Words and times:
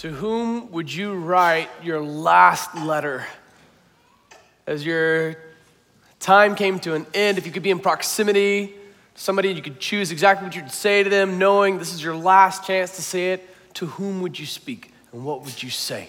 To 0.00 0.08
whom 0.08 0.70
would 0.70 0.90
you 0.90 1.12
write 1.12 1.68
your 1.82 2.00
last 2.00 2.74
letter? 2.74 3.26
As 4.66 4.86
your 4.86 5.36
time 6.20 6.54
came 6.54 6.78
to 6.80 6.94
an 6.94 7.04
end, 7.12 7.36
if 7.36 7.44
you 7.44 7.52
could 7.52 7.62
be 7.62 7.70
in 7.70 7.80
proximity 7.80 8.68
to 8.68 9.20
somebody, 9.20 9.50
you 9.50 9.60
could 9.60 9.78
choose 9.78 10.10
exactly 10.10 10.46
what 10.46 10.56
you'd 10.56 10.70
say 10.70 11.02
to 11.02 11.10
them, 11.10 11.38
knowing 11.38 11.76
this 11.76 11.92
is 11.92 12.02
your 12.02 12.16
last 12.16 12.66
chance 12.66 12.96
to 12.96 13.02
say 13.02 13.34
it. 13.34 13.46
To 13.74 13.88
whom 13.88 14.22
would 14.22 14.38
you 14.38 14.46
speak 14.46 14.90
and 15.12 15.22
what 15.22 15.42
would 15.44 15.62
you 15.62 15.68
say? 15.68 16.08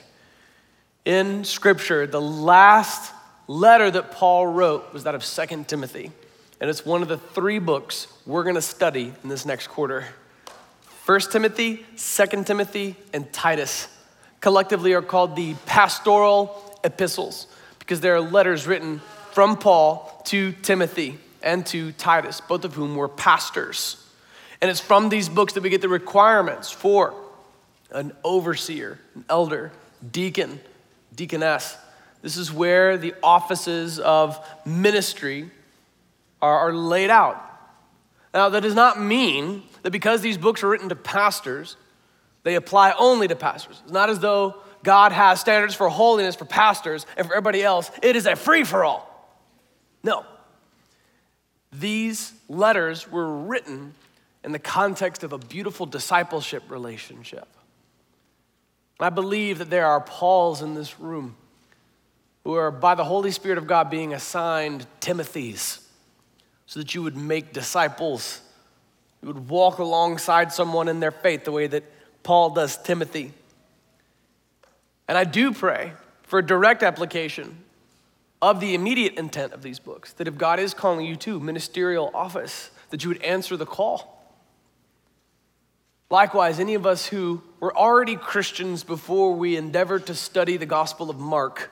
In 1.04 1.44
Scripture, 1.44 2.08
the 2.08 2.22
last 2.22 3.14
letter 3.48 3.92
that 3.92 4.12
Paul 4.12 4.48
wrote 4.48 4.94
was 4.94 5.04
that 5.04 5.16
of 5.16 5.26
Second 5.26 5.68
Timothy. 5.68 6.14
And 6.62 6.70
it's 6.70 6.86
one 6.86 7.02
of 7.02 7.10
the 7.10 7.18
three 7.18 7.60
books 7.60 8.08
we're 8.26 8.44
going 8.44 8.56
to 8.56 8.62
study 8.62 9.12
in 9.22 9.28
this 9.28 9.46
next 9.46 9.68
quarter. 9.68 10.06
1 11.06 11.20
Timothy, 11.32 11.86
2 11.98 12.44
Timothy, 12.44 12.96
and 13.12 13.32
Titus 13.34 13.88
collectively 14.40 14.94
are 14.94 15.02
called 15.02 15.36
the 15.36 15.56
pastoral 15.66 16.80
epistles 16.84 17.48
because 17.80 18.02
they 18.02 18.10
are 18.10 18.22
letters 18.22 18.68
written 18.68 19.02
from 19.32 19.58
Paul 19.58 20.22
to 20.26 20.52
Timothy 20.52 21.18
and 21.42 21.66
to 21.68 21.92
Titus, 21.94 22.42
both 22.42 22.66
of 22.66 22.76
whom 22.76 22.96
were 22.96 23.08
pastors. 23.08 23.98
And 24.62 24.70
it's 24.70 24.80
from 24.80 25.10
these 25.10 25.28
books 25.28 25.54
that 25.54 25.64
we 25.64 25.70
get 25.70 25.82
the 25.82 25.90
requirements 25.90 26.70
for 26.70 27.16
an 27.90 28.14
overseer, 28.24 29.00
an 29.16 29.26
elder, 29.28 29.72
deacon, 30.12 30.60
deaconess. 31.16 31.78
This 32.22 32.38
is 32.38 32.54
where 32.54 32.98
the 32.98 33.16
offices 33.24 34.00
of 34.00 34.40
ministry 34.66 35.50
are, 36.42 36.70
are 36.70 36.74
laid 36.74 37.10
out. 37.10 37.44
Now, 38.34 38.50
that 38.50 38.62
does 38.62 38.76
not 38.76 39.02
mean 39.02 39.64
that 39.84 39.92
because 39.92 40.22
these 40.22 40.38
books 40.38 40.64
are 40.64 40.70
written 40.70 40.90
to 40.90 40.96
pastors, 40.96 41.78
they 42.44 42.56
apply 42.56 42.94
only 42.98 43.28
to 43.28 43.36
pastors. 43.36 43.82
It's 43.84 43.92
not 43.92 44.10
as 44.10 44.20
though 44.20 44.56
God 44.84 45.12
has 45.12 45.40
standards 45.40 45.76
for 45.76 45.90
holiness 45.90 46.36
for 46.36 46.46
pastors 46.46 47.06
and 47.18 47.28
for 47.28 47.34
everybody 47.34 47.64
else. 47.64 47.92
It 48.02 48.16
is 48.16 48.26
a 48.26 48.36
free 48.36 48.64
for 48.64 48.84
all. 48.84 49.08
No. 50.04 50.26
These 51.72 52.34
letters 52.50 53.10
were 53.10 53.38
written 53.44 53.94
in 54.44 54.52
the 54.52 54.60
context 54.60 55.24
of 55.24 55.34
a 55.34 55.38
beautiful 55.38 55.86
discipleship 55.86 56.64
relationship. 56.70 57.48
I 59.00 59.10
believe 59.10 59.58
that 59.60 59.70
there 59.70 59.88
are 59.88 60.02
Pauls 60.02 60.62
in 60.62 60.76
this 60.76 61.00
room 61.00 61.36
who 62.44 62.54
are, 62.56 62.72
by 62.72 62.96
the 62.96 63.04
Holy 63.04 63.32
Spirit 63.32 63.58
of 63.58 63.68
God, 63.68 63.90
being 63.90 64.14
assigned 64.14 64.86
Timothys 65.00 65.80
so 66.66 66.80
that 66.80 66.94
you 66.96 67.04
would 67.04 67.18
make 67.18 67.54
disciples. 67.54 68.42
You 69.22 69.28
would 69.28 69.50
walk 69.50 69.80
alongside 69.80 70.52
someone 70.52 70.88
in 70.88 71.00
their 71.00 71.12
faith 71.12 71.44
the 71.44 71.52
way 71.52 71.68
that 71.68 71.84
Paul 72.24 72.52
does 72.52 72.78
Timothy. 72.82 73.34
And 75.08 75.18
I 75.18 75.24
do 75.24 75.54
pray 75.54 75.94
for 76.24 76.40
a 76.40 76.46
direct 76.46 76.84
application 76.84 77.64
of 78.42 78.60
the 78.60 78.74
immediate 78.74 79.16
intent 79.16 79.54
of 79.54 79.62
these 79.62 79.78
books, 79.78 80.14
that 80.14 80.28
if 80.28 80.38
God 80.38 80.60
is 80.60 80.74
calling 80.74 81.06
you 81.06 81.16
to 81.18 81.40
ministerial 81.40 82.10
office, 82.14 82.72
that 82.90 83.04
you 83.04 83.10
would 83.10 83.22
answer 83.22 83.56
the 83.56 83.66
call. 83.66 84.18
Likewise, 86.10 86.60
any 86.60 86.74
of 86.74 86.86
us 86.86 87.06
who 87.06 87.42
were 87.60 87.76
already 87.76 88.16
Christians 88.16 88.84
before 88.84 89.34
we 89.34 89.56
endeavored 89.56 90.08
to 90.08 90.16
study 90.16 90.58
the 90.58 90.66
Gospel 90.66 91.10
of 91.10 91.20
Mark, 91.20 91.72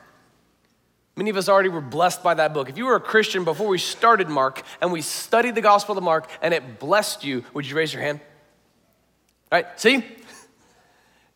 many 1.20 1.30
of 1.30 1.38
us 1.38 1.50
already 1.50 1.70
were 1.70 1.82
blessed 1.82 2.24
by 2.24 2.34
that 2.34 2.54
book. 2.54 2.70
If 2.70 2.78
you 2.78 2.86
were 2.86 2.96
a 2.96 3.00
Christian 3.02 3.44
before 3.44 3.68
we 3.68 3.78
started 3.78 4.30
Mark 4.30 4.64
and 4.82 4.92
we 4.92 5.02
studied 5.02 5.54
the 5.54 5.62
Gospel 5.62 5.98
of 5.98 6.04
Mark 6.04 6.30
and 6.42 6.54
it 6.54 6.80
blessed 6.80 7.26
you, 7.26 7.44
would 7.54 7.68
you 7.68 7.76
raise 7.76 7.94
your 7.94 8.02
hand? 8.02 8.22
All 9.52 9.60
right, 9.60 9.80
see? 9.80 10.04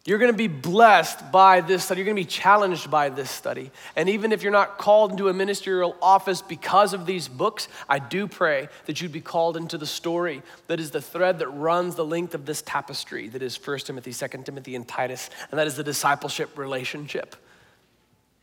You're 0.06 0.20
going 0.20 0.32
to 0.32 0.38
be 0.38 0.48
blessed 0.48 1.32
by 1.32 1.62
this 1.62 1.84
study. 1.86 2.00
You're 2.00 2.06
going 2.06 2.18
to 2.18 2.22
be 2.22 2.28
challenged 2.30 2.90
by 2.90 3.10
this 3.10 3.30
study. 3.30 3.72
And 3.96 4.10
even 4.10 4.32
if 4.32 4.42
you're 4.42 4.52
not 4.52 4.78
called 4.78 5.12
into 5.12 5.30
a 5.30 5.34
ministerial 5.34 5.96
office 6.02 6.42
because 6.42 6.94
of 6.94 7.06
these 7.06 7.28
books, 7.28 7.68
I 7.88 8.00
do 8.00 8.28
pray 8.28 8.70
that 8.86 9.02
you'd 9.02 9.14
be 9.14 9.22
called 9.22 9.58
into 9.58 9.78
the 9.78 9.86
story 9.86 10.44
that 10.68 10.80
is 10.80 10.92
the 10.92 11.02
thread 11.02 11.40
that 11.40 11.48
runs 11.50 11.96
the 11.96 12.06
length 12.06 12.36
of 12.36 12.46
this 12.46 12.62
tapestry 12.62 13.28
that 13.30 13.42
is 13.42 13.56
1 13.56 13.80
Timothy, 13.80 14.14
2 14.14 14.28
Timothy, 14.44 14.76
and 14.76 14.88
Titus, 14.88 15.30
and 15.52 15.60
that 15.60 15.68
is 15.68 15.76
the 15.76 15.84
discipleship 15.84 16.58
relationship. 16.58 17.38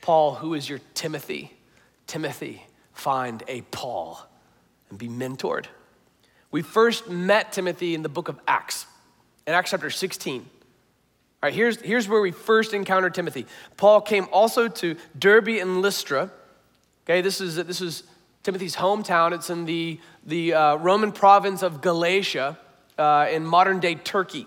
Paul, 0.00 0.34
who 0.34 0.54
is 0.54 0.68
your 0.68 0.80
Timothy? 0.94 1.52
Timothy, 2.06 2.64
find 2.92 3.42
a 3.48 3.60
Paul 3.62 4.18
and 4.88 4.98
be 4.98 5.08
mentored. 5.08 5.66
We 6.50 6.62
first 6.62 7.08
met 7.08 7.52
Timothy 7.52 7.94
in 7.94 8.02
the 8.02 8.08
book 8.08 8.28
of 8.28 8.40
Acts, 8.48 8.86
in 9.46 9.54
Acts 9.54 9.70
chapter 9.70 9.90
16. 9.90 10.40
All 10.40 10.46
right, 11.46 11.54
here's, 11.54 11.80
here's 11.80 12.08
where 12.08 12.20
we 12.20 12.32
first 12.32 12.74
encountered 12.74 13.14
Timothy. 13.14 13.46
Paul 13.76 14.00
came 14.00 14.26
also 14.32 14.68
to 14.68 14.96
Derbe 15.18 15.60
and 15.60 15.80
Lystra. 15.80 16.30
Okay, 17.04 17.20
this 17.20 17.40
is, 17.40 17.56
this 17.56 17.80
is 17.80 18.02
Timothy's 18.42 18.76
hometown. 18.76 19.32
It's 19.32 19.48
in 19.48 19.64
the, 19.64 20.00
the 20.26 20.54
uh, 20.54 20.76
Roman 20.76 21.12
province 21.12 21.62
of 21.62 21.80
Galatia 21.80 22.58
uh, 22.98 23.28
in 23.30 23.44
modern 23.44 23.80
day 23.80 23.94
Turkey. 23.94 24.46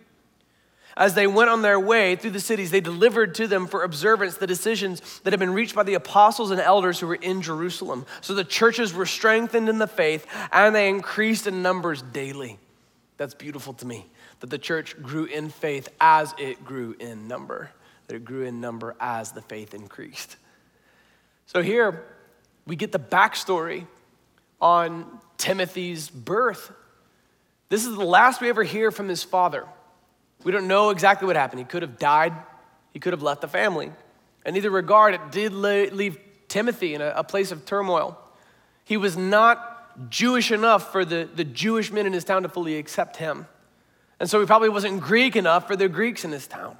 As 0.97 1.13
they 1.13 1.27
went 1.27 1.49
on 1.49 1.61
their 1.61 1.79
way 1.79 2.15
through 2.15 2.31
the 2.31 2.39
cities, 2.39 2.71
they 2.71 2.81
delivered 2.81 3.35
to 3.35 3.47
them 3.47 3.67
for 3.67 3.83
observance 3.83 4.37
the 4.37 4.47
decisions 4.47 5.19
that 5.21 5.31
had 5.31 5.39
been 5.39 5.53
reached 5.53 5.75
by 5.75 5.83
the 5.83 5.93
apostles 5.93 6.51
and 6.51 6.59
elders 6.59 6.99
who 6.99 7.07
were 7.07 7.15
in 7.15 7.41
Jerusalem. 7.41 8.05
So 8.19 8.33
the 8.33 8.43
churches 8.43 8.93
were 8.93 9.05
strengthened 9.05 9.69
in 9.69 9.77
the 9.77 9.87
faith, 9.87 10.27
and 10.51 10.75
they 10.75 10.89
increased 10.89 11.47
in 11.47 11.61
numbers 11.61 12.01
daily. 12.01 12.59
That's 13.17 13.33
beautiful 13.33 13.73
to 13.75 13.85
me 13.85 14.05
that 14.41 14.49
the 14.49 14.57
church 14.57 15.01
grew 15.01 15.25
in 15.25 15.49
faith 15.49 15.87
as 16.01 16.33
it 16.37 16.65
grew 16.65 16.95
in 16.99 17.27
number, 17.27 17.69
that 18.07 18.15
it 18.15 18.25
grew 18.25 18.43
in 18.43 18.59
number 18.59 18.95
as 18.99 19.31
the 19.31 19.41
faith 19.41 19.73
increased. 19.73 20.35
So 21.45 21.61
here 21.61 22.03
we 22.65 22.75
get 22.75 22.91
the 22.91 22.99
backstory 22.99 23.85
on 24.59 25.19
Timothy's 25.37 26.09
birth. 26.09 26.71
This 27.69 27.85
is 27.85 27.95
the 27.95 28.03
last 28.03 28.41
we 28.41 28.49
ever 28.49 28.63
hear 28.63 28.91
from 28.91 29.07
his 29.07 29.23
father. 29.23 29.65
We 30.43 30.51
don't 30.51 30.67
know 30.67 30.89
exactly 30.89 31.27
what 31.27 31.35
happened. 31.35 31.59
He 31.59 31.65
could 31.65 31.81
have 31.81 31.97
died, 31.97 32.33
he 32.93 32.99
could 32.99 33.13
have 33.13 33.21
left 33.21 33.41
the 33.41 33.47
family. 33.47 33.91
In 34.45 34.55
either 34.55 34.71
regard, 34.71 35.13
it 35.13 35.31
did 35.31 35.53
leave 35.53 36.17
Timothy 36.47 36.95
in 36.95 37.01
a, 37.01 37.23
place 37.23 37.51
of 37.51 37.65
turmoil. 37.65 38.17
He 38.83 38.97
was 38.97 39.15
not 39.15 40.09
Jewish 40.09 40.51
enough 40.51 40.91
for 40.91 41.05
the, 41.05 41.29
the 41.33 41.43
Jewish 41.43 41.91
men 41.91 42.05
in 42.05 42.13
his 42.13 42.23
town 42.23 42.43
to 42.43 42.49
fully 42.49 42.77
accept 42.77 43.17
him. 43.17 43.45
And 44.19 44.29
so 44.29 44.39
he 44.39 44.45
probably 44.45 44.69
wasn't 44.69 45.01
Greek 45.01 45.35
enough 45.35 45.67
for 45.67 45.75
the 45.75 45.87
Greeks 45.87 46.25
in 46.25 46.31
his 46.31 46.47
town. 46.47 46.77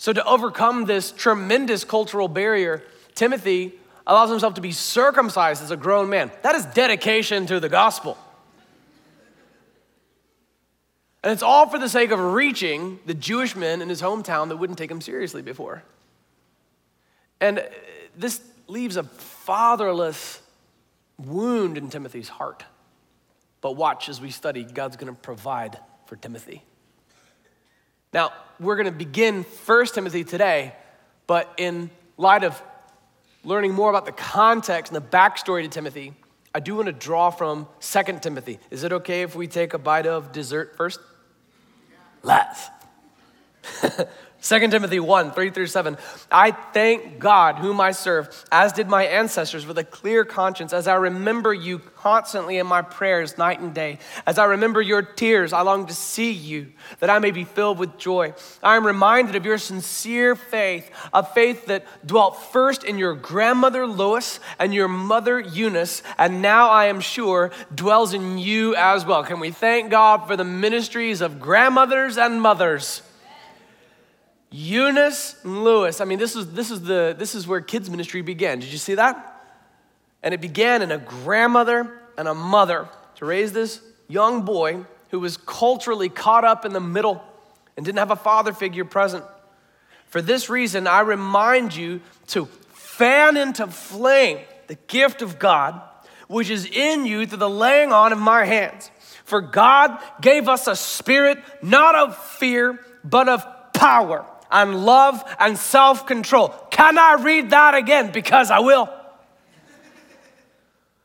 So, 0.00 0.12
to 0.12 0.24
overcome 0.24 0.84
this 0.84 1.10
tremendous 1.10 1.82
cultural 1.82 2.28
barrier, 2.28 2.84
Timothy 3.16 3.72
allows 4.06 4.30
himself 4.30 4.54
to 4.54 4.60
be 4.60 4.70
circumcised 4.70 5.60
as 5.60 5.72
a 5.72 5.76
grown 5.76 6.08
man. 6.08 6.30
That 6.42 6.54
is 6.54 6.64
dedication 6.66 7.46
to 7.46 7.58
the 7.58 7.68
gospel. 7.68 8.16
And 11.22 11.32
it's 11.32 11.42
all 11.42 11.68
for 11.68 11.78
the 11.78 11.88
sake 11.88 12.10
of 12.10 12.20
reaching 12.20 13.00
the 13.06 13.14
Jewish 13.14 13.56
men 13.56 13.82
in 13.82 13.88
his 13.88 14.00
hometown 14.00 14.48
that 14.48 14.56
wouldn't 14.56 14.78
take 14.78 14.90
him 14.90 15.00
seriously 15.00 15.42
before. 15.42 15.82
And 17.40 17.68
this 18.16 18.40
leaves 18.66 18.96
a 18.96 19.02
fatherless 19.02 20.40
wound 21.18 21.76
in 21.76 21.90
Timothy's 21.90 22.28
heart. 22.28 22.64
But 23.60 23.72
watch 23.72 24.08
as 24.08 24.20
we 24.20 24.30
study, 24.30 24.62
God's 24.64 24.96
gonna 24.96 25.12
provide 25.12 25.78
for 26.06 26.16
Timothy. 26.16 26.62
Now, 28.12 28.32
we're 28.58 28.76
going 28.76 28.86
to 28.86 28.92
begin 28.92 29.44
First 29.44 29.94
Timothy 29.94 30.24
today, 30.24 30.74
but 31.26 31.52
in 31.58 31.90
light 32.16 32.42
of 32.42 32.60
learning 33.44 33.74
more 33.74 33.90
about 33.90 34.06
the 34.06 34.12
context 34.12 34.92
and 34.92 35.02
the 35.02 35.06
backstory 35.06 35.62
to 35.62 35.68
Timothy, 35.68 36.14
I 36.58 36.60
do 36.60 36.74
want 36.74 36.86
to 36.86 36.92
draw 36.92 37.30
from 37.30 37.68
Second 37.78 38.20
Timothy. 38.20 38.58
Is 38.72 38.82
it 38.82 38.92
okay 38.92 39.22
if 39.22 39.36
we 39.36 39.46
take 39.46 39.74
a 39.74 39.78
bite 39.78 40.08
of 40.08 40.32
dessert 40.32 40.76
first? 40.76 40.98
Let's. 42.24 42.66
2 44.40 44.68
Timothy 44.68 45.00
1 45.00 45.32
3 45.32 45.50
through 45.50 45.66
7. 45.66 45.96
I 46.30 46.52
thank 46.52 47.18
God, 47.18 47.56
whom 47.56 47.80
I 47.80 47.90
serve, 47.90 48.44
as 48.52 48.72
did 48.72 48.88
my 48.88 49.04
ancestors, 49.04 49.66
with 49.66 49.78
a 49.78 49.84
clear 49.84 50.24
conscience, 50.24 50.72
as 50.72 50.86
I 50.86 50.94
remember 50.94 51.52
you 51.52 51.80
constantly 51.80 52.58
in 52.58 52.66
my 52.66 52.82
prayers 52.82 53.36
night 53.36 53.58
and 53.58 53.74
day. 53.74 53.98
As 54.26 54.38
I 54.38 54.44
remember 54.44 54.80
your 54.80 55.02
tears, 55.02 55.52
I 55.52 55.62
long 55.62 55.86
to 55.86 55.94
see 55.94 56.30
you, 56.30 56.68
that 57.00 57.10
I 57.10 57.18
may 57.18 57.32
be 57.32 57.42
filled 57.42 57.80
with 57.80 57.98
joy. 57.98 58.32
I 58.62 58.76
am 58.76 58.86
reminded 58.86 59.34
of 59.34 59.44
your 59.44 59.58
sincere 59.58 60.36
faith, 60.36 60.88
a 61.12 61.24
faith 61.24 61.66
that 61.66 61.84
dwelt 62.06 62.40
first 62.52 62.84
in 62.84 62.96
your 62.96 63.14
grandmother 63.14 63.88
Lois 63.88 64.38
and 64.60 64.72
your 64.72 64.88
mother 64.88 65.40
Eunice, 65.40 66.04
and 66.16 66.40
now 66.40 66.70
I 66.70 66.84
am 66.86 67.00
sure 67.00 67.50
dwells 67.74 68.14
in 68.14 68.38
you 68.38 68.76
as 68.76 69.04
well. 69.04 69.24
Can 69.24 69.40
we 69.40 69.50
thank 69.50 69.90
God 69.90 70.28
for 70.28 70.36
the 70.36 70.44
ministries 70.44 71.20
of 71.20 71.40
grandmothers 71.40 72.16
and 72.16 72.40
mothers? 72.40 73.02
Eunice 74.50 75.36
Lois. 75.44 76.00
I 76.00 76.04
mean, 76.04 76.18
this 76.18 76.34
is, 76.34 76.52
this, 76.52 76.70
is 76.70 76.82
the, 76.82 77.14
this 77.18 77.34
is 77.34 77.46
where 77.46 77.60
kids' 77.60 77.90
ministry 77.90 78.22
began. 78.22 78.60
Did 78.60 78.72
you 78.72 78.78
see 78.78 78.94
that? 78.94 79.42
And 80.22 80.32
it 80.32 80.40
began 80.40 80.82
in 80.82 80.90
a 80.90 80.98
grandmother 80.98 82.00
and 82.16 82.26
a 82.26 82.34
mother 82.34 82.88
to 83.16 83.24
raise 83.24 83.52
this 83.52 83.80
young 84.08 84.42
boy 84.42 84.84
who 85.10 85.20
was 85.20 85.36
culturally 85.36 86.08
caught 86.08 86.44
up 86.44 86.64
in 86.64 86.72
the 86.72 86.80
middle 86.80 87.22
and 87.76 87.84
didn't 87.84 87.98
have 87.98 88.10
a 88.10 88.16
father 88.16 88.52
figure 88.52 88.84
present. 88.84 89.24
For 90.06 90.22
this 90.22 90.48
reason, 90.48 90.86
I 90.86 91.00
remind 91.00 91.76
you 91.76 92.00
to 92.28 92.46
fan 92.72 93.36
into 93.36 93.66
flame 93.66 94.38
the 94.66 94.76
gift 94.86 95.22
of 95.22 95.38
God, 95.38 95.80
which 96.26 96.50
is 96.50 96.66
in 96.66 97.06
you 97.06 97.26
through 97.26 97.38
the 97.38 97.50
laying 97.50 97.92
on 97.92 98.12
of 98.12 98.18
my 98.18 98.44
hands. 98.44 98.90
For 99.24 99.40
God 99.42 99.98
gave 100.20 100.48
us 100.48 100.66
a 100.66 100.74
spirit 100.74 101.38
not 101.62 101.94
of 101.94 102.16
fear, 102.16 102.80
but 103.04 103.28
of 103.28 103.46
power 103.74 104.26
and 104.50 104.84
love 104.84 105.22
and 105.38 105.58
self 105.58 106.06
control. 106.06 106.48
Can 106.70 106.98
I 106.98 107.14
read 107.14 107.50
that 107.50 107.74
again? 107.74 108.12
Because 108.12 108.50
I 108.50 108.60
will. 108.60 108.88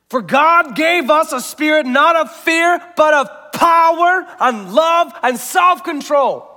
For 0.10 0.22
God 0.22 0.75
gave 0.75 1.10
us 1.10 1.31
a 1.31 1.42
spirit 1.42 1.86
not 1.86 2.16
of 2.16 2.31
fear, 2.31 2.80
but 2.95 3.13
of 3.13 3.51
power 3.54 4.28
and 4.40 4.74
love 4.74 5.12
and 5.24 5.38
self 5.38 5.84
control. 5.84 6.50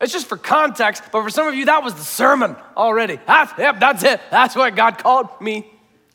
It's 0.00 0.12
just 0.12 0.26
for 0.26 0.36
context, 0.36 1.02
but 1.12 1.22
for 1.22 1.30
some 1.30 1.46
of 1.46 1.54
you, 1.54 1.66
that 1.66 1.84
was 1.84 1.94
the 1.94 2.02
sermon 2.02 2.56
already. 2.76 3.20
That's, 3.26 3.52
yep, 3.58 3.78
that's 3.78 4.02
it. 4.02 4.20
That's 4.30 4.56
what 4.56 4.74
God 4.74 4.98
called 4.98 5.28
me 5.40 5.70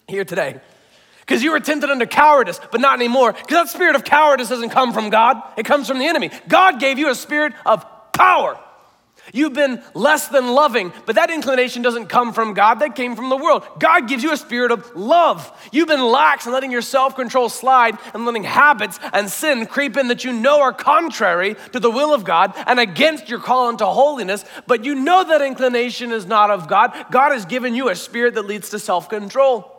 here 0.08 0.26
today. 0.26 0.60
Because 1.22 1.44
you 1.44 1.52
were 1.52 1.60
tempted 1.60 1.90
under 1.90 2.06
cowardice, 2.06 2.60
but 2.72 2.82
not 2.82 2.98
anymore. 2.98 3.34
Because 3.34 3.50
that 3.50 3.70
spirit 3.70 3.96
of 3.96 4.04
cowardice 4.04 4.50
doesn't 4.50 4.72
come 4.72 4.94
from 4.94 5.10
God, 5.10 5.42
it 5.58 5.66
comes 5.66 5.88
from 5.88 6.00
the 6.00 6.08
enemy. 6.08 6.32
God 6.48 6.80
gave 6.80 6.98
you 7.00 7.10
a 7.10 7.16
spirit 7.16 7.54
of 7.66 7.86
power 8.14 8.60
You've 9.34 9.54
been 9.54 9.84
less 9.94 10.30
than 10.30 10.48
loving, 10.54 10.94
but 11.06 11.16
that 11.16 11.30
inclination 11.30 11.82
doesn't 11.82 12.08
come 12.08 12.32
from 12.32 12.54
God, 12.54 12.76
that 12.76 12.96
came 12.96 13.16
from 13.16 13.30
the 13.30 13.36
world. 13.36 13.66
God 13.78 14.08
gives 14.08 14.24
you 14.24 14.32
a 14.32 14.38
spirit 14.38 14.72
of 14.72 14.96
love. 14.96 15.52
You've 15.72 15.90
been 15.90 16.06
lax 16.06 16.46
in 16.46 16.54
letting 16.54 16.72
your 16.72 16.82
self 16.82 17.16
control 17.16 17.50
slide 17.50 17.98
and 18.14 18.26
letting 18.26 18.44
habits 18.44 19.00
and 19.12 19.30
sin 19.30 19.66
creep 19.66 19.98
in 19.98 20.08
that 20.08 20.24
you 20.24 20.32
know 20.32 20.62
are 20.62 20.72
contrary 20.72 21.56
to 21.74 21.80
the 21.80 21.92
will 21.92 22.14
of 22.14 22.24
God 22.24 22.54
and 22.66 22.80
against 22.80 23.30
your 23.30 23.40
call 23.40 23.70
into 23.70 23.86
holiness, 23.86 24.46
but 24.66 24.86
you 24.86 24.96
know 24.96 25.26
that 25.26 25.42
inclination 25.42 26.12
is 26.12 26.26
not 26.26 26.50
of 26.50 26.70
God. 26.70 26.94
God 27.12 27.34
has 27.34 27.46
given 27.46 27.76
you 27.76 27.90
a 27.90 27.96
spirit 27.96 28.36
that 28.36 28.46
leads 28.46 28.70
to 28.70 28.80
self 28.80 29.10
control. 29.10 29.74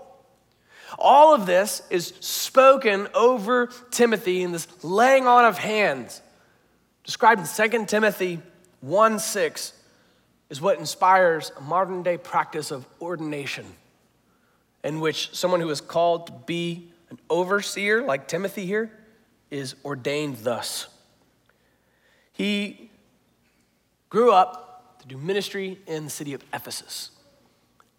All 0.98 1.34
of 1.34 1.46
this 1.46 1.82
is 1.90 2.12
spoken 2.20 3.08
over 3.14 3.68
Timothy 3.90 4.42
in 4.42 4.52
this 4.52 4.66
laying 4.82 5.26
on 5.26 5.44
of 5.44 5.56
hands, 5.56 6.20
described 7.04 7.40
in 7.40 7.70
2 7.70 7.86
Timothy 7.86 8.40
1 8.80 9.18
6 9.18 9.72
is 10.50 10.60
what 10.60 10.78
inspires 10.78 11.52
a 11.56 11.60
modern 11.60 12.02
day 12.02 12.16
practice 12.16 12.70
of 12.70 12.86
ordination, 13.00 13.66
in 14.82 15.00
which 15.00 15.34
someone 15.34 15.60
who 15.60 15.70
is 15.70 15.80
called 15.80 16.26
to 16.28 16.32
be 16.46 16.90
an 17.10 17.18
overseer, 17.28 18.02
like 18.02 18.28
Timothy 18.28 18.66
here, 18.66 18.90
is 19.50 19.74
ordained 19.84 20.38
thus. 20.38 20.86
He 22.32 22.90
grew 24.10 24.32
up 24.32 24.98
to 25.00 25.06
do 25.06 25.16
ministry 25.16 25.78
in 25.86 26.04
the 26.04 26.10
city 26.10 26.34
of 26.34 26.42
Ephesus. 26.52 27.10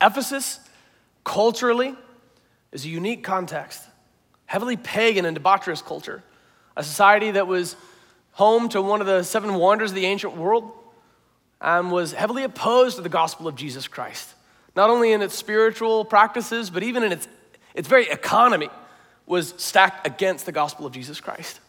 Ephesus, 0.02 0.60
culturally, 1.24 1.96
is 2.72 2.86
a 2.86 2.90
unique 2.90 3.24
context, 3.24 3.84
heavily 4.46 4.78
pagan 4.78 5.26
and 5.26 5.38
debaucherous 5.38 5.84
culture, 5.84 6.24
a 6.78 6.84
society 6.84 7.32
that 7.32 7.48
was 7.48 7.76
home 8.40 8.70
to 8.70 8.82
one 8.82 9.02
of 9.02 9.06
the 9.06 9.22
seven 9.22 9.56
wonders 9.56 9.92
of 9.92 9.96
the 9.96 10.06
ancient 10.06 10.38
world, 10.38 10.72
and 11.60 11.92
was 11.92 12.14
heavily 12.14 12.44
opposed 12.46 12.96
to 12.96 13.02
the 13.02 13.10
gospel 13.10 13.50
of 13.50 13.56
Jesus 13.56 13.86
Christ. 13.86 14.34
Not 14.78 14.90
only 14.90 15.12
in 15.12 15.22
its 15.22 15.36
spiritual 15.36 16.06
practices, 16.06 16.70
but 16.70 16.82
even 16.82 17.04
in 17.04 17.12
its, 17.12 17.28
its 17.74 17.90
very 17.90 18.08
economy 18.10 18.70
was 19.26 19.54
stacked 19.58 20.08
against 20.08 20.46
the 20.46 20.54
gospel 20.54 20.86
of 20.86 20.94
Jesus 20.94 21.20
Christ. 21.20 21.60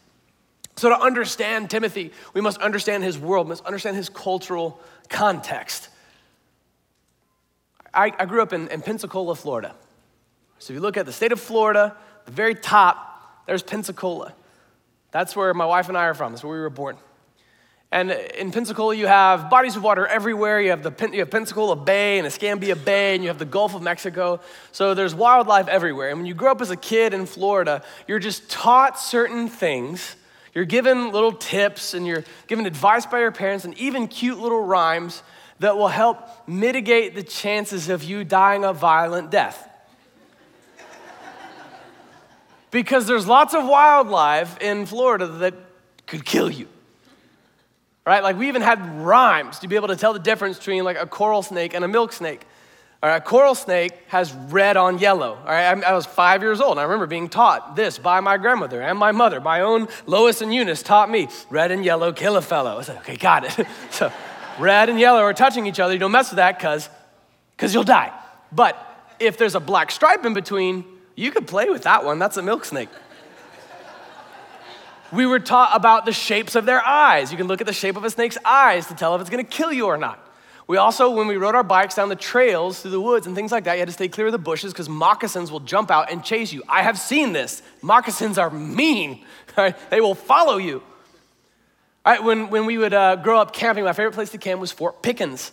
So, 0.76 0.90
to 0.90 0.96
understand 0.96 1.70
Timothy, 1.70 2.12
we 2.34 2.40
must 2.40 2.58
understand 2.58 3.02
his 3.02 3.18
world, 3.18 3.48
must 3.48 3.66
understand 3.66 3.96
his 3.96 4.08
cultural 4.08 4.80
context. 5.08 5.88
I, 7.92 8.12
I 8.16 8.26
grew 8.26 8.42
up 8.42 8.52
in, 8.52 8.68
in 8.68 8.80
Pensacola, 8.80 9.34
Florida. 9.34 9.74
So, 10.60 10.72
if 10.72 10.76
you 10.76 10.80
look 10.80 10.96
at 10.96 11.04
the 11.04 11.12
state 11.12 11.32
of 11.32 11.40
Florida, 11.40 11.96
the 12.26 12.30
very 12.30 12.54
top, 12.54 13.44
there's 13.46 13.64
Pensacola. 13.64 14.34
That's 15.12 15.34
where 15.34 15.52
my 15.54 15.66
wife 15.66 15.88
and 15.88 15.96
I 15.96 16.04
are 16.04 16.14
from. 16.14 16.32
That's 16.32 16.44
where 16.44 16.54
we 16.54 16.60
were 16.60 16.70
born. 16.70 16.96
And 17.92 18.12
in 18.12 18.52
Pensacola, 18.52 18.94
you 18.94 19.08
have 19.08 19.50
bodies 19.50 19.74
of 19.74 19.82
water 19.82 20.06
everywhere. 20.06 20.60
You 20.60 20.70
have, 20.70 20.84
the, 20.84 21.10
you 21.12 21.18
have 21.20 21.30
Pensacola 21.30 21.74
Bay 21.74 22.18
and 22.18 22.26
Escambia 22.26 22.76
Bay, 22.76 23.14
and 23.14 23.24
you 23.24 23.28
have 23.28 23.40
the 23.40 23.44
Gulf 23.44 23.74
of 23.74 23.82
Mexico. 23.82 24.40
So 24.70 24.94
there's 24.94 25.12
wildlife 25.12 25.66
everywhere. 25.66 26.10
And 26.10 26.18
when 26.18 26.26
you 26.26 26.34
grow 26.34 26.52
up 26.52 26.60
as 26.60 26.70
a 26.70 26.76
kid 26.76 27.12
in 27.12 27.26
Florida, 27.26 27.82
you're 28.06 28.20
just 28.20 28.48
taught 28.48 29.00
certain 29.00 29.48
things. 29.48 30.14
You're 30.54 30.66
given 30.66 31.10
little 31.10 31.32
tips, 31.32 31.94
and 31.94 32.06
you're 32.06 32.24
given 32.46 32.64
advice 32.64 33.06
by 33.06 33.20
your 33.20 33.32
parents, 33.32 33.64
and 33.64 33.76
even 33.76 34.06
cute 34.06 34.38
little 34.38 34.62
rhymes 34.62 35.24
that 35.58 35.76
will 35.76 35.88
help 35.88 36.48
mitigate 36.48 37.16
the 37.16 37.24
chances 37.24 37.88
of 37.88 38.04
you 38.04 38.22
dying 38.22 38.64
a 38.64 38.72
violent 38.72 39.32
death. 39.32 39.69
Because 42.70 43.06
there's 43.06 43.26
lots 43.26 43.54
of 43.54 43.66
wildlife 43.66 44.58
in 44.60 44.86
Florida 44.86 45.26
that 45.26 45.54
could 46.06 46.24
kill 46.24 46.50
you. 46.50 46.68
Right? 48.06 48.22
Like 48.22 48.36
we 48.36 48.48
even 48.48 48.62
had 48.62 49.02
rhymes 49.02 49.60
to 49.60 49.68
be 49.68 49.76
able 49.76 49.88
to 49.88 49.96
tell 49.96 50.12
the 50.12 50.18
difference 50.18 50.58
between 50.58 50.84
like 50.84 50.98
a 50.98 51.06
coral 51.06 51.42
snake 51.42 51.74
and 51.74 51.84
a 51.84 51.88
milk 51.88 52.12
snake. 52.12 52.42
All 53.02 53.08
right, 53.08 53.16
a 53.16 53.20
coral 53.20 53.54
snake 53.54 53.92
has 54.08 54.30
red 54.32 54.76
on 54.76 54.98
yellow. 54.98 55.34
All 55.34 55.46
right, 55.46 55.84
I, 55.84 55.90
I 55.90 55.94
was 55.94 56.04
five 56.04 56.42
years 56.42 56.60
old. 56.60 56.72
And 56.72 56.80
I 56.80 56.82
remember 56.82 57.06
being 57.06 57.30
taught 57.30 57.74
this 57.74 57.98
by 57.98 58.20
my 58.20 58.36
grandmother 58.36 58.82
and 58.82 58.98
my 58.98 59.12
mother. 59.12 59.40
My 59.40 59.62
own 59.62 59.88
Lois 60.04 60.42
and 60.42 60.52
Eunice 60.52 60.82
taught 60.82 61.10
me 61.10 61.28
red 61.48 61.70
and 61.70 61.82
yellow 61.82 62.12
kill 62.12 62.36
a 62.36 62.42
fellow. 62.42 62.72
I 62.72 62.76
was 62.76 62.88
like, 62.88 62.98
okay, 62.98 63.16
got 63.16 63.44
it. 63.44 63.66
so 63.90 64.12
red 64.58 64.90
and 64.90 65.00
yellow 65.00 65.20
are 65.20 65.32
touching 65.32 65.66
each 65.66 65.80
other. 65.80 65.94
You 65.94 65.98
don't 65.98 66.12
mess 66.12 66.30
with 66.30 66.36
that 66.36 66.58
because 66.58 66.90
because 67.56 67.72
you'll 67.72 67.84
die. 67.84 68.12
But 68.52 68.76
if 69.18 69.38
there's 69.38 69.54
a 69.54 69.60
black 69.60 69.90
stripe 69.90 70.24
in 70.24 70.34
between, 70.34 70.84
you 71.14 71.30
could 71.30 71.46
play 71.46 71.68
with 71.70 71.82
that 71.82 72.04
one. 72.04 72.18
That's 72.18 72.36
a 72.36 72.42
milk 72.42 72.64
snake. 72.64 72.88
we 75.12 75.26
were 75.26 75.40
taught 75.40 75.70
about 75.74 76.06
the 76.06 76.12
shapes 76.12 76.54
of 76.54 76.66
their 76.66 76.84
eyes. 76.84 77.30
You 77.30 77.36
can 77.36 77.46
look 77.46 77.60
at 77.60 77.66
the 77.66 77.72
shape 77.72 77.96
of 77.96 78.04
a 78.04 78.10
snake's 78.10 78.38
eyes 78.44 78.86
to 78.86 78.94
tell 78.94 79.14
if 79.14 79.20
it's 79.20 79.30
gonna 79.30 79.44
kill 79.44 79.72
you 79.72 79.86
or 79.86 79.96
not. 79.96 80.26
We 80.70 80.76
also, 80.76 81.10
when 81.10 81.26
we 81.26 81.36
rode 81.36 81.56
our 81.56 81.64
bikes 81.64 81.96
down 81.96 82.10
the 82.10 82.14
trails 82.14 82.80
through 82.80 82.92
the 82.92 83.00
woods 83.00 83.26
and 83.26 83.34
things 83.34 83.50
like 83.50 83.64
that, 83.64 83.72
you 83.74 83.80
had 83.80 83.88
to 83.88 83.92
stay 83.92 84.06
clear 84.06 84.28
of 84.28 84.32
the 84.32 84.38
bushes 84.38 84.72
because 84.72 84.88
moccasins 84.88 85.50
will 85.50 85.58
jump 85.58 85.90
out 85.90 86.12
and 86.12 86.22
chase 86.22 86.52
you. 86.52 86.62
I 86.68 86.82
have 86.82 86.96
seen 86.96 87.32
this. 87.32 87.60
Moccasins 87.82 88.38
are 88.38 88.50
mean, 88.50 89.24
right? 89.56 89.74
they 89.90 90.00
will 90.00 90.14
follow 90.14 90.58
you. 90.58 90.80
All 92.06 92.12
right, 92.12 92.22
when, 92.22 92.50
when 92.50 92.66
we 92.66 92.78
would 92.78 92.94
uh, 92.94 93.16
grow 93.16 93.40
up 93.40 93.52
camping, 93.52 93.82
my 93.82 93.92
favorite 93.92 94.14
place 94.14 94.30
to 94.30 94.38
camp 94.38 94.60
was 94.60 94.70
Fort 94.70 95.02
Pickens. 95.02 95.50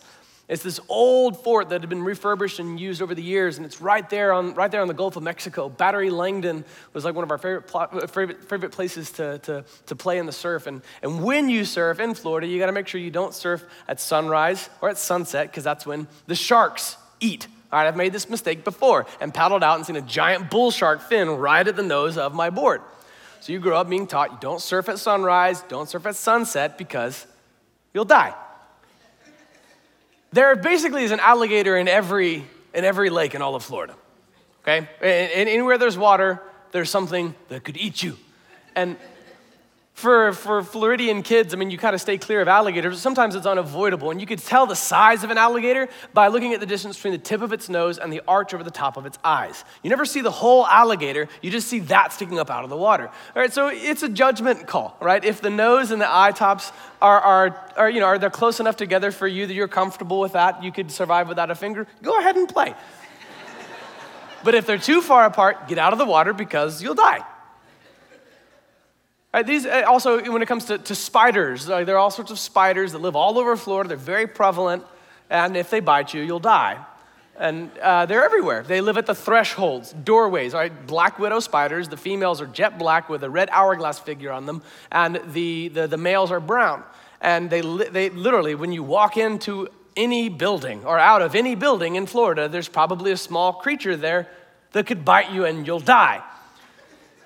It's 0.47 0.63
this 0.63 0.79
old 0.87 1.43
fort 1.43 1.67
that 1.69 1.81
had 1.81 1.89
been 1.89 2.03
refurbished 2.03 2.59
and 2.59 2.79
used 2.79 3.01
over 3.01 3.13
the 3.13 3.21
years, 3.21 3.57
and 3.57 3.65
it's 3.65 3.81
right 3.81 4.09
there 4.09 4.31
on, 4.31 4.53
right 4.53 4.71
there 4.71 4.81
on 4.81 4.87
the 4.87 4.93
Gulf 4.93 5.17
of 5.17 5.23
Mexico. 5.23 5.67
Battery 5.67 6.09
Langdon 6.09 6.63
was 6.93 7.03
like 7.03 7.15
one 7.15 7.25
of 7.25 7.31
our 7.31 7.37
favorite, 7.37 7.67
pl- 7.67 7.89
uh, 7.91 8.07
favorite, 8.07 8.41
favorite 8.45 8.71
places 8.71 9.11
to, 9.11 9.39
to, 9.39 9.65
to 9.87 9.95
play 9.95 10.19
in 10.19 10.25
the 10.25 10.31
surf. 10.31 10.65
And, 10.65 10.81
and 11.03 11.21
when 11.21 11.49
you 11.49 11.65
surf 11.65 11.99
in 11.99 12.13
Florida, 12.13 12.47
you 12.47 12.59
gotta 12.59 12.71
make 12.71 12.87
sure 12.87 13.01
you 13.01 13.11
don't 13.11 13.33
surf 13.33 13.65
at 13.89 13.99
sunrise 13.99 14.69
or 14.79 14.87
at 14.87 14.97
sunset, 14.97 15.51
because 15.51 15.65
that's 15.65 15.85
when 15.85 16.07
the 16.27 16.35
sharks 16.35 16.95
eat. 17.19 17.47
All 17.69 17.79
right, 17.79 17.87
I've 17.87 17.97
made 17.97 18.13
this 18.13 18.29
mistake 18.29 18.63
before 18.63 19.05
and 19.19 19.33
paddled 19.33 19.65
out 19.65 19.75
and 19.75 19.85
seen 19.85 19.97
a 19.97 20.01
giant 20.01 20.49
bull 20.49 20.71
shark 20.71 21.01
fin 21.01 21.29
right 21.29 21.67
at 21.67 21.75
the 21.75 21.83
nose 21.83 22.17
of 22.17 22.33
my 22.33 22.49
board. 22.49 22.81
So 23.41 23.51
you 23.51 23.59
grow 23.59 23.75
up 23.75 23.89
being 23.89 24.07
taught 24.07 24.31
you 24.31 24.37
don't 24.39 24.61
surf 24.61 24.87
at 24.87 24.97
sunrise, 24.97 25.61
don't 25.63 25.89
surf 25.89 26.05
at 26.05 26.15
sunset, 26.15 26.77
because 26.77 27.27
you'll 27.93 28.05
die. 28.05 28.33
There 30.31 30.55
basically 30.55 31.03
is 31.03 31.11
an 31.11 31.19
alligator 31.19 31.77
in 31.77 31.87
every, 31.87 32.45
in 32.73 32.85
every 32.85 33.09
lake 33.09 33.35
in 33.35 33.41
all 33.41 33.55
of 33.55 33.63
Florida. 33.63 33.95
Okay? 34.61 34.87
And 35.01 35.49
anywhere 35.49 35.77
there's 35.77 35.97
water, 35.97 36.41
there's 36.71 36.89
something 36.89 37.33
that 37.49 37.63
could 37.63 37.77
eat 37.77 38.03
you. 38.03 38.17
And 38.75 38.97
for, 39.97 40.31
for 40.31 40.61
Floridian 40.61 41.23
kids, 41.23 41.55
I 41.55 41.57
mean, 41.57 41.71
you 41.71 41.77
kind 41.79 41.95
of 41.95 41.99
stay 41.99 42.19
clear 42.19 42.39
of 42.39 42.47
alligators. 42.47 43.01
Sometimes 43.01 43.33
it's 43.33 43.47
unavoidable. 43.47 44.11
And 44.11 44.21
you 44.21 44.27
could 44.27 44.37
tell 44.37 44.67
the 44.67 44.75
size 44.75 45.23
of 45.23 45.31
an 45.31 45.39
alligator 45.39 45.89
by 46.13 46.27
looking 46.27 46.53
at 46.53 46.59
the 46.59 46.67
distance 46.67 46.97
between 46.97 47.13
the 47.13 47.17
tip 47.17 47.41
of 47.41 47.51
its 47.51 47.67
nose 47.67 47.97
and 47.97 48.13
the 48.13 48.21
arch 48.27 48.53
over 48.53 48.63
the 48.63 48.69
top 48.69 48.97
of 48.97 49.07
its 49.07 49.17
eyes. 49.23 49.65
You 49.81 49.89
never 49.89 50.05
see 50.05 50.21
the 50.21 50.29
whole 50.29 50.67
alligator, 50.67 51.27
you 51.41 51.49
just 51.49 51.67
see 51.67 51.79
that 51.79 52.13
sticking 52.13 52.37
up 52.37 52.51
out 52.51 52.63
of 52.63 52.69
the 52.69 52.77
water. 52.77 53.07
All 53.07 53.41
right, 53.41 53.51
so 53.51 53.69
it's 53.69 54.03
a 54.03 54.09
judgment 54.09 54.67
call, 54.67 54.95
right? 55.01 55.25
If 55.25 55.41
the 55.41 55.49
nose 55.49 55.89
and 55.89 55.99
the 55.99 56.07
eye 56.07 56.31
tops 56.31 56.71
are, 57.01 57.19
are, 57.19 57.71
are 57.75 57.89
you 57.89 57.99
know, 57.99 58.05
are 58.05 58.19
they 58.19 58.29
close 58.29 58.59
enough 58.59 58.75
together 58.75 59.09
for 59.09 59.27
you 59.27 59.47
that 59.47 59.55
you're 59.55 59.67
comfortable 59.67 60.19
with 60.19 60.33
that, 60.33 60.61
you 60.63 60.71
could 60.71 60.91
survive 60.91 61.27
without 61.27 61.49
a 61.49 61.55
finger, 61.55 61.87
go 62.03 62.19
ahead 62.19 62.35
and 62.35 62.47
play. 62.47 62.75
but 64.43 64.53
if 64.53 64.67
they're 64.67 64.77
too 64.77 65.01
far 65.01 65.25
apart, 65.25 65.67
get 65.67 65.79
out 65.79 65.91
of 65.91 65.97
the 65.97 66.05
water 66.05 66.33
because 66.33 66.83
you'll 66.83 66.93
die. 66.93 67.25
Right, 69.33 69.45
these 69.45 69.65
uh, 69.65 69.83
also, 69.87 70.31
when 70.31 70.41
it 70.41 70.47
comes 70.47 70.65
to, 70.65 70.77
to 70.77 70.95
spiders, 70.95 71.69
uh, 71.69 71.83
there 71.83 71.95
are 71.95 71.99
all 71.99 72.11
sorts 72.11 72.31
of 72.31 72.39
spiders 72.39 72.93
that 72.93 72.99
live 72.99 73.15
all 73.15 73.37
over 73.37 73.57
Florida. 73.57 73.89
They're 73.89 73.97
very 73.97 74.25
prevalent, 74.25 74.83
and 75.29 75.57
if 75.57 75.69
they 75.69 75.81
bite 75.81 76.13
you, 76.13 76.21
you'll 76.21 76.39
die. 76.39 76.83
And 77.37 77.69
uh, 77.79 78.07
they're 78.07 78.23
everywhere. 78.23 78.63
They 78.63 78.81
live 78.81 78.97
at 78.97 79.05
the 79.05 79.13
thresholds, 79.13 79.93
doorways. 79.93 80.53
Right, 80.53 80.87
black 80.87 81.19
widow 81.19 81.39
spiders. 81.39 81.89
The 81.89 81.97
females 81.97 82.41
are 82.41 82.47
jet 82.47 82.79
black 82.79 83.09
with 83.09 83.23
a 83.23 83.29
red 83.29 83.49
hourglass 83.51 83.99
figure 83.99 84.31
on 84.31 84.45
them, 84.45 84.63
and 84.91 85.21
the, 85.33 85.67
the, 85.67 85.87
the 85.87 85.97
males 85.97 86.31
are 86.31 86.39
brown. 86.39 86.83
And 87.19 87.49
they, 87.49 87.61
they 87.61 88.09
literally, 88.09 88.55
when 88.55 88.71
you 88.71 88.81
walk 88.81 89.17
into 89.17 89.67
any 89.97 90.29
building 90.29 90.85
or 90.85 90.97
out 90.97 91.21
of 91.21 91.35
any 91.35 91.55
building 91.55 91.95
in 91.95 92.05
Florida, 92.05 92.47
there's 92.47 92.69
probably 92.69 93.11
a 93.11 93.17
small 93.17 93.53
creature 93.53 93.97
there 93.97 94.29
that 94.71 94.85
could 94.85 95.03
bite 95.03 95.31
you 95.31 95.43
and 95.43 95.65
you'll 95.65 95.79
die. 95.79 96.23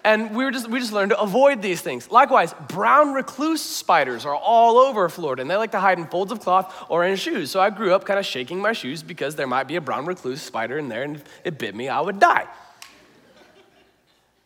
And 0.04 0.36
we, 0.36 0.44
were 0.44 0.52
just, 0.52 0.68
we 0.68 0.80
just 0.80 0.94
learned 0.94 1.12
to 1.12 1.20
avoid 1.20 1.62
these 1.62 1.82
things. 1.82 2.10
Likewise, 2.10 2.56
brown 2.70 3.14
recluse 3.14 3.62
spiders 3.62 4.26
are 4.26 4.36
all 4.36 4.78
over 4.78 5.08
Florida, 5.10 5.42
and 5.42 5.52
they 5.52 5.56
like 5.56 5.72
to 5.72 5.80
hide 5.80 6.00
in 6.00 6.08
folds 6.08 6.32
of 6.32 6.40
cloth 6.40 6.86
or 6.90 7.06
in 7.06 7.16
shoes. 7.16 7.52
So 7.52 7.60
I 7.60 7.70
grew 7.70 7.94
up 7.94 8.06
kind 8.06 8.18
of 8.18 8.26
shaking 8.26 8.60
my 8.60 8.74
shoes 8.74 9.04
because 9.04 9.36
there 9.36 9.46
might 9.46 9.68
be 9.68 9.76
a 9.76 9.82
brown 9.82 10.06
recluse 10.06 10.42
spider 10.42 10.80
in 10.80 10.90
there, 10.90 11.04
and 11.04 11.18
if 11.18 11.24
it 11.44 11.60
bit 11.60 11.76
me, 11.76 11.88
I 11.88 12.02
would 12.02 12.20
die. 12.20 12.48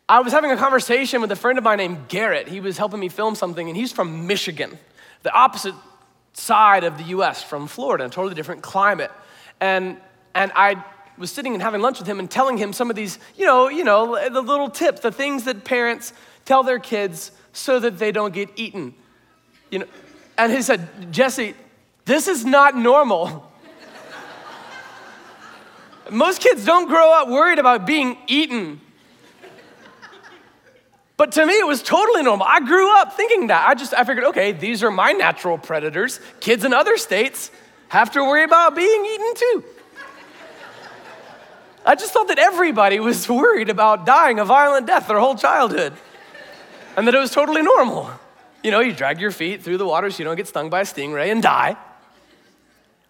I 0.08 0.20
was 0.20 0.32
having 0.32 0.52
a 0.52 0.56
conversation 0.56 1.20
with 1.20 1.32
a 1.32 1.36
friend 1.36 1.56
of 1.58 1.64
mine 1.64 1.78
named 1.78 2.08
Garrett. 2.08 2.48
He 2.48 2.60
was 2.60 2.76
helping 2.76 3.00
me 3.00 3.08
film 3.08 3.34
something, 3.34 3.66
and 3.66 3.76
he's 3.76 3.92
from 3.92 4.26
Michigan, 4.26 4.78
the 5.22 5.32
opposite 5.32 5.74
side 6.34 6.84
of 6.84 6.98
the 6.98 7.04
US 7.04 7.42
from 7.42 7.66
Florida, 7.66 8.04
a 8.04 8.08
totally 8.10 8.34
different 8.34 8.62
climate. 8.62 9.10
And, 9.58 9.96
and 10.34 10.52
I 10.54 10.84
was 11.18 11.30
sitting 11.30 11.54
and 11.54 11.62
having 11.62 11.80
lunch 11.80 11.98
with 11.98 12.06
him 12.06 12.18
and 12.18 12.30
telling 12.30 12.56
him 12.56 12.72
some 12.72 12.90
of 12.90 12.96
these, 12.96 13.18
you 13.36 13.46
know, 13.46 13.68
you 13.68 13.84
know, 13.84 14.28
the 14.28 14.40
little 14.40 14.68
tips, 14.70 15.00
the 15.00 15.12
things 15.12 15.44
that 15.44 15.64
parents 15.64 16.12
tell 16.44 16.62
their 16.62 16.78
kids 16.78 17.32
so 17.52 17.80
that 17.80 17.98
they 17.98 18.12
don't 18.12 18.34
get 18.34 18.50
eaten. 18.56 18.94
You 19.70 19.80
know, 19.80 19.86
and 20.38 20.52
he 20.52 20.62
said, 20.62 21.12
Jesse, 21.12 21.54
this 22.04 22.28
is 22.28 22.44
not 22.44 22.76
normal. 22.76 23.50
Most 26.10 26.40
kids 26.40 26.64
don't 26.64 26.86
grow 26.86 27.12
up 27.12 27.28
worried 27.28 27.58
about 27.58 27.86
being 27.86 28.18
eaten. 28.26 28.80
But 31.16 31.32
to 31.32 31.46
me, 31.46 31.54
it 31.54 31.66
was 31.66 31.82
totally 31.82 32.22
normal. 32.22 32.46
I 32.46 32.60
grew 32.60 32.94
up 32.98 33.16
thinking 33.16 33.46
that. 33.46 33.66
I 33.66 33.74
just, 33.74 33.94
I 33.94 34.04
figured, 34.04 34.26
okay, 34.26 34.52
these 34.52 34.82
are 34.82 34.90
my 34.90 35.12
natural 35.12 35.56
predators. 35.56 36.20
Kids 36.40 36.64
in 36.64 36.74
other 36.74 36.98
states 36.98 37.50
have 37.88 38.10
to 38.12 38.22
worry 38.22 38.44
about 38.44 38.76
being 38.76 39.06
eaten 39.06 39.34
too. 39.34 39.64
I 41.86 41.94
just 41.94 42.12
thought 42.12 42.28
that 42.28 42.38
everybody 42.38 42.98
was 42.98 43.28
worried 43.42 43.70
about 43.70 44.04
dying 44.04 44.38
a 44.40 44.44
violent 44.44 44.86
death 44.86 45.06
their 45.06 45.20
whole 45.20 45.36
childhood 45.36 45.92
and 46.96 47.06
that 47.06 47.14
it 47.14 47.18
was 47.18 47.30
totally 47.30 47.62
normal. 47.62 48.10
You 48.64 48.72
know, 48.72 48.80
you 48.80 48.92
drag 48.92 49.20
your 49.20 49.30
feet 49.30 49.62
through 49.62 49.78
the 49.78 49.86
water 49.86 50.10
so 50.10 50.18
you 50.18 50.24
don't 50.24 50.36
get 50.36 50.48
stung 50.48 50.68
by 50.68 50.80
a 50.80 50.84
stingray 50.84 51.30
and 51.30 51.40
die. 51.42 51.76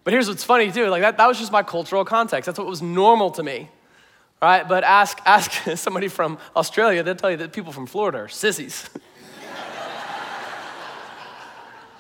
But 0.04 0.12
here's 0.12 0.28
what's 0.28 0.44
funny 0.44 0.70
too, 0.70 0.88
like 0.88 1.02
that, 1.02 1.16
that 1.16 1.26
was 1.26 1.38
just 1.38 1.50
my 1.50 1.62
cultural 1.62 2.04
context. 2.04 2.46
That's 2.46 2.58
what 2.58 2.68
was 2.68 2.82
normal 2.82 3.30
to 3.32 3.42
me. 3.42 3.70
Right? 4.42 4.68
But 4.68 4.84
ask, 4.84 5.18
ask 5.26 5.50
somebody 5.76 6.08
from 6.08 6.38
Australia, 6.54 7.02
they'll 7.02 7.14
tell 7.14 7.30
you 7.30 7.38
that 7.38 7.52
people 7.52 7.72
from 7.72 7.86
Florida 7.86 8.18
are 8.18 8.28
sissies. 8.28 8.90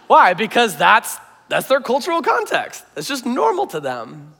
Why? 0.06 0.34
Because 0.34 0.76
that's 0.76 1.16
that's 1.48 1.68
their 1.68 1.80
cultural 1.80 2.22
context. 2.22 2.84
It's 2.96 3.08
just 3.08 3.24
normal 3.24 3.66
to 3.68 3.80
them. 3.80 4.32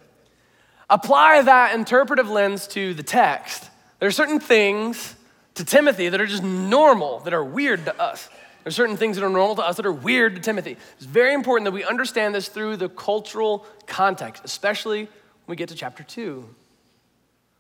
Apply 0.88 1.42
that 1.42 1.74
interpretive 1.74 2.30
lens 2.30 2.66
to 2.68 2.94
the 2.94 3.02
text. 3.02 3.68
There 3.98 4.08
are 4.08 4.12
certain 4.12 4.40
things 4.40 5.14
to 5.54 5.64
Timothy 5.64 6.08
that 6.08 6.20
are 6.20 6.26
just 6.26 6.44
normal, 6.44 7.20
that 7.20 7.34
are 7.34 7.44
weird 7.44 7.84
to 7.86 8.00
us. 8.00 8.28
There 8.62 8.68
are 8.68 8.72
certain 8.72 8.96
things 8.96 9.16
that 9.16 9.24
are 9.24 9.30
normal 9.30 9.56
to 9.56 9.62
us 9.62 9.76
that 9.76 9.86
are 9.86 9.92
weird 9.92 10.36
to 10.36 10.40
Timothy. 10.40 10.76
It's 10.96 11.06
very 11.06 11.34
important 11.34 11.64
that 11.64 11.72
we 11.72 11.84
understand 11.84 12.34
this 12.34 12.48
through 12.48 12.76
the 12.76 12.88
cultural 12.88 13.66
context, 13.86 14.44
especially 14.44 15.04
when 15.04 15.10
we 15.46 15.56
get 15.56 15.68
to 15.70 15.74
chapter 15.74 16.02
2. 16.02 16.48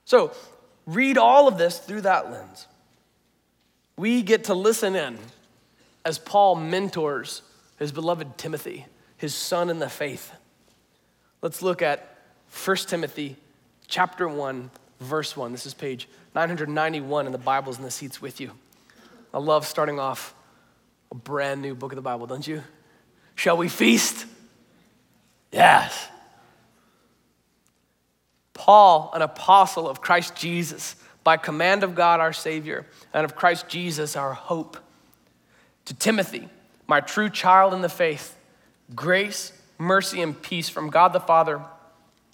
So, 0.04 0.32
read 0.86 1.18
all 1.18 1.48
of 1.48 1.58
this 1.58 1.78
through 1.78 2.02
that 2.02 2.30
lens. 2.30 2.66
We 3.96 4.22
get 4.22 4.44
to 4.44 4.54
listen 4.54 4.94
in 4.94 5.18
as 6.04 6.18
Paul 6.18 6.54
mentors 6.54 7.42
his 7.78 7.92
beloved 7.92 8.38
Timothy, 8.38 8.86
his 9.16 9.34
son 9.34 9.70
in 9.70 9.78
the 9.78 9.88
faith. 9.88 10.32
Let's 11.42 11.62
look 11.62 11.82
at 11.82 12.15
1 12.64 12.76
Timothy 12.78 13.36
chapter 13.86 14.26
1, 14.26 14.70
verse 15.00 15.36
1. 15.36 15.52
This 15.52 15.66
is 15.66 15.74
page 15.74 16.08
991 16.34 17.26
in 17.26 17.32
the 17.32 17.38
Bible's 17.38 17.78
in 17.78 17.84
the 17.84 17.90
seats 17.90 18.20
with 18.20 18.40
you. 18.40 18.50
I 19.32 19.38
love 19.38 19.66
starting 19.66 20.00
off 20.00 20.34
a 21.12 21.14
brand 21.14 21.62
new 21.62 21.74
book 21.74 21.92
of 21.92 21.96
the 21.96 22.02
Bible, 22.02 22.26
don't 22.26 22.46
you? 22.46 22.62
Shall 23.34 23.56
we 23.56 23.68
feast? 23.68 24.26
Yes. 25.52 26.08
Paul, 28.54 29.10
an 29.14 29.22
apostle 29.22 29.88
of 29.88 30.00
Christ 30.00 30.34
Jesus, 30.34 30.96
by 31.22 31.36
command 31.36 31.84
of 31.84 31.94
God 31.94 32.20
our 32.20 32.32
Savior, 32.32 32.86
and 33.12 33.24
of 33.24 33.36
Christ 33.36 33.68
Jesus 33.68 34.16
our 34.16 34.32
hope. 34.32 34.78
To 35.84 35.94
Timothy, 35.94 36.48
my 36.86 37.00
true 37.00 37.28
child 37.28 37.74
in 37.74 37.82
the 37.82 37.88
faith, 37.88 38.36
grace, 38.94 39.52
mercy, 39.78 40.22
and 40.22 40.40
peace 40.40 40.68
from 40.68 40.88
God 40.88 41.12
the 41.12 41.20
Father 41.20 41.60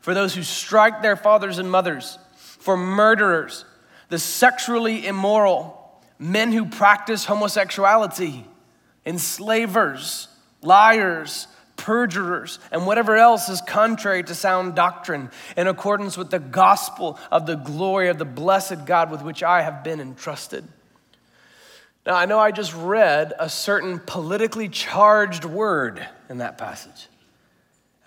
for 0.00 0.14
those 0.14 0.34
who 0.34 0.42
strike 0.42 1.02
their 1.02 1.16
fathers 1.16 1.58
and 1.58 1.70
mothers, 1.70 2.18
for 2.36 2.76
murderers, 2.76 3.64
the 4.08 4.18
sexually 4.18 5.06
immoral, 5.06 6.00
men 6.18 6.52
who 6.52 6.64
practice 6.66 7.24
homosexuality, 7.24 8.44
enslavers, 9.04 10.28
liars, 10.62 11.46
perjurers, 11.76 12.58
and 12.72 12.86
whatever 12.86 13.16
else 13.16 13.48
is 13.48 13.60
contrary 13.60 14.22
to 14.24 14.34
sound 14.34 14.74
doctrine, 14.74 15.30
in 15.56 15.66
accordance 15.66 16.16
with 16.16 16.30
the 16.30 16.38
gospel 16.38 17.18
of 17.30 17.46
the 17.46 17.54
glory 17.54 18.08
of 18.08 18.18
the 18.18 18.24
blessed 18.24 18.84
God 18.84 19.10
with 19.10 19.22
which 19.22 19.42
I 19.42 19.62
have 19.62 19.84
been 19.84 20.00
entrusted. 20.00 20.64
Now, 22.04 22.14
I 22.14 22.24
know 22.24 22.38
I 22.38 22.52
just 22.52 22.74
read 22.74 23.34
a 23.38 23.48
certain 23.48 23.98
politically 23.98 24.68
charged 24.68 25.44
word 25.44 26.06
in 26.28 26.38
that 26.38 26.56
passage. 26.56 27.07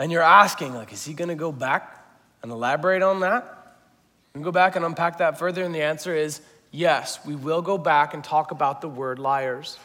And 0.02 0.12
you're 0.12 0.24
asking, 0.24 0.74
like, 0.74 0.92
is 0.92 1.06
he 1.06 1.14
going 1.14 1.30
to 1.30 1.36
go 1.36 1.52
back 1.52 2.04
and 2.42 2.52
elaborate 2.52 3.04
on 3.04 3.20
that? 3.20 3.78
And 4.34 4.44
go 4.44 4.52
back 4.52 4.76
and 4.76 4.84
unpack 4.84 5.20
that 5.20 5.38
further. 5.38 5.64
And 5.64 5.76
the 5.76 5.84
answer 5.84 6.16
is 6.16 6.42
yes, 6.72 7.24
we 7.24 7.36
will 7.36 7.62
go 7.62 7.78
back 7.78 8.16
and 8.16 8.24
talk 8.24 8.50
about 8.50 8.82
the 8.82 8.90
word 8.90 9.20
liars. 9.20 9.78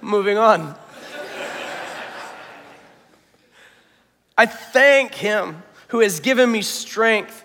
Moving 0.00 0.36
on. 0.36 0.74
I 4.36 4.46
thank 4.46 5.14
him 5.14 5.62
who 5.88 6.00
has 6.00 6.18
given 6.18 6.50
me 6.50 6.62
strength 6.62 7.44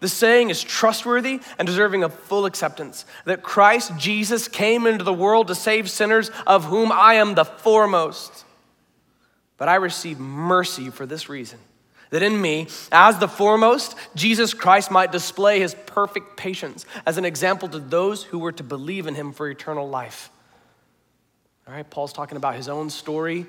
The 0.00 0.08
saying 0.08 0.50
is 0.50 0.62
trustworthy 0.62 1.40
and 1.58 1.66
deserving 1.66 2.04
of 2.04 2.12
full 2.12 2.46
acceptance 2.46 3.06
that 3.24 3.42
Christ 3.42 3.96
Jesus 3.96 4.48
came 4.48 4.86
into 4.86 5.04
the 5.04 5.12
world 5.12 5.48
to 5.48 5.54
save 5.54 5.88
sinners, 5.90 6.30
of 6.46 6.64
whom 6.64 6.92
I 6.92 7.14
am 7.14 7.34
the 7.34 7.44
foremost. 7.44 8.44
But 9.56 9.68
I 9.68 9.76
receive 9.76 10.18
mercy 10.18 10.90
for 10.90 11.06
this 11.06 11.28
reason 11.28 11.58
that 12.10 12.22
in 12.22 12.40
me, 12.40 12.68
as 12.92 13.18
the 13.18 13.26
foremost, 13.26 13.96
Jesus 14.14 14.54
Christ 14.54 14.90
might 14.90 15.10
display 15.10 15.58
his 15.58 15.74
perfect 15.86 16.36
patience 16.36 16.86
as 17.06 17.18
an 17.18 17.24
example 17.24 17.68
to 17.68 17.80
those 17.80 18.22
who 18.22 18.38
were 18.38 18.52
to 18.52 18.62
believe 18.62 19.06
in 19.06 19.14
him 19.16 19.32
for 19.32 19.48
eternal 19.48 19.88
life. 19.88 20.30
All 21.66 21.74
right, 21.74 21.88
Paul's 21.88 22.12
talking 22.12 22.36
about 22.36 22.54
his 22.54 22.68
own 22.68 22.90
story, 22.90 23.46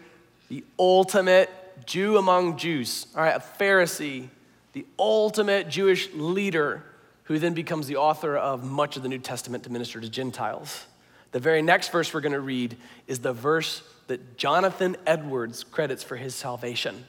the 0.49 0.63
ultimate 0.79 1.49
Jew 1.85 2.17
among 2.17 2.57
Jews, 2.57 3.07
all 3.15 3.21
right, 3.21 3.35
a 3.35 3.39
Pharisee 3.61 4.29
the 4.75 4.85
ultimate 4.99 5.69
Jewish 5.69 6.09
leader 6.13 6.83
who 7.23 7.39
then 7.39 7.53
becomes 7.53 7.87
the 7.87 7.95
author 7.95 8.35
of 8.35 8.65
much 8.65 8.97
of 8.97 9.03
the 9.03 9.09
New 9.09 9.19
Testament 9.19 9.63
to 9.63 9.69
minister 9.71 10.01
to 10.01 10.09
Gentiles. 10.09 10.85
The 11.31 11.39
very 11.39 11.61
next 11.61 11.93
verse 11.93 12.13
we're 12.13 12.19
going 12.19 12.33
to 12.33 12.41
read 12.41 12.75
is 13.07 13.19
the 13.19 13.31
verse 13.31 13.81
that 14.07 14.35
Jonathan 14.35 14.97
Edwards 15.07 15.63
credits 15.63 16.03
for 16.03 16.17
his 16.17 16.35
salvation. 16.35 17.05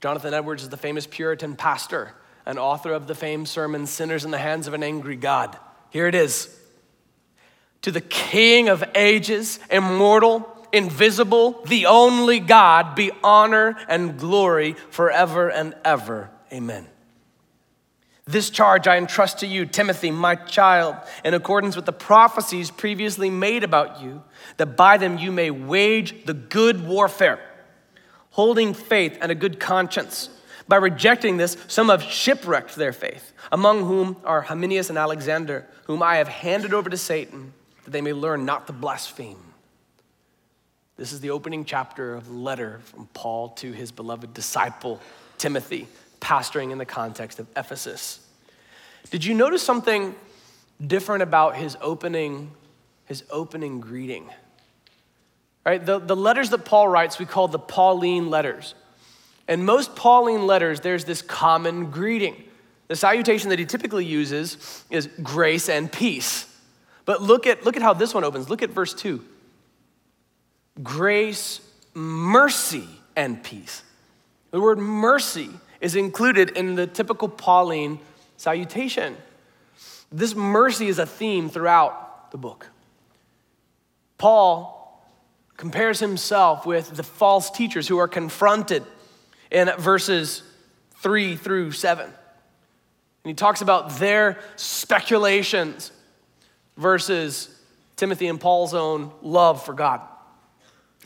Jonathan 0.00 0.34
Edwards 0.34 0.64
is 0.64 0.70
the 0.70 0.76
famous 0.76 1.06
Puritan 1.06 1.54
pastor 1.54 2.14
and 2.46 2.58
author 2.58 2.92
of 2.92 3.06
the 3.06 3.14
famed 3.14 3.46
sermon, 3.48 3.86
Sinners 3.86 4.24
in 4.24 4.32
the 4.32 4.38
Hands 4.38 4.66
of 4.66 4.74
an 4.74 4.82
Angry 4.82 5.14
God. 5.14 5.56
Here 5.90 6.08
it 6.08 6.16
is 6.16 6.52
To 7.82 7.92
the 7.92 8.00
King 8.00 8.68
of 8.68 8.82
ages, 8.96 9.60
immortal, 9.70 10.48
invisible, 10.72 11.62
the 11.68 11.86
only 11.86 12.40
God, 12.40 12.96
be 12.96 13.12
honor 13.22 13.76
and 13.88 14.18
glory 14.18 14.72
forever 14.90 15.48
and 15.48 15.76
ever. 15.84 16.28
Amen. 16.52 16.88
This 18.26 18.48
charge 18.48 18.88
I 18.88 18.96
entrust 18.96 19.40
to 19.40 19.46
you, 19.46 19.66
Timothy, 19.66 20.10
my 20.10 20.34
child, 20.34 20.96
in 21.24 21.34
accordance 21.34 21.76
with 21.76 21.84
the 21.84 21.92
prophecies 21.92 22.70
previously 22.70 23.28
made 23.28 23.64
about 23.64 24.00
you, 24.02 24.22
that 24.56 24.76
by 24.76 24.96
them 24.96 25.18
you 25.18 25.30
may 25.30 25.50
wage 25.50 26.24
the 26.24 26.32
good 26.32 26.86
warfare, 26.86 27.38
holding 28.30 28.72
faith 28.72 29.18
and 29.20 29.30
a 29.30 29.34
good 29.34 29.60
conscience. 29.60 30.30
By 30.66 30.76
rejecting 30.76 31.36
this, 31.36 31.58
some 31.68 31.90
have 31.90 32.02
shipwrecked 32.02 32.76
their 32.76 32.94
faith, 32.94 33.34
among 33.52 33.84
whom 33.84 34.16
are 34.24 34.40
Hymenaeus 34.40 34.88
and 34.88 34.96
Alexander, 34.96 35.66
whom 35.84 36.02
I 36.02 36.16
have 36.16 36.28
handed 36.28 36.72
over 36.72 36.88
to 36.88 36.96
Satan, 36.96 37.52
that 37.84 37.90
they 37.90 38.00
may 38.00 38.14
learn 38.14 38.46
not 38.46 38.66
to 38.68 38.72
blaspheme. 38.72 39.36
This 40.96 41.12
is 41.12 41.20
the 41.20 41.30
opening 41.30 41.66
chapter 41.66 42.14
of 42.14 42.26
the 42.26 42.32
letter 42.32 42.80
from 42.84 43.06
Paul 43.12 43.50
to 43.56 43.72
his 43.72 43.92
beloved 43.92 44.32
disciple, 44.32 45.00
Timothy 45.36 45.88
pastoring 46.24 46.72
in 46.72 46.78
the 46.78 46.86
context 46.86 47.38
of 47.38 47.46
Ephesus. 47.54 48.18
Did 49.10 49.24
you 49.24 49.34
notice 49.34 49.62
something 49.62 50.14
different 50.84 51.22
about 51.22 51.56
his 51.56 51.76
opening, 51.82 52.50
his 53.04 53.22
opening 53.30 53.78
greeting? 53.78 54.30
Right, 55.66 55.84
the, 55.84 55.98
the 55.98 56.16
letters 56.16 56.50
that 56.50 56.64
Paul 56.64 56.88
writes, 56.88 57.18
we 57.18 57.26
call 57.26 57.48
the 57.48 57.58
Pauline 57.58 58.30
letters. 58.30 58.74
And 59.46 59.66
most 59.66 59.94
Pauline 59.94 60.46
letters, 60.46 60.80
there's 60.80 61.04
this 61.04 61.20
common 61.20 61.90
greeting. 61.90 62.42
The 62.88 62.96
salutation 62.96 63.50
that 63.50 63.58
he 63.58 63.66
typically 63.66 64.04
uses 64.04 64.84
is 64.90 65.08
grace 65.22 65.68
and 65.68 65.92
peace. 65.92 66.50
But 67.04 67.20
look 67.20 67.46
at, 67.46 67.64
look 67.64 67.76
at 67.76 67.82
how 67.82 67.92
this 67.92 68.14
one 68.14 68.24
opens. 68.24 68.48
Look 68.48 68.62
at 68.62 68.70
verse 68.70 68.94
2 68.94 69.22
grace, 70.82 71.60
mercy, 71.92 72.88
and 73.14 73.42
peace. 73.42 73.82
The 74.50 74.60
word 74.60 74.78
mercy 74.78 75.50
is 75.84 75.96
included 75.96 76.48
in 76.56 76.76
the 76.76 76.86
typical 76.86 77.28
Pauline 77.28 77.98
salutation. 78.38 79.18
This 80.10 80.34
mercy 80.34 80.88
is 80.88 80.98
a 80.98 81.04
theme 81.04 81.50
throughout 81.50 82.30
the 82.30 82.38
book. 82.38 82.70
Paul 84.16 85.04
compares 85.58 86.00
himself 86.00 86.64
with 86.64 86.96
the 86.96 87.02
false 87.02 87.50
teachers 87.50 87.86
who 87.86 87.98
are 87.98 88.08
confronted 88.08 88.82
in 89.50 89.70
verses 89.76 90.42
3 91.02 91.36
through 91.36 91.72
7. 91.72 92.06
And 92.06 92.14
he 93.22 93.34
talks 93.34 93.60
about 93.60 93.98
their 93.98 94.38
speculations 94.56 95.92
versus 96.78 97.54
Timothy 97.96 98.28
and 98.28 98.40
Paul's 98.40 98.72
own 98.72 99.12
love 99.20 99.62
for 99.62 99.74
God. 99.74 100.00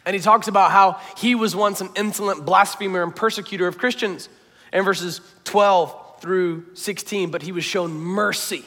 And 0.06 0.14
he 0.14 0.22
talks 0.22 0.46
about 0.46 0.70
how 0.70 1.00
he 1.16 1.34
was 1.34 1.56
once 1.56 1.80
an 1.80 1.88
insolent 1.96 2.46
blasphemer 2.46 3.02
and 3.02 3.14
persecutor 3.14 3.66
of 3.66 3.76
Christians 3.76 4.28
in 4.72 4.85
verses 4.85 5.20
12 5.44 6.20
through 6.20 6.74
16, 6.74 7.31
but 7.31 7.42
he 7.42 7.52
was 7.52 7.64
shown 7.64 7.92
mercy. 7.92 8.64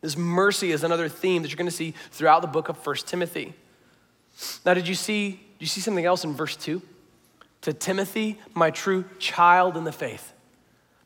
This 0.00 0.16
mercy 0.16 0.72
is 0.72 0.84
another 0.84 1.08
theme 1.08 1.42
that 1.42 1.48
you're 1.48 1.56
going 1.56 1.66
to 1.66 1.76
see 1.76 1.94
throughout 2.10 2.42
the 2.42 2.48
book 2.48 2.68
of 2.68 2.84
1 2.84 2.96
Timothy. 3.06 3.54
Now, 4.64 4.74
did 4.74 4.88
you 4.88 4.94
see, 4.94 5.30
did 5.30 5.60
you 5.60 5.66
see 5.66 5.80
something 5.80 6.04
else 6.04 6.24
in 6.24 6.34
verse 6.34 6.56
2? 6.56 6.82
To 7.62 7.72
Timothy, 7.72 8.40
my 8.54 8.70
true 8.70 9.04
child 9.18 9.76
in 9.76 9.84
the 9.84 9.92
faith. 9.92 10.32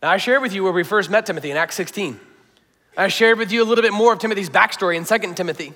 Now, 0.03 0.11
I 0.11 0.17
shared 0.17 0.41
with 0.41 0.55
you 0.55 0.63
where 0.63 0.73
we 0.73 0.85
first 0.85 1.11
met 1.11 1.27
Timothy 1.27 1.51
in 1.51 1.57
Acts 1.57 1.75
16. 1.75 2.19
I 2.97 3.09
shared 3.09 3.39
with 3.39 3.53
you 3.53 3.63
a 3.63 3.67
little 3.67 3.83
bit 3.83 3.93
more 3.93 4.15
of 4.15 4.19
Timothy's 4.19 4.49
backstory 4.49 4.97
in 4.97 5.05
2 5.05 5.35
Timothy. 5.35 5.75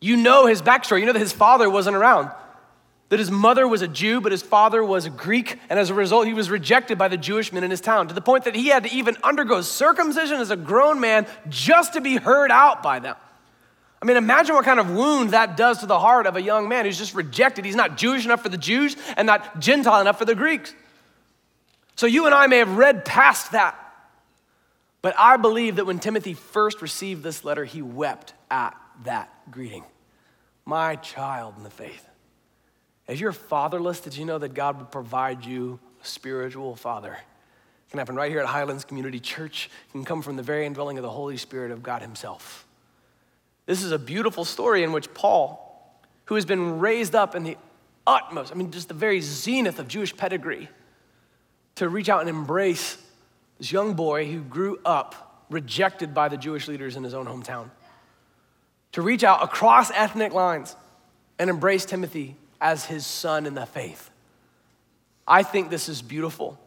You 0.00 0.16
know 0.16 0.46
his 0.46 0.62
backstory. 0.62 1.00
You 1.00 1.06
know 1.06 1.12
that 1.12 1.18
his 1.20 1.32
father 1.32 1.70
wasn't 1.70 1.96
around 1.96 2.30
that 3.08 3.18
his 3.18 3.30
mother 3.30 3.66
was 3.66 3.80
a 3.80 3.88
Jew, 3.88 4.20
but 4.20 4.32
his 4.32 4.42
father 4.42 4.84
was 4.84 5.06
a 5.06 5.10
Greek, 5.10 5.58
and 5.70 5.78
as 5.78 5.88
a 5.90 5.94
result, 5.94 6.26
he 6.26 6.34
was 6.34 6.50
rejected 6.50 6.98
by 6.98 7.08
the 7.08 7.16
Jewish 7.16 7.52
men 7.52 7.64
in 7.64 7.70
his 7.70 7.80
town 7.80 8.08
to 8.08 8.14
the 8.14 8.20
point 8.20 8.44
that 8.44 8.54
he 8.54 8.68
had 8.68 8.84
to 8.84 8.92
even 8.92 9.16
undergo 9.22 9.62
circumcision 9.62 10.38
as 10.38 10.50
a 10.50 10.56
grown 10.56 11.00
man 11.00 11.26
just 11.48 11.94
to 11.94 12.00
be 12.00 12.16
heard 12.16 12.50
out 12.50 12.82
by 12.82 12.98
them. 12.98 13.16
I 14.00 14.04
mean, 14.04 14.16
imagine 14.16 14.54
what 14.54 14.64
kind 14.64 14.78
of 14.78 14.90
wound 14.90 15.30
that 15.30 15.56
does 15.56 15.78
to 15.78 15.86
the 15.86 15.98
heart 15.98 16.26
of 16.26 16.36
a 16.36 16.42
young 16.42 16.68
man 16.68 16.84
who's 16.84 16.98
just 16.98 17.14
rejected. 17.14 17.64
He's 17.64 17.74
not 17.74 17.96
Jewish 17.96 18.24
enough 18.24 18.42
for 18.42 18.48
the 18.48 18.58
Jews 18.58 18.96
and 19.16 19.26
not 19.26 19.58
Gentile 19.58 20.00
enough 20.00 20.18
for 20.18 20.24
the 20.24 20.36
Greeks. 20.36 20.72
So 21.96 22.06
you 22.06 22.26
and 22.26 22.34
I 22.34 22.46
may 22.46 22.58
have 22.58 22.76
read 22.76 23.04
past 23.04 23.52
that, 23.52 23.76
but 25.02 25.14
I 25.18 25.36
believe 25.36 25.76
that 25.76 25.84
when 25.84 25.98
Timothy 25.98 26.34
first 26.34 26.80
received 26.80 27.24
this 27.24 27.44
letter, 27.44 27.64
he 27.64 27.82
wept 27.82 28.34
at 28.50 28.76
that 29.04 29.32
greeting. 29.50 29.84
My 30.64 30.94
child 30.96 31.54
in 31.56 31.64
the 31.64 31.70
faith. 31.70 32.07
If 33.08 33.20
you're 33.20 33.32
fatherless, 33.32 34.00
did 34.00 34.16
you 34.16 34.26
know 34.26 34.38
that 34.38 34.52
God 34.52 34.78
would 34.78 34.92
provide 34.92 35.44
you 35.44 35.80
a 36.02 36.06
spiritual 36.06 36.76
father? 36.76 37.14
It 37.14 37.90
can 37.90 37.98
happen 37.98 38.16
right 38.16 38.30
here 38.30 38.40
at 38.40 38.46
Highlands 38.46 38.84
Community 38.84 39.18
Church. 39.18 39.70
It 39.88 39.92
can 39.92 40.04
come 40.04 40.20
from 40.20 40.36
the 40.36 40.42
very 40.42 40.66
indwelling 40.66 40.98
of 40.98 41.02
the 41.02 41.10
Holy 41.10 41.38
Spirit 41.38 41.70
of 41.70 41.82
God 41.82 42.02
Himself. 42.02 42.66
This 43.64 43.82
is 43.82 43.92
a 43.92 43.98
beautiful 43.98 44.44
story 44.44 44.82
in 44.82 44.92
which 44.92 45.12
Paul, 45.14 45.64
who 46.26 46.34
has 46.34 46.44
been 46.44 46.78
raised 46.80 47.14
up 47.14 47.34
in 47.34 47.44
the 47.44 47.56
utmost, 48.06 48.52
I 48.52 48.56
mean, 48.56 48.70
just 48.70 48.88
the 48.88 48.94
very 48.94 49.22
zenith 49.22 49.78
of 49.78 49.88
Jewish 49.88 50.14
pedigree, 50.14 50.68
to 51.76 51.88
reach 51.88 52.10
out 52.10 52.20
and 52.20 52.28
embrace 52.28 52.98
this 53.58 53.72
young 53.72 53.94
boy 53.94 54.30
who 54.30 54.40
grew 54.40 54.80
up 54.84 55.46
rejected 55.50 56.12
by 56.12 56.28
the 56.28 56.36
Jewish 56.36 56.68
leaders 56.68 56.96
in 56.96 57.04
his 57.04 57.14
own 57.14 57.26
hometown, 57.26 57.70
to 58.92 59.00
reach 59.00 59.24
out 59.24 59.42
across 59.42 59.90
ethnic 59.92 60.34
lines 60.34 60.76
and 61.38 61.48
embrace 61.48 61.86
Timothy 61.86 62.36
as 62.60 62.84
his 62.84 63.06
son 63.06 63.46
in 63.46 63.54
the 63.54 63.66
faith. 63.66 64.10
I 65.26 65.42
think 65.42 65.70
this 65.70 65.88
is 65.88 66.02
beautiful. 66.02 66.58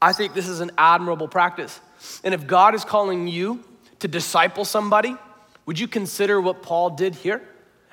I 0.00 0.12
think 0.12 0.34
this 0.34 0.48
is 0.48 0.60
an 0.60 0.72
admirable 0.76 1.28
practice. 1.28 1.80
And 2.24 2.34
if 2.34 2.46
God 2.46 2.74
is 2.74 2.84
calling 2.84 3.28
you 3.28 3.62
to 4.00 4.08
disciple 4.08 4.64
somebody, 4.64 5.16
would 5.64 5.78
you 5.78 5.86
consider 5.86 6.40
what 6.40 6.62
Paul 6.62 6.90
did 6.90 7.14
here? 7.14 7.40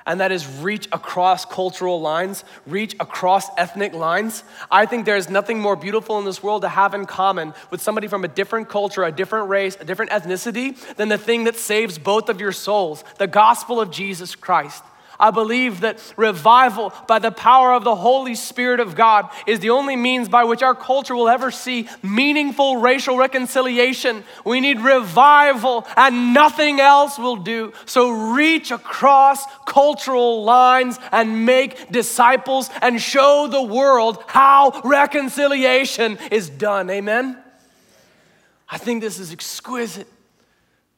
And 0.06 0.20
that 0.20 0.32
is 0.32 0.46
reach 0.46 0.88
across 0.90 1.44
cultural 1.44 2.00
lines, 2.00 2.42
reach 2.66 2.96
across 2.98 3.46
ethnic 3.56 3.92
lines. 3.92 4.42
I 4.70 4.86
think 4.86 5.04
there 5.04 5.16
is 5.16 5.30
nothing 5.30 5.60
more 5.60 5.76
beautiful 5.76 6.18
in 6.18 6.24
this 6.24 6.42
world 6.42 6.62
to 6.62 6.68
have 6.68 6.94
in 6.94 7.06
common 7.06 7.54
with 7.70 7.80
somebody 7.80 8.08
from 8.08 8.24
a 8.24 8.28
different 8.28 8.68
culture, 8.68 9.04
a 9.04 9.12
different 9.12 9.48
race, 9.48 9.76
a 9.78 9.84
different 9.84 10.10
ethnicity 10.10 10.76
than 10.96 11.10
the 11.10 11.18
thing 11.18 11.44
that 11.44 11.56
saves 11.56 11.98
both 11.98 12.28
of 12.28 12.40
your 12.40 12.50
souls 12.50 13.04
the 13.18 13.26
gospel 13.28 13.80
of 13.80 13.90
Jesus 13.90 14.34
Christ. 14.34 14.82
I 15.20 15.30
believe 15.30 15.82
that 15.82 16.00
revival 16.16 16.92
by 17.06 17.18
the 17.18 17.30
power 17.30 17.72
of 17.74 17.84
the 17.84 17.94
Holy 17.94 18.34
Spirit 18.34 18.80
of 18.80 18.96
God 18.96 19.30
is 19.46 19.60
the 19.60 19.70
only 19.70 19.94
means 19.94 20.28
by 20.28 20.44
which 20.44 20.62
our 20.62 20.74
culture 20.74 21.14
will 21.14 21.28
ever 21.28 21.50
see 21.50 21.88
meaningful 22.02 22.78
racial 22.78 23.16
reconciliation. 23.16 24.24
We 24.44 24.60
need 24.60 24.80
revival, 24.80 25.86
and 25.96 26.32
nothing 26.32 26.80
else 26.80 27.18
will 27.18 27.36
do. 27.36 27.72
So 27.84 28.32
reach 28.32 28.70
across 28.70 29.44
cultural 29.66 30.42
lines 30.42 30.98
and 31.12 31.44
make 31.44 31.92
disciples 31.92 32.70
and 32.80 33.00
show 33.00 33.46
the 33.46 33.62
world 33.62 34.24
how 34.26 34.80
reconciliation 34.84 36.18
is 36.30 36.48
done. 36.48 36.88
Amen? 36.88 37.36
I 38.68 38.78
think 38.78 39.02
this 39.02 39.18
is 39.18 39.32
exquisite. 39.32 40.08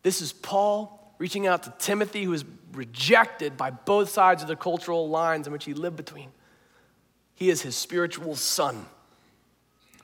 This 0.03 0.21
is 0.21 0.33
Paul 0.33 1.15
reaching 1.19 1.47
out 1.47 1.63
to 1.63 1.73
Timothy, 1.79 2.25
who 2.25 2.31
was 2.31 2.45
rejected 2.73 3.57
by 3.57 3.71
both 3.71 4.11
sides 4.11 4.43
of 4.43 4.49
the 4.49 4.57
cultural 4.57 5.09
lines 5.09 5.47
in 5.47 5.53
which 5.53 5.65
he 5.65 5.75
lived 5.75 5.97
between. 5.97 6.31
He 7.35 7.51
is 7.51 7.63
his 7.63 7.77
spiritual 7.77 8.37
son. 8.37 8.87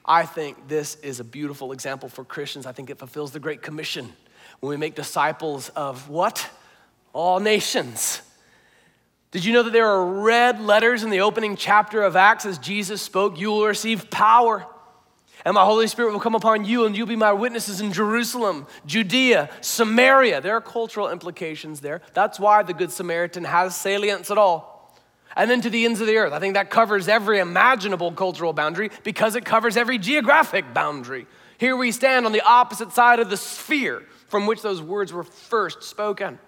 I 0.04 0.24
think 0.24 0.68
this 0.68 0.96
is 0.96 1.20
a 1.20 1.24
beautiful 1.24 1.72
example 1.72 2.08
for 2.08 2.24
Christians. 2.24 2.66
I 2.66 2.72
think 2.72 2.90
it 2.90 2.98
fulfills 2.98 3.32
the 3.32 3.40
Great 3.40 3.62
Commission 3.62 4.12
when 4.60 4.70
we 4.70 4.76
make 4.76 4.94
disciples 4.94 5.68
of 5.70 6.08
what? 6.08 6.48
All 7.12 7.40
nations. 7.40 8.22
Did 9.30 9.44
you 9.44 9.52
know 9.52 9.62
that 9.62 9.72
there 9.72 9.86
are 9.86 10.04
red 10.04 10.60
letters 10.60 11.02
in 11.02 11.10
the 11.10 11.20
opening 11.20 11.56
chapter 11.56 12.02
of 12.02 12.16
Acts 12.16 12.46
as 12.46 12.58
Jesus 12.58 13.02
spoke? 13.02 13.38
You 13.38 13.50
will 13.50 13.66
receive 13.66 14.10
power 14.10 14.66
and 15.48 15.54
my 15.54 15.64
Holy 15.64 15.86
Spirit 15.86 16.12
will 16.12 16.20
come 16.20 16.34
upon 16.34 16.66
you, 16.66 16.84
and 16.84 16.94
you'll 16.94 17.06
be 17.06 17.16
my 17.16 17.32
witnesses 17.32 17.80
in 17.80 17.90
Jerusalem, 17.90 18.66
Judea, 18.84 19.48
Samaria. 19.62 20.42
There 20.42 20.54
are 20.54 20.60
cultural 20.60 21.08
implications 21.08 21.80
there. 21.80 22.02
That's 22.12 22.38
why 22.38 22.62
the 22.62 22.74
Good 22.74 22.92
Samaritan 22.92 23.44
has 23.44 23.74
salience 23.74 24.30
at 24.30 24.36
all. 24.36 24.94
And 25.34 25.50
then 25.50 25.62
to 25.62 25.70
the 25.70 25.86
ends 25.86 26.02
of 26.02 26.06
the 26.06 26.18
earth. 26.18 26.34
I 26.34 26.38
think 26.38 26.52
that 26.52 26.68
covers 26.68 27.08
every 27.08 27.38
imaginable 27.38 28.12
cultural 28.12 28.52
boundary 28.52 28.90
because 29.04 29.36
it 29.36 29.46
covers 29.46 29.78
every 29.78 29.96
geographic 29.96 30.74
boundary. 30.74 31.26
Here 31.56 31.78
we 31.78 31.92
stand 31.92 32.26
on 32.26 32.32
the 32.32 32.42
opposite 32.42 32.92
side 32.92 33.18
of 33.18 33.30
the 33.30 33.38
sphere 33.38 34.02
from 34.26 34.46
which 34.46 34.60
those 34.60 34.82
words 34.82 35.14
were 35.14 35.24
first 35.24 35.82
spoken 35.82 36.38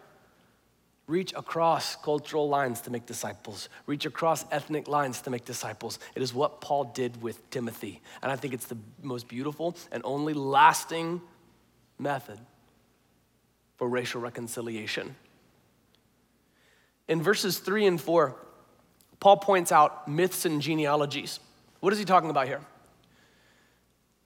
reach 1.11 1.33
across 1.35 1.97
cultural 1.97 2.49
lines 2.49 2.81
to 2.83 2.91
make 2.91 3.05
disciples, 3.05 3.69
reach 3.87 4.07
across 4.07 4.45
ethnic 4.53 4.87
lines 4.87 5.21
to 5.23 5.31
make 5.31 5.45
disciples. 5.45 5.99
It 6.15 6.23
is 6.23 6.33
what 6.33 6.61
Paul 6.61 6.85
did 6.85 7.21
with 7.21 7.51
Timothy. 7.51 8.01
And 8.23 8.31
I 8.31 8.37
think 8.37 8.55
it's 8.55 8.67
the 8.67 8.79
most 9.03 9.27
beautiful 9.27 9.77
and 9.91 10.03
only 10.05 10.35
lasting 10.35 11.21
method 11.99 12.39
for 13.77 13.89
racial 13.89 14.21
reconciliation. 14.21 15.17
In 17.09 17.21
verses 17.21 17.59
three 17.59 17.87
and 17.87 18.01
four, 18.01 18.37
Paul 19.19 19.39
points 19.39 19.73
out 19.73 20.07
myths 20.07 20.45
and 20.45 20.63
genealogies. 20.63 21.41
What 21.81 21.93
is 21.93 21.99
he 21.99 22.05
talking 22.05 22.31
about 22.31 22.47
here? 22.47 22.61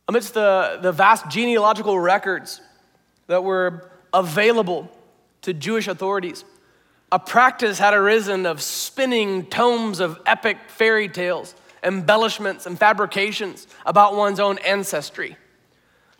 Amidst 0.06 0.34
the, 0.34 0.78
the 0.82 0.92
vast 0.92 1.30
genealogical 1.30 1.98
records 1.98 2.60
that 3.26 3.42
were 3.42 3.90
available 4.12 4.90
to 5.42 5.54
Jewish 5.54 5.88
authorities, 5.88 6.44
a 7.14 7.18
practice 7.20 7.78
had 7.78 7.94
arisen 7.94 8.44
of 8.44 8.60
spinning 8.60 9.46
tomes 9.46 10.00
of 10.00 10.20
epic 10.26 10.58
fairy 10.66 11.08
tales, 11.08 11.54
embellishments, 11.84 12.66
and 12.66 12.76
fabrications 12.76 13.68
about 13.86 14.16
one's 14.16 14.40
own 14.40 14.58
ancestry. 14.58 15.36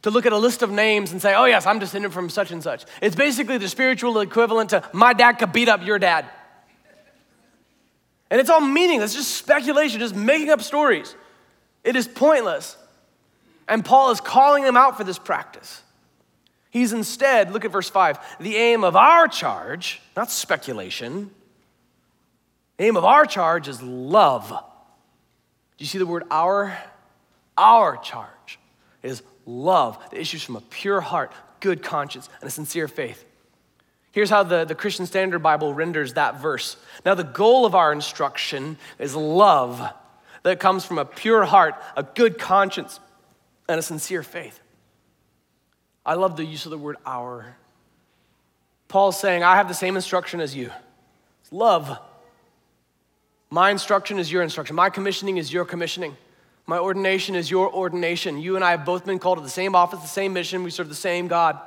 To 0.03 0.13
look 0.13 0.25
at 0.25 0.33
a 0.33 0.39
list 0.39 0.63
of 0.63 0.71
names 0.71 1.11
and 1.11 1.21
say, 1.21 1.35
oh, 1.35 1.47
yes, 1.47 1.67
I'm 1.67 1.81
descended 1.81 2.13
from 2.13 2.31
such 2.31 2.53
and 2.53 2.63
such. 2.63 2.85
It's 3.03 3.17
basically 3.17 3.59
the 3.59 3.69
spiritual 3.69 4.21
equivalent 4.21 4.71
to 4.71 4.89
my 4.93 5.15
dad 5.15 5.33
could 5.33 5.53
beat 5.53 5.69
up 5.69 5.85
your 5.85 5.99
dad. 5.99 6.27
And 8.31 8.41
it's 8.41 8.49
all 8.49 8.61
meaningless, 8.61 9.15
just 9.15 9.33
speculation, 9.33 9.99
just 9.99 10.15
making 10.15 10.51
up 10.51 10.63
stories. 10.63 11.17
It 11.83 11.97
is 11.97 12.07
pointless. 12.07 12.77
And 13.67 13.85
Paul 13.85 14.13
is 14.13 14.21
calling 14.21 14.63
them 14.63 14.77
out 14.77 14.97
for 14.97 15.03
this 15.03 15.19
practice. 15.19 15.83
He's 16.75 16.93
instead, 16.93 17.53
look 17.53 17.65
at 17.65 17.71
verse 17.71 17.89
5, 17.89 18.39
the 18.41 18.57
aim 18.57 18.83
of 18.83 18.97
our 18.97 19.29
charge, 19.29 20.03
not 20.17 20.29
speculation, 20.29 21.31
the 22.79 22.85
aim 22.87 22.97
of 22.97 23.05
our 23.05 23.27
charge 23.27 23.69
is 23.69 23.81
love. 23.81 24.49
Do 24.49 24.57
you 25.79 25.87
see 25.87 25.99
the 25.99 26.07
word 26.07 26.25
our? 26.33 26.77
Our 27.57 27.97
charge 27.99 28.59
is 29.05 29.23
love 29.47 30.01
that 30.11 30.19
issues 30.19 30.43
from 30.43 30.57
a 30.57 30.61
pure 30.63 31.01
heart, 31.01 31.33
good 31.61 31.81
conscience, 31.81 32.29
and 32.41 32.49
a 32.49 32.51
sincere 32.51 32.89
faith. 32.89 33.25
Here's 34.11 34.31
how 34.31 34.43
the, 34.43 34.65
the 34.65 34.75
Christian 34.75 35.07
Standard 35.07 35.45
Bible 35.45 35.73
renders 35.73 36.15
that 36.15 36.41
verse. 36.41 36.77
Now, 37.05 37.15
the 37.15 37.23
goal 37.23 37.67
of 37.67 37.77
our 37.77 37.93
instruction 37.93 38.79
is 38.99 39.15
love 39.15 39.81
that 40.43 40.59
comes 40.59 40.85
from 40.85 40.99
a 40.99 41.05
pure 41.05 41.45
heart, 41.45 41.77
a 41.97 42.03
good 42.03 42.37
conscience, 42.37 42.99
and 43.69 43.79
a 43.79 43.83
sincere 43.83 44.25
faith. 44.25 44.59
I 46.05 46.15
love 46.15 46.37
the 46.37 46.45
use 46.45 46.67
of 46.67 46.71
the 46.71 46.79
word 46.79 46.97
our. 47.07 47.57
Paul's 48.89 49.19
saying, 49.19 49.43
I 49.43 49.57
have 49.57 49.69
the 49.69 49.75
same 49.75 49.97
instruction 49.97 50.41
as 50.41 50.55
you. 50.55 50.71
It's 51.43 51.53
love. 51.53 51.99
My 53.51 53.71
instruction 53.71 54.19
is 54.19 54.31
your 54.31 54.43
instruction. 54.43 54.77
My 54.77 54.91
commissioning 54.91 55.37
is 55.37 55.53
your 55.53 55.65
commissioning. 55.65 56.17
My 56.67 56.79
ordination 56.79 57.35
is 57.35 57.51
your 57.51 57.73
ordination. 57.73 58.41
You 58.41 58.57
and 58.57 58.65
I 58.65 58.73
have 58.73 58.85
both 58.85 59.05
been 59.05 59.19
called 59.19 59.39
to 59.39 59.45
the 59.45 59.51
same 59.51 59.75
office, 59.75 60.01
the 60.01 60.07
same 60.07 60.33
mission. 60.33 60.63
We 60.63 60.71
serve 60.71 60.89
the 60.89 60.95
same 60.95 61.29
God. 61.29 61.59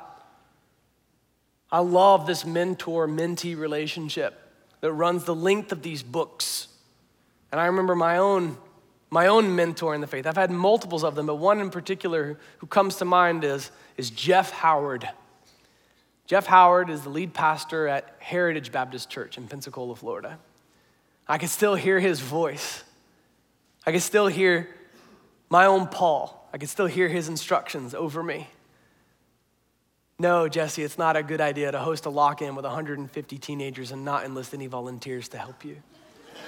I 1.70 1.80
love 1.80 2.26
this 2.26 2.44
mentor 2.44 3.06
mentee 3.06 3.56
relationship 3.56 4.40
that 4.80 4.92
runs 4.92 5.24
the 5.24 5.34
length 5.34 5.72
of 5.72 5.82
these 5.82 6.02
books. 6.02 6.68
And 7.52 7.60
I 7.60 7.66
remember 7.66 7.94
my 7.94 8.18
own 8.18 8.56
my 9.10 9.28
own 9.28 9.56
mentor 9.56 9.94
in 9.94 10.02
the 10.02 10.06
faith. 10.06 10.26
I've 10.26 10.36
had 10.36 10.50
multiples 10.50 11.02
of 11.02 11.14
them, 11.14 11.26
but 11.26 11.36
one 11.36 11.60
in 11.60 11.70
particular 11.70 12.38
who 12.58 12.66
comes 12.66 12.96
to 12.96 13.06
mind 13.06 13.42
is, 13.42 13.70
is 13.98 14.08
Jeff 14.08 14.52
Howard. 14.52 15.06
Jeff 16.26 16.46
Howard 16.46 16.88
is 16.88 17.02
the 17.02 17.10
lead 17.10 17.34
pastor 17.34 17.88
at 17.88 18.16
Heritage 18.20 18.72
Baptist 18.72 19.10
Church 19.10 19.36
in 19.36 19.48
Pensacola, 19.48 19.96
Florida. 19.96 20.38
I 21.26 21.36
can 21.36 21.48
still 21.48 21.74
hear 21.74 22.00
his 22.00 22.20
voice. 22.20 22.84
I 23.84 23.90
can 23.90 24.00
still 24.00 24.28
hear 24.28 24.68
my 25.50 25.66
own 25.66 25.88
Paul. 25.88 26.48
I 26.52 26.58
can 26.58 26.68
still 26.68 26.86
hear 26.86 27.08
his 27.08 27.28
instructions 27.28 27.94
over 27.94 28.22
me. 28.22 28.48
No, 30.18 30.48
Jesse, 30.48 30.82
it's 30.82 30.98
not 30.98 31.16
a 31.16 31.22
good 31.22 31.40
idea 31.40 31.70
to 31.70 31.78
host 31.78 32.06
a 32.06 32.10
lock 32.10 32.40
in 32.40 32.54
with 32.54 32.64
150 32.64 33.38
teenagers 33.38 33.92
and 33.92 34.04
not 34.04 34.24
enlist 34.24 34.54
any 34.54 34.66
volunteers 34.66 35.28
to 35.28 35.38
help 35.38 35.64
you 35.64 35.76
I 36.34 36.40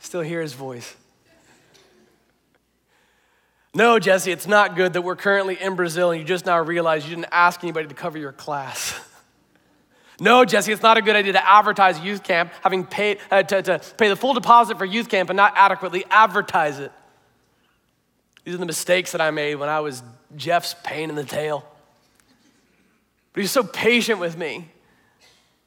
still 0.00 0.20
hear 0.20 0.40
his 0.40 0.52
voice. 0.52 0.94
No, 3.74 3.98
Jesse, 3.98 4.30
it's 4.30 4.46
not 4.46 4.76
good 4.76 4.92
that 4.92 5.02
we're 5.02 5.16
currently 5.16 5.60
in 5.60 5.76
Brazil 5.76 6.10
and 6.10 6.20
you 6.20 6.26
just 6.26 6.44
now 6.44 6.60
realize 6.60 7.04
you 7.04 7.16
didn't 7.16 7.32
ask 7.32 7.62
anybody 7.64 7.88
to 7.88 7.94
cover 7.94 8.18
your 8.18 8.32
class. 8.32 9.00
no, 10.20 10.44
Jesse, 10.44 10.72
it's 10.72 10.82
not 10.82 10.98
a 10.98 11.02
good 11.02 11.16
idea 11.16 11.32
to 11.32 11.48
advertise 11.48 11.98
youth 11.98 12.22
camp, 12.22 12.52
having 12.62 12.84
paid 12.84 13.18
uh, 13.30 13.42
to, 13.42 13.62
to 13.62 13.80
pay 13.96 14.08
the 14.08 14.16
full 14.16 14.34
deposit 14.34 14.76
for 14.76 14.84
youth 14.84 15.08
camp 15.08 15.30
and 15.30 15.36
not 15.38 15.54
adequately 15.56 16.04
advertise 16.10 16.78
it. 16.78 16.92
These 18.44 18.54
are 18.54 18.58
the 18.58 18.66
mistakes 18.66 19.12
that 19.12 19.22
I 19.22 19.30
made 19.30 19.54
when 19.54 19.70
I 19.70 19.80
was 19.80 20.02
Jeff's 20.36 20.74
pain 20.84 21.08
in 21.08 21.16
the 21.16 21.24
tail. 21.24 21.64
But 23.32 23.40
he's 23.40 23.50
so 23.50 23.62
patient 23.62 24.20
with 24.20 24.36
me 24.36 24.68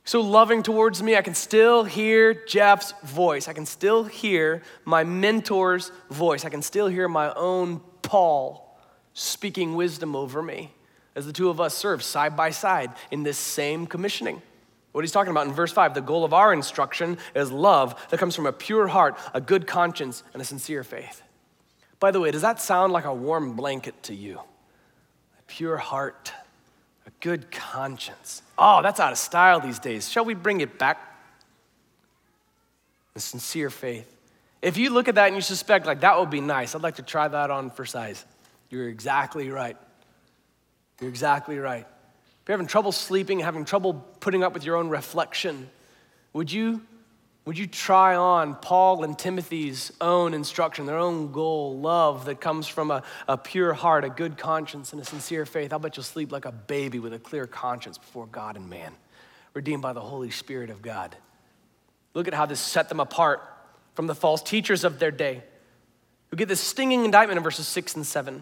so 0.05 0.21
loving 0.21 0.61
towards 0.61 1.01
me. 1.01 1.17
I 1.17 1.23
can 1.23 1.33
still 1.33 1.83
hear 1.83 2.35
Jeff's 2.45 2.93
voice. 3.03 3.47
I 3.47 3.53
can 3.53 3.65
still 3.65 4.03
hear 4.03 4.61
my 4.85 5.03
mentor's 5.03 5.91
voice. 6.11 6.45
I 6.45 6.49
can 6.49 6.61
still 6.61 6.87
hear 6.87 7.07
my 7.07 7.33
own 7.33 7.81
Paul 8.05 8.77
speaking 9.13 9.75
wisdom 9.75 10.15
over 10.15 10.41
me 10.41 10.71
as 11.15 11.25
the 11.25 11.33
two 11.33 11.49
of 11.49 11.59
us 11.59 11.73
serve 11.73 12.03
side 12.03 12.37
by 12.37 12.51
side 12.51 12.91
in 13.11 13.23
this 13.23 13.37
same 13.37 13.87
commissioning. 13.87 14.41
What 14.91 15.03
he's 15.03 15.11
talking 15.11 15.31
about 15.31 15.47
in 15.47 15.53
verse 15.53 15.71
5 15.71 15.93
the 15.93 16.01
goal 16.01 16.23
of 16.23 16.33
our 16.33 16.53
instruction 16.53 17.17
is 17.35 17.51
love 17.51 18.01
that 18.09 18.19
comes 18.19 18.35
from 18.35 18.45
a 18.45 18.53
pure 18.53 18.87
heart, 18.87 19.17
a 19.33 19.41
good 19.41 19.67
conscience, 19.67 20.23
and 20.33 20.41
a 20.41 20.45
sincere 20.45 20.83
faith. 20.83 21.21
By 21.99 22.11
the 22.11 22.19
way, 22.19 22.31
does 22.31 22.43
that 22.43 22.61
sound 22.61 22.93
like 22.93 23.05
a 23.05 23.13
warm 23.13 23.55
blanket 23.55 24.01
to 24.03 24.15
you? 24.15 24.39
A 24.39 25.43
pure 25.47 25.77
heart, 25.77 26.31
a 27.05 27.11
good 27.19 27.51
conscience. 27.51 28.41
Oh, 28.57 28.81
that's 28.81 28.99
out 28.99 29.11
of 29.11 29.17
style 29.17 29.59
these 29.59 29.79
days. 29.79 30.09
Shall 30.09 30.25
we 30.25 30.33
bring 30.33 30.61
it 30.61 30.77
back? 30.77 30.97
A 33.15 33.19
sincere 33.19 33.69
faith. 33.69 34.14
If 34.65 34.77
you 34.77 34.89
look 34.89 35.07
at 35.07 35.13
that 35.13 35.27
and 35.27 35.35
you 35.35 35.43
suspect, 35.43 35.85
like, 35.85 35.99
that 35.99 36.17
would 36.19 36.31
be 36.31 36.41
nice, 36.41 36.73
I'd 36.73 36.81
like 36.81 36.95
to 36.95 37.03
try 37.03 37.27
that 37.27 37.51
on 37.51 37.69
for 37.69 37.85
size. 37.85 38.25
You're 38.71 38.89
exactly 38.89 39.51
right. 39.51 39.77
You're 40.99 41.11
exactly 41.11 41.59
right. 41.59 41.85
If 41.85 42.49
you're 42.49 42.57
having 42.57 42.65
trouble 42.65 42.91
sleeping, 42.91 43.41
having 43.41 43.63
trouble 43.63 43.93
putting 44.21 44.43
up 44.43 44.55
with 44.55 44.65
your 44.65 44.77
own 44.77 44.89
reflection, 44.89 45.69
would 46.33 46.51
you 46.51 46.81
would 47.45 47.59
you 47.59 47.67
try 47.67 48.15
on 48.15 48.55
Paul 48.55 49.03
and 49.03 49.19
Timothy's 49.19 49.91
own 50.01 50.33
instruction, 50.33 50.87
their 50.87 50.97
own 50.97 51.31
goal, 51.31 51.77
love 51.77 52.25
that 52.25 52.41
comes 52.41 52.67
from 52.67 52.89
a, 52.89 53.03
a 53.27 53.37
pure 53.37 53.71
heart, 53.71 54.03
a 54.03 54.09
good 54.09 54.35
conscience, 54.35 54.93
and 54.93 54.99
a 54.99 55.05
sincere 55.05 55.45
faith? 55.45 55.73
I'll 55.73 55.77
bet 55.77 55.95
you'll 55.95 56.03
sleep 56.05 56.31
like 56.31 56.45
a 56.45 56.51
baby 56.51 56.97
with 56.97 57.13
a 57.13 57.19
clear 57.19 57.45
conscience 57.45 57.99
before 57.99 58.25
God 58.25 58.55
and 58.55 58.67
man. 58.67 58.93
redeemed 59.53 59.83
by 59.83 59.93
the 59.93 60.01
Holy 60.01 60.31
Spirit 60.31 60.71
of 60.71 60.81
God. 60.81 61.15
Look 62.15 62.27
at 62.27 62.33
how 62.33 62.47
this 62.47 62.59
set 62.59 62.89
them 62.89 62.99
apart 62.99 63.43
from 63.95 64.07
the 64.07 64.15
false 64.15 64.43
teachers 64.43 64.83
of 64.83 64.99
their 64.99 65.11
day 65.11 65.41
who 66.29 66.35
get 66.35 66.47
this 66.47 66.61
stinging 66.61 67.05
indictment 67.05 67.37
in 67.37 67.43
verses 67.43 67.67
6 67.67 67.95
and 67.95 68.05
7. 68.05 68.35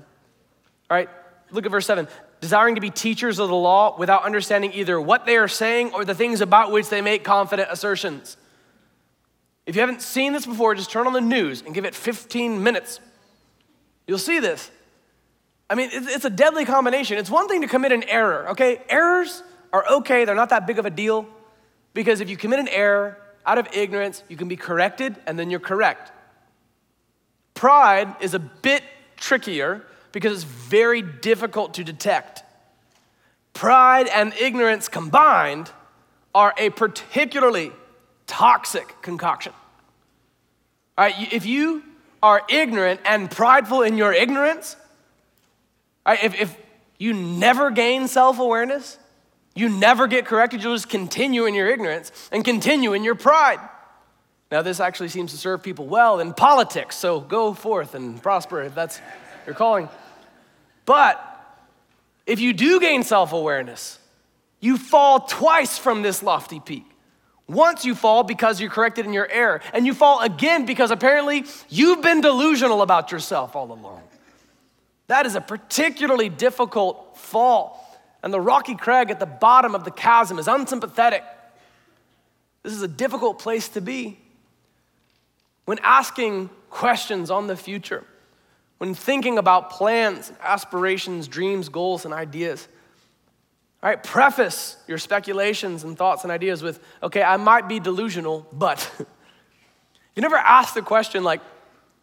All 0.89 0.97
right, 0.97 1.09
look 1.51 1.65
at 1.65 1.71
verse 1.71 1.85
7. 1.85 2.07
Desiring 2.41 2.75
to 2.75 2.81
be 2.81 2.89
teachers 2.89 3.39
of 3.39 3.47
the 3.47 3.55
law 3.55 3.97
without 3.97 4.25
understanding 4.25 4.73
either 4.73 4.99
what 4.99 5.25
they 5.25 5.37
are 5.37 5.47
saying 5.47 5.93
or 5.93 6.03
the 6.03 6.15
things 6.15 6.41
about 6.41 6.71
which 6.71 6.89
they 6.89 7.01
make 7.01 7.23
confident 7.23 7.69
assertions. 7.71 8.35
If 9.65 9.75
you 9.75 9.81
haven't 9.81 10.01
seen 10.01 10.33
this 10.33 10.45
before, 10.45 10.75
just 10.75 10.91
turn 10.91 11.07
on 11.07 11.13
the 11.13 11.21
news 11.21 11.61
and 11.61 11.73
give 11.73 11.85
it 11.85 11.95
15 11.95 12.61
minutes. 12.61 12.99
You'll 14.07 14.17
see 14.17 14.39
this. 14.39 14.69
I 15.69 15.75
mean, 15.75 15.89
it's 15.93 16.25
a 16.25 16.29
deadly 16.29 16.65
combination. 16.65 17.17
It's 17.17 17.29
one 17.29 17.47
thing 17.47 17.61
to 17.61 17.67
commit 17.67 17.93
an 17.93 18.03
error, 18.03 18.49
okay? 18.49 18.81
Errors 18.89 19.41
are 19.71 19.85
okay, 19.89 20.25
they're 20.25 20.35
not 20.35 20.49
that 20.49 20.67
big 20.67 20.79
of 20.79 20.85
a 20.85 20.89
deal 20.89 21.25
because 21.93 22.19
if 22.19 22.29
you 22.29 22.37
commit 22.37 22.59
an 22.59 22.67
error 22.67 23.17
out 23.45 23.57
of 23.57 23.67
ignorance, 23.73 24.23
you 24.29 24.37
can 24.37 24.47
be 24.47 24.55
corrected 24.55 25.15
and 25.27 25.37
then 25.37 25.49
you're 25.49 25.59
correct. 25.59 26.11
Pride 27.53 28.15
is 28.21 28.33
a 28.33 28.39
bit 28.39 28.83
trickier 29.17 29.85
because 30.11 30.33
it's 30.33 30.43
very 30.43 31.01
difficult 31.01 31.75
to 31.75 31.83
detect. 31.83 32.43
Pride 33.53 34.07
and 34.07 34.33
ignorance 34.39 34.87
combined 34.87 35.71
are 36.33 36.53
a 36.57 36.69
particularly 36.71 37.71
toxic 38.25 39.01
concoction. 39.01 39.53
All 40.97 41.05
right, 41.05 41.33
if 41.33 41.45
you 41.45 41.83
are 42.21 42.41
ignorant 42.49 43.01
and 43.05 43.29
prideful 43.29 43.81
in 43.81 43.97
your 43.97 44.13
ignorance, 44.13 44.75
right, 46.05 46.23
if, 46.23 46.39
if 46.39 46.57
you 46.97 47.13
never 47.13 47.69
gain 47.71 48.07
self 48.07 48.39
awareness, 48.39 48.97
you 49.55 49.69
never 49.69 50.07
get 50.07 50.25
corrected, 50.25 50.63
you'll 50.63 50.75
just 50.75 50.89
continue 50.89 51.45
in 51.45 51.53
your 51.53 51.67
ignorance 51.67 52.11
and 52.31 52.43
continue 52.43 52.93
in 52.93 53.03
your 53.03 53.15
pride. 53.15 53.59
Now, 54.51 54.61
this 54.61 54.79
actually 54.79 55.09
seems 55.09 55.31
to 55.31 55.37
serve 55.37 55.63
people 55.63 55.87
well 55.87 56.19
in 56.19 56.33
politics, 56.33 56.95
so 56.95 57.19
go 57.19 57.53
forth 57.53 57.95
and 57.95 58.21
prosper 58.21 58.61
if 58.61 58.75
that's 58.75 59.01
your 59.45 59.55
calling. 59.55 59.89
But 60.85 61.19
if 62.25 62.39
you 62.39 62.53
do 62.53 62.79
gain 62.79 63.03
self 63.03 63.33
awareness, 63.33 63.99
you 64.59 64.77
fall 64.77 65.21
twice 65.21 65.77
from 65.77 66.01
this 66.01 66.23
lofty 66.23 66.59
peak. 66.59 66.85
Once 67.47 67.83
you 67.83 67.93
fall 67.93 68.23
because 68.23 68.61
you're 68.61 68.69
corrected 68.69 69.05
in 69.05 69.11
your 69.11 69.29
error, 69.29 69.59
and 69.73 69.85
you 69.85 69.93
fall 69.93 70.21
again 70.21 70.65
because 70.65 70.91
apparently 70.91 71.43
you've 71.67 72.01
been 72.01 72.21
delusional 72.21 72.81
about 72.81 73.11
yourself 73.11 73.55
all 73.55 73.71
along. 73.71 74.01
That 75.07 75.25
is 75.25 75.35
a 75.35 75.41
particularly 75.41 76.29
difficult 76.29 77.17
fall, 77.17 77.82
and 78.23 78.33
the 78.33 78.39
rocky 78.41 78.73
crag 78.73 79.11
at 79.11 79.19
the 79.19 79.25
bottom 79.25 79.75
of 79.75 79.83
the 79.83 79.91
chasm 79.91 80.39
is 80.39 80.47
unsympathetic. 80.47 81.23
This 82.63 82.73
is 82.73 82.81
a 82.81 82.87
difficult 82.87 83.37
place 83.37 83.67
to 83.69 83.81
be. 83.81 84.17
When 85.65 85.79
asking 85.83 86.49
questions 86.69 87.29
on 87.29 87.47
the 87.47 87.57
future, 87.57 88.03
when 88.77 88.95
thinking 88.95 89.37
about 89.37 89.69
plans, 89.69 90.31
aspirations, 90.41 91.27
dreams, 91.27 91.69
goals, 91.69 92.05
and 92.05 92.13
ideas, 92.13 92.67
all 93.81 93.89
right, 93.89 94.01
preface 94.01 94.77
your 94.87 94.97
speculations 94.97 95.83
and 95.83 95.97
thoughts 95.97 96.23
and 96.23 96.31
ideas 96.31 96.63
with, 96.63 96.79
okay, 97.01 97.21
I 97.21 97.35
might 97.35 97.67
be 97.67 97.81
delusional, 97.81 98.47
but. 98.53 98.89
you 100.15 100.21
never 100.21 100.37
ask 100.37 100.73
the 100.73 100.81
question, 100.81 101.23
like, 101.23 101.41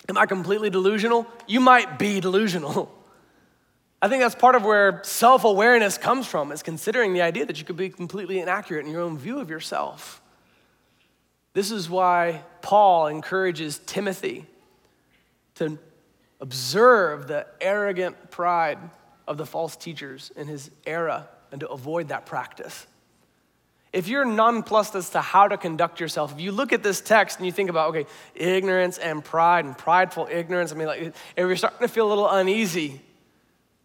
am 0.08 0.18
I 0.18 0.26
completely 0.26 0.68
delusional? 0.68 1.26
You 1.46 1.60
might 1.60 1.98
be 1.98 2.20
delusional. 2.20 2.94
I 4.02 4.08
think 4.08 4.22
that's 4.22 4.34
part 4.34 4.54
of 4.54 4.64
where 4.64 5.02
self 5.04 5.44
awareness 5.44 5.98
comes 5.98 6.26
from, 6.26 6.52
is 6.52 6.62
considering 6.62 7.12
the 7.12 7.22
idea 7.22 7.44
that 7.44 7.58
you 7.58 7.64
could 7.64 7.76
be 7.76 7.90
completely 7.90 8.40
inaccurate 8.40 8.86
in 8.86 8.92
your 8.92 9.02
own 9.02 9.18
view 9.18 9.38
of 9.38 9.50
yourself. 9.50 10.22
This 11.52 11.70
is 11.70 11.90
why 11.90 12.42
Paul 12.62 13.08
encourages 13.08 13.78
Timothy 13.78 14.46
to 15.56 15.78
observe 16.40 17.26
the 17.26 17.46
arrogant 17.60 18.30
pride 18.30 18.78
of 19.28 19.36
the 19.36 19.44
false 19.44 19.76
teachers 19.76 20.32
in 20.36 20.46
his 20.46 20.70
era 20.86 21.28
and 21.52 21.60
to 21.60 21.68
avoid 21.68 22.08
that 22.08 22.24
practice. 22.24 22.86
If 23.92 24.06
you're 24.06 24.24
nonplussed 24.24 24.94
as 24.94 25.10
to 25.10 25.20
how 25.20 25.48
to 25.48 25.58
conduct 25.58 25.98
yourself, 25.98 26.32
if 26.32 26.40
you 26.40 26.52
look 26.52 26.72
at 26.72 26.82
this 26.82 27.00
text 27.00 27.38
and 27.38 27.46
you 27.46 27.52
think 27.52 27.68
about, 27.68 27.88
okay, 27.88 28.06
ignorance 28.36 28.98
and 28.98 29.22
pride 29.22 29.64
and 29.64 29.76
prideful 29.76 30.28
ignorance, 30.30 30.72
I 30.72 30.76
mean, 30.76 30.86
like, 30.86 31.00
if 31.00 31.14
you're 31.36 31.56
starting 31.56 31.80
to 31.80 31.88
feel 31.88 32.06
a 32.06 32.08
little 32.10 32.30
uneasy 32.30 33.00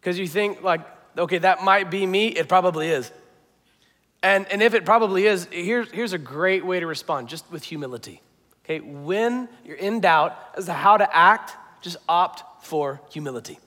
because 0.06 0.20
you 0.20 0.28
think, 0.28 0.62
like, 0.62 0.82
okay, 1.18 1.38
that 1.38 1.64
might 1.64 1.90
be 1.90 2.06
me, 2.06 2.28
it 2.28 2.48
probably 2.48 2.90
is. 2.90 3.10
And, 4.22 4.46
and 4.52 4.62
if 4.62 4.72
it 4.72 4.84
probably 4.84 5.26
is, 5.26 5.48
here's, 5.50 5.90
here's 5.90 6.12
a 6.12 6.18
great 6.18 6.64
way 6.64 6.78
to 6.78 6.86
respond, 6.86 7.28
just 7.28 7.44
with 7.50 7.64
humility. 7.64 8.22
Okay, 8.64 8.78
when 8.78 9.48
you're 9.64 9.76
in 9.76 9.98
doubt 9.98 10.38
as 10.56 10.66
to 10.66 10.74
how 10.74 10.96
to 10.96 11.16
act, 11.16 11.56
just 11.82 11.96
opt 12.08 12.64
for 12.64 13.00
humility. 13.10 13.58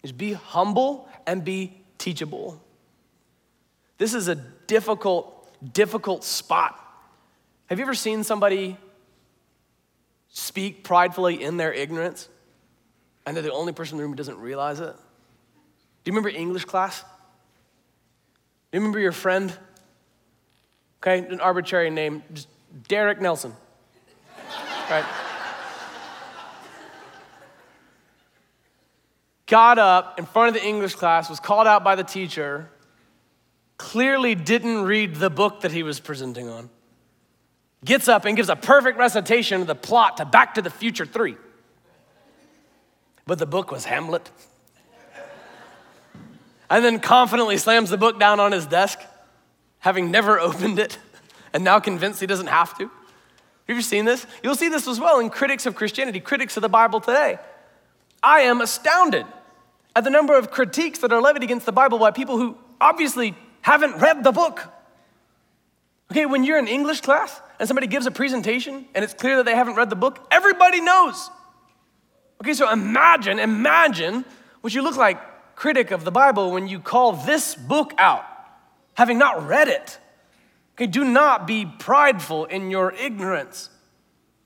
Just 0.00 0.16
be 0.16 0.32
humble 0.32 1.06
and 1.26 1.44
be 1.44 1.74
teachable. 1.98 2.58
This 3.98 4.14
is 4.14 4.28
a 4.28 4.36
difficult, 4.36 5.50
difficult 5.74 6.24
spot. 6.24 6.80
Have 7.66 7.78
you 7.78 7.84
ever 7.84 7.92
seen 7.92 8.24
somebody 8.24 8.78
speak 10.30 10.82
pridefully 10.82 11.42
in 11.42 11.58
their 11.58 11.74
ignorance 11.74 12.30
and 13.26 13.36
they're 13.36 13.44
the 13.44 13.52
only 13.52 13.74
person 13.74 13.96
in 13.96 13.98
the 13.98 14.04
room 14.04 14.12
who 14.12 14.16
doesn't 14.16 14.38
realize 14.38 14.80
it? 14.80 14.96
Do 16.04 16.10
you 16.10 16.16
remember 16.16 16.30
English 16.30 16.64
class? 16.64 17.02
Do 17.02 17.06
you 18.72 18.80
remember 18.80 18.98
your 18.98 19.12
friend? 19.12 19.56
Okay, 21.00 21.18
an 21.18 21.40
arbitrary 21.40 21.90
name, 21.90 22.22
just 22.32 22.48
Derek 22.88 23.20
Nelson. 23.20 23.52
right? 24.90 25.04
Got 29.46 29.78
up 29.78 30.18
in 30.18 30.26
front 30.26 30.56
of 30.56 30.62
the 30.62 30.66
English 30.66 30.94
class, 30.94 31.28
was 31.28 31.38
called 31.38 31.66
out 31.66 31.84
by 31.84 31.94
the 31.94 32.04
teacher, 32.04 32.70
clearly 33.76 34.34
didn't 34.34 34.82
read 34.84 35.16
the 35.16 35.28
book 35.28 35.60
that 35.60 35.72
he 35.72 35.82
was 35.82 36.00
presenting 36.00 36.48
on. 36.48 36.70
Gets 37.84 38.08
up 38.08 38.24
and 38.24 38.36
gives 38.36 38.48
a 38.48 38.56
perfect 38.56 38.96
recitation 38.96 39.60
of 39.60 39.66
the 39.66 39.74
plot 39.74 40.16
to 40.16 40.24
Back 40.24 40.54
to 40.54 40.62
the 40.62 40.70
Future 40.70 41.04
3. 41.04 41.36
But 43.26 43.38
the 43.38 43.46
book 43.46 43.70
was 43.70 43.84
Hamlet 43.84 44.30
and 46.72 46.82
then 46.82 46.98
confidently 47.00 47.58
slams 47.58 47.90
the 47.90 47.98
book 47.98 48.18
down 48.18 48.40
on 48.40 48.50
his 48.50 48.64
desk, 48.64 48.98
having 49.80 50.10
never 50.10 50.40
opened 50.48 50.78
it, 50.78 50.98
and 51.52 51.62
now 51.62 51.78
convinced 51.78 52.18
he 52.18 52.26
doesn't 52.26 52.46
have 52.46 52.76
to. 52.78 52.90
Have 53.68 53.76
you 53.76 53.82
seen 53.82 54.06
this? 54.06 54.26
You'll 54.42 54.56
see 54.56 54.68
this 54.68 54.88
as 54.88 54.98
well 54.98 55.20
in 55.20 55.28
critics 55.28 55.66
of 55.66 55.74
Christianity, 55.74 56.18
critics 56.18 56.56
of 56.56 56.62
the 56.62 56.70
Bible 56.70 57.00
today. 57.00 57.38
I 58.22 58.40
am 58.40 58.62
astounded 58.62 59.26
at 59.94 60.04
the 60.04 60.10
number 60.10 60.36
of 60.36 60.50
critiques 60.50 61.00
that 61.00 61.12
are 61.12 61.20
levied 61.20 61.42
against 61.42 61.66
the 61.66 61.72
Bible 61.72 61.98
by 61.98 62.10
people 62.10 62.38
who 62.38 62.56
obviously 62.80 63.36
haven't 63.60 63.98
read 63.98 64.24
the 64.24 64.32
book. 64.32 64.62
Okay, 66.10 66.24
when 66.24 66.42
you're 66.42 66.58
in 66.58 66.68
English 66.68 67.02
class 67.02 67.38
and 67.58 67.68
somebody 67.68 67.86
gives 67.86 68.06
a 68.06 68.10
presentation 68.10 68.86
and 68.94 69.04
it's 69.04 69.14
clear 69.14 69.36
that 69.36 69.44
they 69.44 69.54
haven't 69.54 69.74
read 69.74 69.90
the 69.90 69.96
book, 69.96 70.26
everybody 70.30 70.80
knows. 70.80 71.28
Okay, 72.40 72.54
so 72.54 72.72
imagine, 72.72 73.38
imagine 73.38 74.24
what 74.62 74.72
you 74.74 74.82
look 74.82 74.96
like 74.96 75.20
critic 75.62 75.92
of 75.92 76.02
the 76.02 76.10
Bible 76.10 76.50
when 76.50 76.66
you 76.66 76.80
call 76.80 77.12
this 77.12 77.54
book 77.54 77.94
out, 77.96 78.24
having 78.94 79.16
not 79.16 79.46
read 79.46 79.68
it. 79.68 79.96
Okay, 80.74 80.88
do 80.88 81.04
not 81.04 81.46
be 81.46 81.64
prideful 81.64 82.46
in 82.46 82.68
your 82.68 82.92
ignorance. 82.94 83.70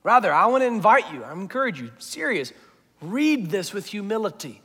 Rather, 0.03 0.31
I 0.31 0.45
want 0.45 0.61
to 0.61 0.67
invite 0.67 1.11
you, 1.15 1.25
I 1.25 1.33
encourage 1.33 1.81
you, 1.81 1.91
serious, 1.97 2.53
read 3.01 3.49
this 3.49 3.73
with 3.73 3.87
humility 3.87 4.61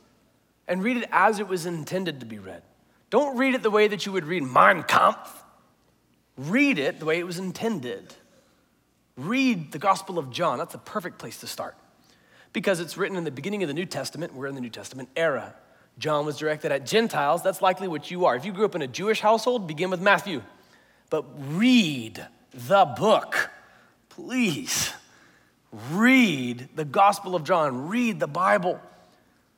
and 0.68 0.82
read 0.82 0.98
it 0.98 1.08
as 1.10 1.38
it 1.38 1.48
was 1.48 1.64
intended 1.64 2.20
to 2.20 2.26
be 2.26 2.38
read. 2.38 2.62
Don't 3.08 3.38
read 3.38 3.54
it 3.54 3.62
the 3.62 3.70
way 3.70 3.88
that 3.88 4.04
you 4.04 4.12
would 4.12 4.26
read 4.26 4.42
Mein 4.42 4.82
Kampf. 4.82 5.44
Read 6.36 6.78
it 6.78 6.98
the 6.98 7.06
way 7.06 7.18
it 7.18 7.24
was 7.24 7.38
intended. 7.38 8.12
Read 9.16 9.72
the 9.72 9.78
Gospel 9.78 10.18
of 10.18 10.28
John. 10.30 10.58
That's 10.58 10.72
the 10.72 10.78
perfect 10.78 11.18
place 11.18 11.40
to 11.40 11.46
start 11.46 11.78
because 12.52 12.78
it's 12.78 12.98
written 12.98 13.16
in 13.16 13.24
the 13.24 13.30
beginning 13.30 13.62
of 13.62 13.68
the 13.68 13.74
New 13.74 13.86
Testament. 13.86 14.34
We're 14.34 14.48
in 14.48 14.54
the 14.54 14.60
New 14.60 14.68
Testament 14.68 15.08
era. 15.16 15.54
John 15.98 16.26
was 16.26 16.38
directed 16.38 16.72
at 16.72 16.86
Gentiles. 16.86 17.42
That's 17.42 17.62
likely 17.62 17.88
what 17.88 18.10
you 18.10 18.24
are. 18.24 18.34
If 18.34 18.44
you 18.44 18.52
grew 18.52 18.64
up 18.64 18.74
in 18.74 18.82
a 18.82 18.86
Jewish 18.86 19.20
household, 19.20 19.66
begin 19.66 19.90
with 19.90 20.00
Matthew. 20.00 20.42
But 21.10 21.24
read 21.54 22.26
the 22.52 22.84
book, 22.84 23.50
please. 24.08 24.92
Read 25.90 26.68
the 26.74 26.84
Gospel 26.84 27.34
of 27.34 27.44
John, 27.44 27.88
read 27.88 28.20
the 28.20 28.26
Bible. 28.26 28.80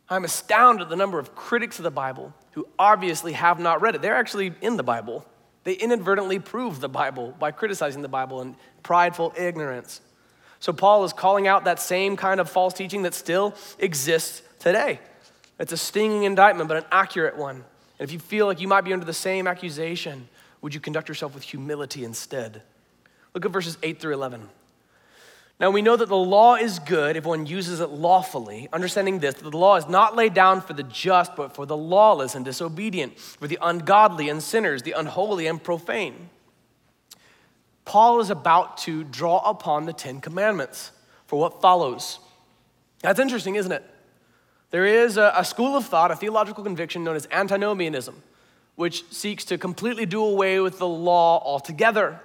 I'm 0.08 0.24
astounded 0.24 0.82
at 0.82 0.88
the 0.90 0.96
number 0.96 1.18
of 1.18 1.34
critics 1.34 1.78
of 1.78 1.82
the 1.82 1.90
Bible 1.90 2.32
who 2.52 2.68
obviously 2.78 3.32
have 3.32 3.58
not 3.58 3.80
read 3.80 3.94
it. 3.94 4.02
They're 4.02 4.14
actually 4.14 4.52
in 4.60 4.76
the 4.76 4.82
Bible. 4.82 5.26
They 5.64 5.72
inadvertently 5.72 6.38
prove 6.38 6.80
the 6.80 6.88
Bible 6.88 7.34
by 7.38 7.50
criticizing 7.50 8.02
the 8.02 8.08
Bible 8.08 8.42
in 8.42 8.54
prideful 8.82 9.32
ignorance. 9.36 10.00
So, 10.60 10.72
Paul 10.72 11.04
is 11.04 11.12
calling 11.12 11.46
out 11.46 11.64
that 11.64 11.80
same 11.80 12.16
kind 12.16 12.40
of 12.40 12.48
false 12.48 12.74
teaching 12.74 13.02
that 13.02 13.14
still 13.14 13.54
exists 13.78 14.42
today. 14.58 15.00
It's 15.58 15.72
a 15.72 15.76
stinging 15.76 16.24
indictment, 16.24 16.68
but 16.68 16.76
an 16.78 16.84
accurate 16.90 17.36
one. 17.36 17.64
And 17.98 18.08
if 18.08 18.12
you 18.12 18.18
feel 18.18 18.46
like 18.46 18.60
you 18.60 18.68
might 18.68 18.82
be 18.82 18.92
under 18.92 19.06
the 19.06 19.12
same 19.12 19.46
accusation, 19.46 20.28
Would 20.64 20.72
you 20.72 20.80
conduct 20.80 21.10
yourself 21.10 21.34
with 21.34 21.42
humility 21.42 22.04
instead? 22.04 22.62
Look 23.34 23.44
at 23.44 23.50
verses 23.50 23.76
8 23.82 24.00
through 24.00 24.14
11. 24.14 24.48
Now 25.60 25.70
we 25.70 25.82
know 25.82 25.94
that 25.94 26.08
the 26.08 26.16
law 26.16 26.54
is 26.54 26.78
good 26.78 27.18
if 27.18 27.26
one 27.26 27.44
uses 27.44 27.80
it 27.80 27.90
lawfully, 27.90 28.70
understanding 28.72 29.18
this, 29.18 29.34
that 29.34 29.50
the 29.50 29.58
law 29.58 29.76
is 29.76 29.86
not 29.90 30.16
laid 30.16 30.32
down 30.32 30.62
for 30.62 30.72
the 30.72 30.82
just, 30.82 31.36
but 31.36 31.54
for 31.54 31.66
the 31.66 31.76
lawless 31.76 32.34
and 32.34 32.46
disobedient, 32.46 33.18
for 33.18 33.46
the 33.46 33.58
ungodly 33.60 34.30
and 34.30 34.42
sinners, 34.42 34.84
the 34.84 34.92
unholy 34.92 35.46
and 35.46 35.62
profane. 35.62 36.30
Paul 37.84 38.20
is 38.20 38.30
about 38.30 38.78
to 38.78 39.04
draw 39.04 39.40
upon 39.46 39.84
the 39.84 39.92
Ten 39.92 40.22
Commandments 40.22 40.92
for 41.26 41.38
what 41.38 41.60
follows. 41.60 42.20
That's 43.02 43.20
interesting, 43.20 43.56
isn't 43.56 43.70
it? 43.70 43.84
There 44.74 44.86
is 44.86 45.18
a, 45.18 45.32
a 45.36 45.44
school 45.44 45.76
of 45.76 45.86
thought, 45.86 46.10
a 46.10 46.16
theological 46.16 46.64
conviction 46.64 47.04
known 47.04 47.14
as 47.14 47.28
antinomianism, 47.30 48.20
which 48.74 49.04
seeks 49.12 49.44
to 49.44 49.56
completely 49.56 50.04
do 50.04 50.24
away 50.24 50.58
with 50.58 50.80
the 50.80 50.88
law 50.88 51.40
altogether. 51.44 52.18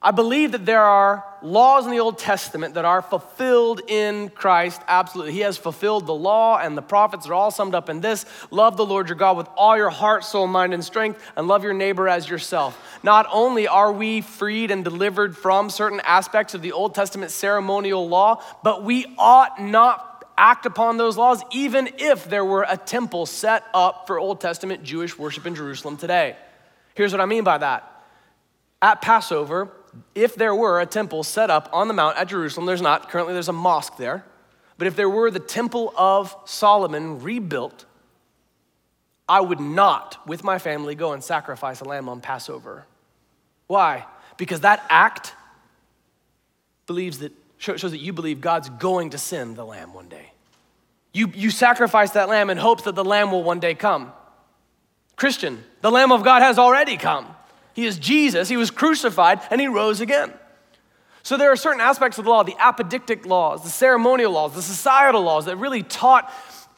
I 0.00 0.12
believe 0.12 0.52
that 0.52 0.66
there 0.66 0.84
are 0.84 1.24
laws 1.42 1.84
in 1.84 1.90
the 1.90 1.98
Old 1.98 2.16
Testament 2.16 2.74
that 2.74 2.84
are 2.84 3.02
fulfilled 3.02 3.80
in 3.88 4.28
Christ. 4.28 4.82
Absolutely. 4.86 5.32
He 5.32 5.40
has 5.40 5.56
fulfilled 5.56 6.06
the 6.06 6.14
law 6.14 6.58
and 6.58 6.78
the 6.78 6.82
prophets 6.82 7.26
are 7.26 7.34
all 7.34 7.50
summed 7.50 7.74
up 7.74 7.88
in 7.88 8.00
this 8.00 8.24
love 8.52 8.76
the 8.76 8.86
Lord 8.86 9.08
your 9.08 9.16
God 9.16 9.36
with 9.36 9.48
all 9.56 9.76
your 9.76 9.90
heart, 9.90 10.22
soul, 10.22 10.46
mind, 10.46 10.74
and 10.74 10.84
strength, 10.84 11.20
and 11.34 11.48
love 11.48 11.64
your 11.64 11.74
neighbor 11.74 12.08
as 12.08 12.28
yourself. 12.28 12.78
Not 13.02 13.26
only 13.32 13.66
are 13.66 13.90
we 13.90 14.20
freed 14.20 14.70
and 14.70 14.84
delivered 14.84 15.36
from 15.36 15.70
certain 15.70 16.00
aspects 16.04 16.54
of 16.54 16.62
the 16.62 16.70
Old 16.70 16.94
Testament 16.94 17.32
ceremonial 17.32 18.08
law, 18.08 18.44
but 18.62 18.84
we 18.84 19.12
ought 19.18 19.60
not 19.60 20.13
act 20.36 20.66
upon 20.66 20.96
those 20.96 21.16
laws, 21.16 21.42
even 21.52 21.88
if 21.98 22.28
there 22.28 22.44
were 22.44 22.66
a 22.68 22.76
temple 22.76 23.26
set 23.26 23.64
up 23.72 24.06
for 24.06 24.18
Old 24.18 24.40
Testament 24.40 24.82
Jewish 24.82 25.18
worship 25.18 25.46
in 25.46 25.54
Jerusalem 25.54 25.96
today. 25.96 26.36
Here's 26.94 27.12
what 27.12 27.20
I 27.20 27.26
mean 27.26 27.44
by 27.44 27.58
that. 27.58 27.90
At 28.82 29.00
Passover, 29.00 29.70
if 30.14 30.34
there 30.34 30.54
were 30.54 30.80
a 30.80 30.86
temple 30.86 31.22
set 31.22 31.50
up 31.50 31.68
on 31.72 31.88
the 31.88 31.94
mount 31.94 32.16
at 32.16 32.28
Jerusalem, 32.28 32.66
there's 32.66 32.82
not, 32.82 33.10
currently 33.10 33.32
there's 33.32 33.48
a 33.48 33.52
mosque 33.52 33.96
there, 33.96 34.24
but 34.76 34.86
if 34.86 34.96
there 34.96 35.08
were 35.08 35.30
the 35.30 35.40
temple 35.40 35.92
of 35.96 36.36
Solomon 36.44 37.22
rebuilt, 37.22 37.84
I 39.28 39.40
would 39.40 39.60
not, 39.60 40.18
with 40.26 40.44
my 40.44 40.58
family, 40.58 40.94
go 40.94 41.12
and 41.12 41.22
sacrifice 41.22 41.80
a 41.80 41.84
lamb 41.84 42.08
on 42.08 42.20
Passover. 42.20 42.84
Why? 43.66 44.04
Because 44.36 44.60
that 44.60 44.84
act 44.90 45.32
believes 46.86 47.20
that, 47.20 47.32
shows 47.58 47.82
that 47.82 47.98
you 47.98 48.12
believe 48.12 48.40
God's 48.40 48.68
going 48.68 49.10
to 49.10 49.18
send 49.18 49.56
the 49.56 49.64
lamb 49.64 49.94
one 49.94 50.08
day. 50.08 50.32
You, 51.12 51.30
you 51.34 51.50
sacrifice 51.50 52.10
that 52.12 52.28
lamb 52.28 52.50
in 52.50 52.58
hopes 52.58 52.84
that 52.84 52.94
the 52.94 53.04
lamb 53.04 53.30
will 53.30 53.42
one 53.42 53.60
day 53.60 53.74
come. 53.74 54.12
Christian, 55.16 55.62
the 55.80 55.90
lamb 55.90 56.10
of 56.10 56.24
God 56.24 56.42
has 56.42 56.58
already 56.58 56.96
come. 56.96 57.26
He 57.72 57.86
is 57.86 57.98
Jesus. 57.98 58.48
He 58.48 58.56
was 58.56 58.70
crucified 58.70 59.40
and 59.50 59.60
he 59.60 59.68
rose 59.68 60.00
again. 60.00 60.32
So 61.22 61.36
there 61.36 61.50
are 61.50 61.56
certain 61.56 61.80
aspects 61.80 62.18
of 62.18 62.24
the 62.24 62.30
law, 62.30 62.42
the 62.42 62.52
apodictic 62.52 63.24
laws, 63.24 63.62
the 63.62 63.70
ceremonial 63.70 64.32
laws, 64.32 64.54
the 64.54 64.62
societal 64.62 65.22
laws 65.22 65.46
that 65.46 65.56
really 65.56 65.82
taught 65.82 66.30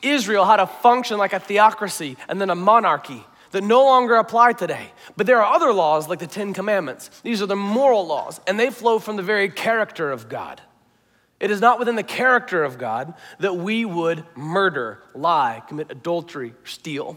Israel 0.02 0.44
how 0.44 0.56
to 0.56 0.66
function 0.66 1.18
like 1.18 1.32
a 1.32 1.40
theocracy 1.40 2.16
and 2.28 2.40
then 2.40 2.50
a 2.50 2.54
monarchy 2.54 3.24
that 3.56 3.64
no 3.64 3.84
longer 3.84 4.16
apply 4.16 4.52
today. 4.52 4.92
But 5.16 5.26
there 5.26 5.42
are 5.42 5.54
other 5.54 5.72
laws 5.72 6.10
like 6.10 6.18
the 6.18 6.26
Ten 6.26 6.52
Commandments. 6.52 7.08
These 7.22 7.40
are 7.40 7.46
the 7.46 7.56
moral 7.56 8.06
laws, 8.06 8.38
and 8.46 8.60
they 8.60 8.68
flow 8.68 8.98
from 8.98 9.16
the 9.16 9.22
very 9.22 9.48
character 9.48 10.12
of 10.12 10.28
God. 10.28 10.60
It 11.40 11.50
is 11.50 11.58
not 11.58 11.78
within 11.78 11.96
the 11.96 12.02
character 12.02 12.62
of 12.62 12.76
God 12.76 13.14
that 13.38 13.56
we 13.56 13.86
would 13.86 14.26
murder, 14.36 15.02
lie, 15.14 15.62
commit 15.68 15.90
adultery, 15.90 16.52
steal. 16.64 17.16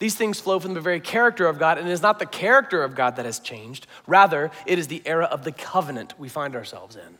These 0.00 0.16
things 0.16 0.40
flow 0.40 0.58
from 0.58 0.74
the 0.74 0.80
very 0.80 0.98
character 0.98 1.46
of 1.46 1.60
God, 1.60 1.78
and 1.78 1.88
it 1.88 1.92
is 1.92 2.02
not 2.02 2.18
the 2.18 2.26
character 2.26 2.82
of 2.82 2.96
God 2.96 3.14
that 3.14 3.24
has 3.24 3.38
changed. 3.38 3.86
Rather, 4.08 4.50
it 4.66 4.80
is 4.80 4.88
the 4.88 5.02
era 5.04 5.26
of 5.26 5.44
the 5.44 5.52
covenant 5.52 6.18
we 6.18 6.28
find 6.28 6.56
ourselves 6.56 6.96
in. 6.96 7.18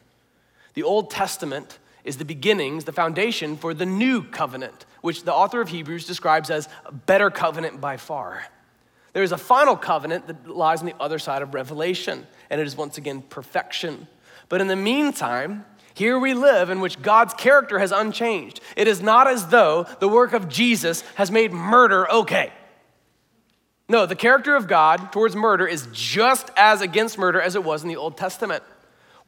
The 0.74 0.82
Old 0.82 1.10
Testament 1.10 1.78
is 2.08 2.16
the 2.16 2.24
beginnings, 2.24 2.84
the 2.84 2.92
foundation 2.92 3.56
for 3.56 3.74
the 3.74 3.86
new 3.86 4.22
covenant, 4.22 4.86
which 5.02 5.22
the 5.22 5.32
author 5.32 5.60
of 5.60 5.68
Hebrews 5.68 6.06
describes 6.06 6.50
as 6.50 6.68
a 6.86 6.92
better 6.92 7.30
covenant 7.30 7.80
by 7.80 7.98
far. 7.98 8.46
There 9.12 9.22
is 9.22 9.32
a 9.32 9.38
final 9.38 9.76
covenant 9.76 10.26
that 10.26 10.48
lies 10.48 10.80
on 10.80 10.86
the 10.86 10.94
other 10.98 11.18
side 11.18 11.42
of 11.42 11.54
Revelation, 11.54 12.26
and 12.50 12.60
it 12.60 12.66
is 12.66 12.76
once 12.76 12.98
again 12.98 13.22
perfection. 13.22 14.08
But 14.48 14.60
in 14.60 14.66
the 14.66 14.76
meantime, 14.76 15.64
here 15.94 16.18
we 16.18 16.32
live 16.32 16.70
in 16.70 16.80
which 16.80 17.02
God's 17.02 17.34
character 17.34 17.78
has 17.78 17.92
unchanged. 17.92 18.60
It 18.76 18.88
is 18.88 19.02
not 19.02 19.26
as 19.26 19.48
though 19.48 19.86
the 20.00 20.08
work 20.08 20.32
of 20.32 20.48
Jesus 20.48 21.02
has 21.16 21.30
made 21.30 21.52
murder 21.52 22.10
okay. 22.10 22.52
No, 23.88 24.06
the 24.06 24.14
character 24.14 24.54
of 24.54 24.68
God 24.68 25.12
towards 25.12 25.34
murder 25.34 25.66
is 25.66 25.88
just 25.92 26.50
as 26.56 26.80
against 26.80 27.18
murder 27.18 27.40
as 27.40 27.54
it 27.54 27.64
was 27.64 27.82
in 27.82 27.88
the 27.88 27.96
Old 27.96 28.16
Testament. 28.16 28.62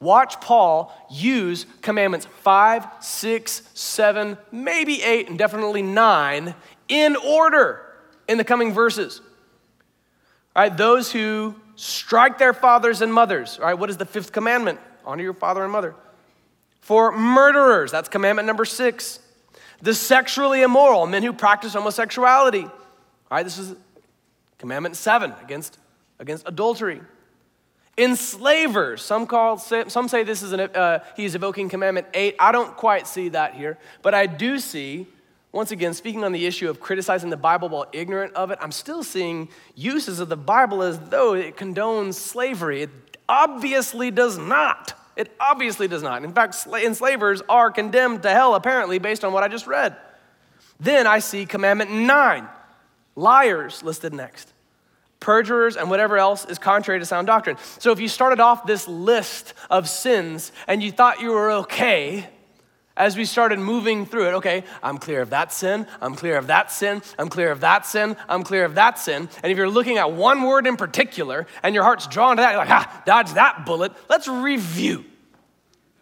Watch 0.00 0.40
Paul 0.40 0.92
use 1.10 1.66
commandments 1.82 2.26
five, 2.42 2.86
six, 3.00 3.62
seven, 3.74 4.38
maybe 4.50 5.02
eight, 5.02 5.28
and 5.28 5.38
definitely 5.38 5.82
nine 5.82 6.54
in 6.88 7.16
order 7.16 7.82
in 8.28 8.38
the 8.38 8.44
coming 8.44 8.72
verses. 8.72 9.20
All 10.56 10.62
right, 10.62 10.74
those 10.74 11.12
who 11.12 11.54
strike 11.76 12.38
their 12.38 12.52
fathers 12.52 13.02
and 13.02 13.12
mothers. 13.12 13.58
All 13.58 13.66
right, 13.66 13.74
what 13.74 13.90
is 13.90 13.98
the 13.98 14.06
fifth 14.06 14.32
commandment? 14.32 14.80
Honor 15.04 15.22
your 15.22 15.34
father 15.34 15.62
and 15.62 15.72
mother. 15.72 15.94
For 16.80 17.12
murderers, 17.12 17.92
that's 17.92 18.08
commandment 18.08 18.46
number 18.46 18.64
six. 18.64 19.20
The 19.82 19.94
sexually 19.94 20.62
immoral, 20.62 21.06
men 21.06 21.22
who 21.22 21.32
practice 21.32 21.74
homosexuality. 21.74 22.64
All 22.64 22.72
right, 23.30 23.42
this 23.42 23.58
is 23.58 23.74
Commandment 24.60 24.94
seven 24.94 25.32
against, 25.42 25.78
against 26.18 26.46
adultery. 26.46 27.00
Enslavers, 28.00 29.02
some, 29.02 29.26
call, 29.26 29.58
some 29.58 30.08
say 30.08 30.22
this 30.22 30.40
is 30.40 30.52
an, 30.52 30.60
uh, 30.60 31.00
he's 31.16 31.34
evoking 31.34 31.68
commandment 31.68 32.06
eight. 32.14 32.34
I 32.38 32.50
don't 32.50 32.74
quite 32.74 33.06
see 33.06 33.28
that 33.28 33.54
here, 33.54 33.76
but 34.00 34.14
I 34.14 34.24
do 34.24 34.58
see, 34.58 35.06
once 35.52 35.70
again, 35.70 35.92
speaking 35.92 36.24
on 36.24 36.32
the 36.32 36.46
issue 36.46 36.70
of 36.70 36.80
criticizing 36.80 37.28
the 37.28 37.36
Bible 37.36 37.68
while 37.68 37.86
ignorant 37.92 38.32
of 38.32 38.50
it, 38.50 38.58
I'm 38.62 38.72
still 38.72 39.02
seeing 39.02 39.50
uses 39.74 40.18
of 40.18 40.30
the 40.30 40.36
Bible 40.38 40.82
as 40.82 40.98
though 40.98 41.34
it 41.34 41.58
condones 41.58 42.14
slavery. 42.14 42.84
It 42.84 42.90
obviously 43.28 44.10
does 44.10 44.38
not. 44.38 44.94
It 45.14 45.30
obviously 45.38 45.86
does 45.86 46.02
not. 46.02 46.24
In 46.24 46.32
fact, 46.32 46.56
enslavers 46.72 47.42
are 47.50 47.70
condemned 47.70 48.22
to 48.22 48.30
hell, 48.30 48.54
apparently, 48.54 48.98
based 48.98 49.24
on 49.24 49.34
what 49.34 49.42
I 49.42 49.48
just 49.48 49.66
read. 49.66 49.94
Then 50.78 51.06
I 51.06 51.18
see 51.18 51.44
commandment 51.44 51.90
nine 51.90 52.48
liars 53.14 53.82
listed 53.82 54.14
next. 54.14 54.49
Perjurers 55.20 55.76
and 55.76 55.90
whatever 55.90 56.16
else 56.16 56.46
is 56.46 56.58
contrary 56.58 56.98
to 56.98 57.06
sound 57.06 57.26
doctrine. 57.26 57.56
So 57.78 57.92
if 57.92 58.00
you 58.00 58.08
started 58.08 58.40
off 58.40 58.66
this 58.66 58.88
list 58.88 59.54
of 59.68 59.88
sins 59.88 60.50
and 60.66 60.82
you 60.82 60.90
thought 60.90 61.20
you 61.20 61.32
were 61.32 61.50
okay, 61.52 62.26
as 62.96 63.16
we 63.16 63.24
started 63.24 63.58
moving 63.58 64.04
through 64.04 64.28
it, 64.28 64.34
okay, 64.34 64.64
I'm 64.82 64.98
clear 64.98 65.22
of 65.22 65.30
that 65.30 65.52
sin, 65.52 65.86
I'm 66.00 66.14
clear 66.14 66.36
of 66.36 66.48
that 66.48 66.72
sin, 66.72 67.02
I'm 67.18 67.28
clear 67.28 67.50
of 67.50 67.60
that 67.60 67.86
sin, 67.86 68.16
I'm 68.28 68.42
clear 68.42 68.64
of 68.64 68.74
that 68.74 68.98
sin. 68.98 69.28
And 69.42 69.52
if 69.52 69.56
you're 69.56 69.70
looking 69.70 69.98
at 69.98 70.12
one 70.12 70.42
word 70.42 70.66
in 70.66 70.76
particular 70.76 71.46
and 71.62 71.74
your 71.74 71.84
heart's 71.84 72.06
drawn 72.06 72.36
to 72.36 72.42
that, 72.42 72.50
you're 72.50 72.60
like, 72.60 72.70
ah, 72.70 73.02
dodge 73.06 73.32
that 73.34 73.64
bullet. 73.64 73.92
Let's 74.08 74.28
review. 74.28 75.04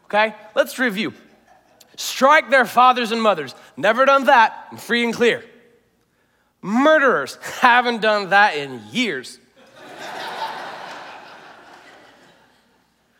Okay? 0.06 0.34
Let's 0.54 0.78
review. 0.78 1.12
Strike 1.96 2.50
their 2.50 2.64
fathers 2.64 3.12
and 3.12 3.20
mothers. 3.20 3.54
Never 3.76 4.04
done 4.04 4.24
that. 4.24 4.68
I'm 4.70 4.78
free 4.78 5.04
and 5.04 5.12
clear. 5.12 5.44
Murderers 6.60 7.36
haven't 7.60 8.02
done 8.02 8.30
that 8.30 8.56
in 8.56 8.82
years. 8.90 9.38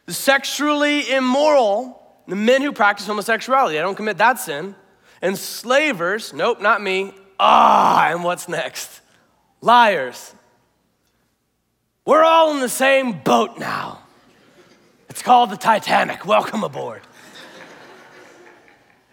sexually 0.08 1.10
immoral, 1.10 2.02
the 2.26 2.36
men 2.36 2.62
who 2.62 2.72
practice 2.72 3.06
homosexuality, 3.06 3.78
I 3.78 3.82
don't 3.82 3.94
commit 3.94 4.18
that 4.18 4.38
sin. 4.38 4.74
Enslavers, 5.22 6.32
nope, 6.32 6.60
not 6.60 6.82
me. 6.82 7.12
Ah, 7.38 8.10
and 8.10 8.24
what's 8.24 8.48
next? 8.48 9.00
Liars. 9.60 10.34
We're 12.04 12.24
all 12.24 12.54
in 12.54 12.60
the 12.60 12.68
same 12.68 13.20
boat 13.20 13.58
now. 13.58 14.00
It's 15.08 15.22
called 15.22 15.50
the 15.50 15.56
Titanic. 15.56 16.24
Welcome 16.24 16.64
aboard. 16.64 17.02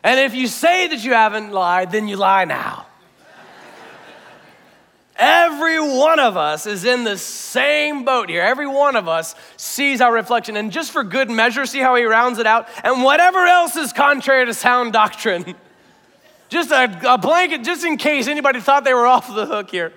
And 0.04 0.20
if 0.20 0.36
you 0.36 0.48
say 0.48 0.88
that 0.88 1.04
you 1.04 1.14
haven't 1.14 1.52
lied, 1.52 1.92
then 1.92 2.08
you 2.08 2.16
lie 2.16 2.46
now. 2.46 2.86
Every 5.18 5.80
one 5.80 6.20
of 6.20 6.36
us 6.36 6.66
is 6.66 6.84
in 6.84 7.06
the 7.06 7.18
same 7.18 8.04
boat 8.04 8.30
here. 8.30 8.42
Every 8.42 8.68
one 8.68 8.98
of 8.98 9.08
us 9.08 9.34
sees 9.56 10.02
our 10.02 10.14
reflection. 10.14 10.58
And 10.58 10.72
just 10.72 10.92
for 10.92 11.04
good 11.04 11.30
measure, 11.30 11.66
see 11.66 11.80
how 11.80 11.96
he 11.96 12.04
rounds 12.04 12.38
it 12.38 12.46
out? 12.46 12.68
And 12.84 13.02
whatever 13.02 13.46
else 13.46 13.78
is 13.78 13.94
contrary 13.94 14.46
to 14.46 14.54
sound 14.54 14.94
doctrine. 14.94 15.56
Just 16.48 16.70
a, 16.70 17.14
a 17.14 17.18
blanket, 17.18 17.64
just 17.64 17.84
in 17.84 17.98
case 17.98 18.28
anybody 18.28 18.62
thought 18.62 18.84
they 18.84 18.94
were 18.94 19.08
off 19.08 19.28
the 19.34 19.48
hook 19.48 19.72
here. 19.72 19.92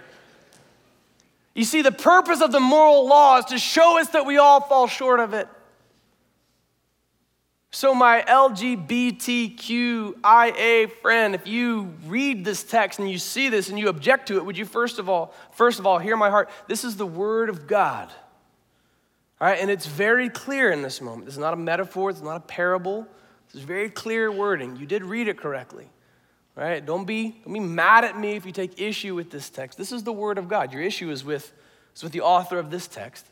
You 1.55 1.65
see, 1.65 1.83
the 1.83 1.93
purpose 1.93 2.41
of 2.41 2.53
the 2.53 2.59
moral 2.59 3.07
law 3.07 3.37
is 3.39 3.45
to 3.47 3.59
show 3.59 3.99
us 3.99 4.09
that 4.09 4.25
we 4.25 4.39
all 4.39 4.63
fall 4.63 4.87
short 4.87 5.21
of 5.21 5.35
it. 5.35 5.47
So, 7.71 7.95
my 7.95 8.25
LGBTQIA 8.27 10.91
friend, 11.03 11.35
if 11.35 11.47
you 11.47 11.93
read 12.07 12.43
this 12.43 12.65
text 12.65 12.99
and 12.99 13.11
you 13.11 13.19
see 13.19 13.51
this 13.51 13.69
and 13.69 13.79
you 13.79 13.91
object 13.91 14.29
to 14.29 14.39
it, 14.39 14.47
would 14.47 14.57
you 14.57 14.65
first 14.65 14.99
of 14.99 15.11
all, 15.11 15.35
first 15.53 15.79
of 15.79 15.87
all, 15.87 15.99
hear 15.99 16.17
my 16.17 16.31
heart? 16.31 16.49
This 16.67 16.83
is 16.83 16.97
the 16.97 17.07
word 17.07 17.51
of 17.51 17.67
God. 17.67 18.11
All 19.41 19.47
right, 19.47 19.61
and 19.61 19.71
it's 19.71 19.87
very 19.87 20.31
clear 20.31 20.73
in 20.73 20.81
this 20.81 21.03
moment. 21.03 21.27
This 21.27 21.35
is 21.35 21.41
not 21.41 21.53
a 21.53 21.59
metaphor, 21.59 22.09
it's 22.09 22.23
not 22.23 22.37
a 22.37 22.41
parable. 22.41 23.07
This 23.47 23.57
is 23.61 23.63
very 23.63 23.91
clear 23.91 24.33
wording. 24.33 24.77
You 24.77 24.87
did 24.87 25.05
read 25.05 25.29
it 25.29 25.37
correctly. 25.37 25.89
All 26.57 26.65
right, 26.65 26.85
don't 26.85 27.05
be, 27.05 27.37
don't 27.45 27.53
be 27.53 27.61
mad 27.61 28.05
at 28.05 28.19
me 28.19 28.35
if 28.35 28.45
you 28.45 28.53
take 28.53 28.81
issue 28.81 29.15
with 29.15 29.31
this 29.31 29.51
text. 29.51 29.79
This 29.79 29.93
is 29.93 30.03
the 30.03 30.13
word 30.13 30.39
of 30.39 30.49
God. 30.49 30.73
Your 30.73 30.83
issue 30.83 31.11
is 31.11 31.23
with, 31.23 31.53
is 31.95 32.03
with 32.03 32.13
the 32.13 32.23
author 32.23 32.59
of 32.59 32.71
this 32.71 32.89
text. 32.89 33.27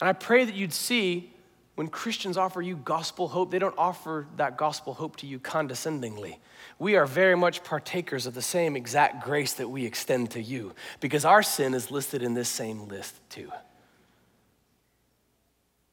And 0.00 0.08
I 0.08 0.12
pray 0.12 0.44
that 0.44 0.54
you'd 0.54 0.72
see 0.72 1.32
when 1.78 1.86
Christians 1.86 2.36
offer 2.36 2.60
you 2.60 2.74
gospel 2.74 3.28
hope, 3.28 3.52
they 3.52 3.60
don't 3.60 3.78
offer 3.78 4.26
that 4.36 4.56
gospel 4.56 4.94
hope 4.94 5.14
to 5.18 5.28
you 5.28 5.38
condescendingly. 5.38 6.40
We 6.80 6.96
are 6.96 7.06
very 7.06 7.36
much 7.36 7.62
partakers 7.62 8.26
of 8.26 8.34
the 8.34 8.42
same 8.42 8.74
exact 8.74 9.22
grace 9.22 9.52
that 9.52 9.68
we 9.68 9.86
extend 9.86 10.32
to 10.32 10.42
you 10.42 10.74
because 10.98 11.24
our 11.24 11.40
sin 11.40 11.74
is 11.74 11.92
listed 11.92 12.20
in 12.20 12.34
this 12.34 12.48
same 12.48 12.88
list 12.88 13.14
too. 13.30 13.52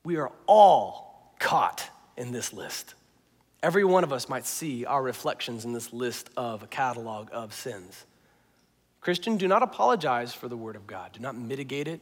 We 0.04 0.16
are 0.16 0.32
all 0.48 1.36
caught 1.38 1.88
in 2.18 2.32
this 2.32 2.52
list. 2.52 2.96
Every 3.62 3.84
one 3.84 4.04
of 4.04 4.12
us 4.12 4.28
might 4.28 4.48
see 4.48 4.86
our 4.86 5.04
reflections 5.04 5.66
in 5.66 5.74
this 5.74 5.94
list 5.94 6.32
of 6.36 6.64
a 6.64 6.68
catalog 6.68 7.30
of 7.32 7.54
sins. 7.54 8.06
Christian, 9.02 9.38
do 9.38 9.48
not 9.48 9.62
apologize 9.62 10.34
for 10.34 10.48
the 10.48 10.58
word 10.58 10.78
of 10.78 10.88
God. 10.88 11.12
Do 11.14 11.20
not 11.20 11.38
mitigate 11.38 11.88
it. 11.88 12.02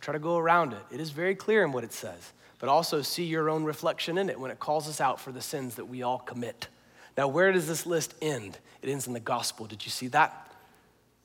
Try 0.00 0.12
to 0.12 0.18
go 0.18 0.38
around 0.38 0.72
it. 0.72 0.82
It 0.90 0.98
is 0.98 1.10
very 1.10 1.34
clear 1.34 1.62
in 1.62 1.72
what 1.72 1.84
it 1.84 1.92
says 1.92 2.32
but 2.58 2.68
also 2.68 3.02
see 3.02 3.24
your 3.24 3.48
own 3.50 3.64
reflection 3.64 4.18
in 4.18 4.28
it 4.28 4.38
when 4.38 4.50
it 4.50 4.58
calls 4.58 4.88
us 4.88 5.00
out 5.00 5.20
for 5.20 5.32
the 5.32 5.40
sins 5.40 5.76
that 5.76 5.86
we 5.86 6.02
all 6.02 6.18
commit. 6.18 6.68
Now, 7.16 7.28
where 7.28 7.52
does 7.52 7.66
this 7.66 7.86
list 7.86 8.14
end? 8.22 8.58
It 8.82 8.88
ends 8.88 9.06
in 9.06 9.12
the 9.12 9.20
gospel. 9.20 9.66
Did 9.66 9.84
you 9.84 9.90
see 9.90 10.08
that? 10.08 10.52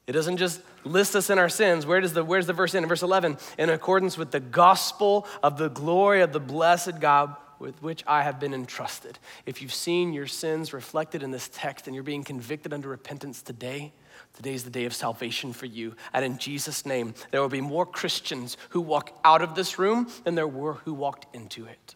It 0.05 0.11
doesn't 0.11 0.37
just 0.37 0.61
list 0.83 1.15
us 1.15 1.29
in 1.29 1.39
our 1.39 1.49
sins. 1.49 1.85
Where 1.85 2.01
does 2.01 2.13
the, 2.13 2.23
where's 2.23 2.47
the 2.47 2.53
verse 2.53 2.75
end? 2.75 2.83
In 2.83 2.89
verse 2.89 3.03
11, 3.03 3.37
in 3.57 3.69
accordance 3.69 4.17
with 4.17 4.31
the 4.31 4.39
gospel 4.39 5.27
of 5.41 5.57
the 5.57 5.69
glory 5.69 6.21
of 6.21 6.33
the 6.33 6.39
blessed 6.39 6.99
God 6.99 7.35
with 7.59 7.81
which 7.81 8.03
I 8.05 8.23
have 8.23 8.39
been 8.39 8.53
entrusted. 8.53 9.17
If 9.45 9.61
you've 9.61 9.73
seen 9.73 10.11
your 10.11 10.27
sins 10.27 10.73
reflected 10.73 11.23
in 11.23 11.31
this 11.31 11.49
text 11.53 11.87
and 11.87 11.95
you're 11.95 12.03
being 12.03 12.23
convicted 12.23 12.73
under 12.73 12.89
repentance 12.89 13.41
today, 13.41 13.93
Today 14.33 14.53
is 14.53 14.63
the 14.63 14.71
day 14.71 14.85
of 14.85 14.93
salvation 14.93 15.53
for 15.53 15.67
you. 15.67 15.95
And 16.11 16.25
in 16.25 16.37
Jesus' 16.37 16.85
name, 16.85 17.13
there 17.31 17.41
will 17.41 17.49
be 17.49 17.61
more 17.61 17.85
Christians 17.85 18.57
who 18.69 18.81
walk 18.81 19.17
out 19.23 19.41
of 19.41 19.53
this 19.53 19.77
room 19.77 20.09
than 20.23 20.35
there 20.35 20.47
were 20.47 20.73
who 20.85 20.93
walked 20.93 21.33
into 21.35 21.65
it. 21.65 21.95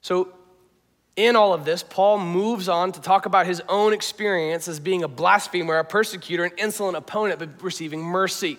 So, 0.00 0.32
in 1.14 1.34
all 1.34 1.54
of 1.54 1.64
this, 1.64 1.82
Paul 1.82 2.18
moves 2.18 2.68
on 2.68 2.92
to 2.92 3.00
talk 3.00 3.26
about 3.26 3.46
his 3.46 3.62
own 3.68 3.92
experience 3.94 4.68
as 4.68 4.78
being 4.78 5.02
a 5.02 5.08
blasphemer, 5.08 5.78
a 5.78 5.84
persecutor, 5.84 6.44
an 6.44 6.52
insolent 6.58 6.96
opponent, 6.96 7.38
but 7.38 7.62
receiving 7.62 8.02
mercy. 8.02 8.58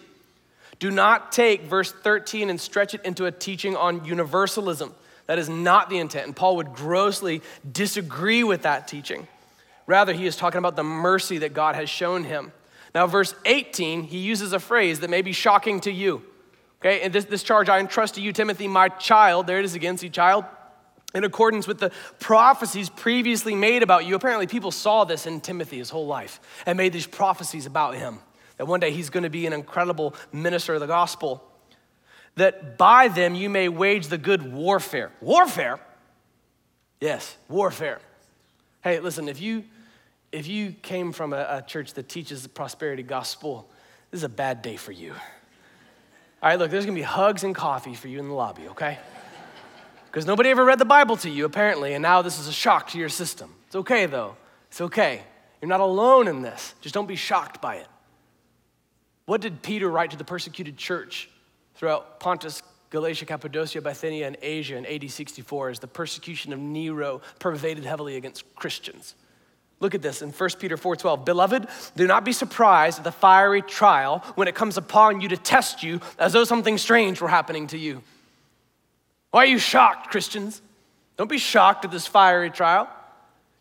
Do 0.80 0.92
not 0.92 1.32
take 1.32 1.64
verse 1.64 1.92
13 1.92 2.50
and 2.50 2.60
stretch 2.60 2.94
it 2.94 3.02
into 3.06 3.26
a 3.26 3.32
teaching 3.32 3.76
on 3.76 4.06
universalism. 4.06 4.94
That 5.28 5.40
is 5.40 5.50
not 5.50 5.90
the 5.90 6.00
intent. 6.00 6.26
And 6.26 6.36
Paul 6.36 6.58
would 6.58 6.74
grossly 6.74 7.42
disagree 7.72 8.44
with 8.44 8.64
that 8.64 8.88
teaching. 8.88 9.28
Rather, 9.88 10.14
he 10.14 10.28
is 10.28 10.36
talking 10.36 10.60
about 10.60 10.76
the 10.76 10.84
mercy 10.84 11.40
that 11.40 11.54
God 11.54 11.76
has 11.76 11.90
shown 11.90 12.26
him. 12.26 12.52
Now, 12.94 13.08
verse 13.08 13.34
18, 13.46 14.04
he 14.04 14.20
uses 14.20 14.54
a 14.54 14.60
phrase 14.60 15.00
that 15.00 15.10
may 15.10 15.22
be 15.22 15.32
shocking 15.32 15.80
to 15.82 15.92
you. 15.92 16.24
Okay, 16.82 17.02
and 17.02 17.12
this, 17.12 17.26
this 17.26 17.42
charge 17.42 17.70
I 17.70 17.80
entrust 17.80 18.16
to 18.16 18.22
you, 18.22 18.32
Timothy, 18.32 18.68
my 18.68 18.90
child. 18.90 19.48
There 19.48 19.60
it 19.60 19.66
is 19.66 19.74
again, 19.74 19.98
see, 19.98 20.10
child. 20.10 20.46
In 21.16 21.24
accordance 21.24 21.68
with 21.68 21.80
the 21.80 21.92
prophecies 22.20 22.90
previously 22.90 23.56
made 23.56 23.82
about 23.82 24.06
you. 24.06 24.14
Apparently, 24.14 24.46
people 24.46 24.72
saw 24.72 25.06
this 25.06 25.26
in 25.26 25.42
Timothy 25.42 25.78
his 25.78 25.90
whole 25.90 26.06
life 26.06 26.40
and 26.66 26.78
made 26.78 26.94
these 26.94 27.08
prophecies 27.08 27.66
about 27.66 27.96
him. 27.96 28.20
That 28.58 28.68
one 28.68 28.80
day 28.80 28.92
he's 28.92 29.10
going 29.10 29.24
to 29.24 29.30
be 29.30 29.46
an 29.48 29.54
incredible 29.54 30.14
minister 30.32 30.74
of 30.74 30.82
the 30.82 30.88
gospel. 30.88 31.44
That 32.36 32.78
by 32.78 33.08
them 33.08 33.34
you 33.36 33.50
may 33.50 33.70
wage 33.70 34.08
the 34.08 34.18
good 34.18 34.54
warfare. 34.54 35.12
Warfare? 35.22 35.80
Yes, 37.00 37.38
warfare. 37.48 38.00
Hey, 38.84 39.00
listen, 39.00 39.30
if 39.30 39.42
you 39.42 39.64
if 40.32 40.48
you 40.48 40.72
came 40.82 41.12
from 41.12 41.34
a, 41.34 41.48
a 41.50 41.62
church 41.66 41.94
that 41.94 42.10
teaches 42.10 42.44
the 42.44 42.50
prosperity 42.50 43.04
gospel, 43.04 43.70
this 44.12 44.20
is 44.20 44.24
a 44.24 44.30
bad 44.30 44.62
day 44.62 44.76
for 44.76 44.92
you. 44.92 45.14
All 46.42 46.50
right, 46.50 46.60
look, 46.60 46.70
there's 46.70 46.86
gonna 46.86 46.96
be 46.96 47.02
hugs 47.02 47.44
and 47.44 47.56
coffee 47.56 47.96
for 47.96 48.08
you 48.08 48.20
in 48.20 48.28
the 48.28 48.34
lobby, 48.34 48.68
okay? 48.70 49.00
Because 50.06 50.26
nobody 50.26 50.50
ever 50.50 50.64
read 50.64 50.80
the 50.80 50.86
Bible 50.86 51.18
to 51.18 51.30
you, 51.30 51.46
apparently, 51.46 51.94
and 51.94 52.02
now 52.02 52.22
this 52.22 52.40
is 52.40 52.48
a 52.48 52.54
shock 52.54 52.90
to 52.92 52.98
your 52.98 53.10
system. 53.10 53.54
It's 53.68 53.76
okay, 53.76 54.06
though. 54.06 54.38
It's 54.70 54.82
okay. 54.82 55.22
You're 55.62 55.70
not 55.70 55.80
alone 55.80 56.28
in 56.28 56.42
this. 56.42 56.76
Just 56.82 56.94
don't 56.94 57.08
be 57.08 57.16
shocked 57.16 57.62
by 57.62 57.76
it. 57.76 57.88
What 59.26 59.42
did 59.42 59.62
Peter 59.62 59.90
write 59.90 60.12
to 60.12 60.18
the 60.18 60.24
persecuted 60.24 60.78
church 60.78 61.30
throughout 61.76 62.20
Pontus, 62.20 62.62
Galatia, 62.90 63.26
Cappadocia, 63.26 63.82
Bithynia, 63.82 64.28
and 64.28 64.38
Asia 64.42 64.78
in 64.78 64.86
AD 64.86 65.10
64 65.10 65.70
as 65.70 65.80
the 65.80 65.88
persecution 65.88 66.54
of 66.54 66.60
Nero 66.60 67.22
pervaded 67.40 67.84
heavily 67.84 68.16
against 68.16 68.56
Christians? 68.56 69.16
Look 69.80 69.94
at 69.94 70.02
this 70.02 70.22
in 70.22 70.32
1 70.32 70.50
Peter 70.60 70.76
4:12. 70.76 71.24
Beloved, 71.24 71.68
do 71.96 72.08
not 72.08 72.26
be 72.26 72.34
surprised 72.34 73.00
at 73.00 73.04
the 73.04 73.12
fiery 73.12 73.62
trial 73.62 74.24
when 74.36 74.48
it 74.48 74.56
comes 74.56 74.78
upon 74.78 75.22
you 75.22 75.30
to 75.30 75.38
test 75.38 75.84
you 75.84 76.02
as 76.18 76.34
though 76.34 76.44
something 76.44 76.78
strange 76.78 77.22
were 77.22 77.28
happening 77.28 77.68
to 77.68 77.78
you. 77.78 78.02
Why 79.32 79.44
are 79.44 79.48
you 79.48 79.60
shocked, 79.60 80.10
Christians? 80.10 80.62
Don't 81.16 81.30
be 81.30 81.38
shocked 81.38 81.86
at 81.86 81.92
this 81.92 82.08
fiery 82.08 82.50
trial. 82.50 82.90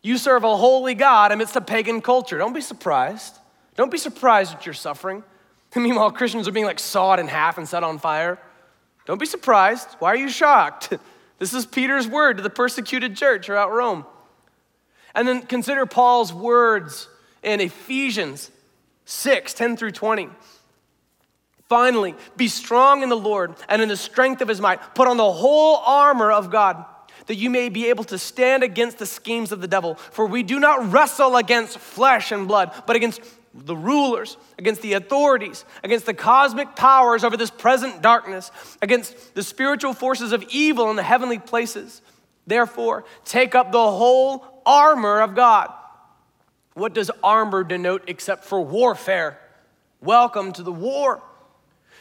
You 0.01 0.17
serve 0.17 0.43
a 0.43 0.57
holy 0.57 0.95
God 0.95 1.31
amidst 1.31 1.55
a 1.55 1.61
pagan 1.61 2.01
culture. 2.01 2.37
Don't 2.37 2.53
be 2.53 2.61
surprised. 2.61 3.37
Don't 3.75 3.91
be 3.91 3.97
surprised 3.97 4.55
at 4.55 4.65
your 4.65 4.73
suffering. 4.73 5.23
meanwhile, 5.75 6.11
Christians 6.11 6.47
are 6.47 6.51
being 6.51 6.65
like 6.65 6.79
sawed 6.79 7.19
in 7.19 7.27
half 7.27 7.57
and 7.57 7.67
set 7.67 7.83
on 7.83 7.99
fire. 7.99 8.39
Don't 9.05 9.19
be 9.19 9.25
surprised. 9.25 9.87
Why 9.99 10.09
are 10.09 10.17
you 10.17 10.29
shocked? 10.29 10.93
This 11.39 11.53
is 11.53 11.67
Peter's 11.67 12.07
word 12.07 12.37
to 12.37 12.41
the 12.41 12.49
persecuted 12.49 13.15
church 13.15 13.45
throughout 13.45 13.71
Rome. 13.71 14.07
And 15.17 15.27
then 15.27 15.41
consider 15.41 15.87
Paul's 15.87 16.31
words 16.31 17.09
in 17.41 17.59
Ephesians 17.59 18.51
6 19.05 19.53
10 19.55 19.75
through 19.75 19.91
20. 19.91 20.29
Finally, 21.67 22.15
be 22.37 22.47
strong 22.47 23.01
in 23.01 23.09
the 23.09 23.17
Lord 23.17 23.55
and 23.67 23.81
in 23.81 23.89
the 23.89 23.97
strength 23.97 24.41
of 24.41 24.47
his 24.47 24.61
might. 24.61 24.95
Put 24.95 25.07
on 25.07 25.17
the 25.17 25.31
whole 25.31 25.77
armor 25.77 26.31
of 26.31 26.51
God 26.51 26.85
that 27.25 27.35
you 27.35 27.49
may 27.49 27.67
be 27.67 27.89
able 27.89 28.03
to 28.05 28.17
stand 28.17 28.63
against 28.63 28.99
the 28.99 29.07
schemes 29.07 29.51
of 29.51 29.59
the 29.59 29.67
devil. 29.67 29.95
For 29.95 30.27
we 30.27 30.43
do 30.43 30.59
not 30.59 30.93
wrestle 30.93 31.35
against 31.35 31.79
flesh 31.79 32.31
and 32.31 32.47
blood, 32.47 32.71
but 32.85 32.95
against 32.95 33.19
the 33.53 33.75
rulers, 33.75 34.37
against 34.59 34.83
the 34.83 34.93
authorities, 34.93 35.65
against 35.83 36.05
the 36.05 36.13
cosmic 36.13 36.75
powers 36.75 37.23
over 37.23 37.35
this 37.35 37.49
present 37.49 38.03
darkness, 38.03 38.51
against 38.83 39.33
the 39.33 39.43
spiritual 39.43 39.93
forces 39.93 40.31
of 40.31 40.43
evil 40.49 40.91
in 40.91 40.95
the 40.95 41.03
heavenly 41.03 41.39
places. 41.39 42.03
Therefore, 42.45 43.03
take 43.25 43.55
up 43.55 43.73
the 43.73 43.91
whole 43.91 44.56
armor 44.67 45.21
of 45.21 45.33
God. 45.33 45.73
What 46.73 46.93
does 46.93 47.09
armor 47.23 47.63
denote 47.63 48.03
except 48.07 48.43
for 48.43 48.61
warfare? 48.61 49.39
Welcome 50.01 50.51
to 50.53 50.61
the 50.61 50.71
war, 50.71 51.23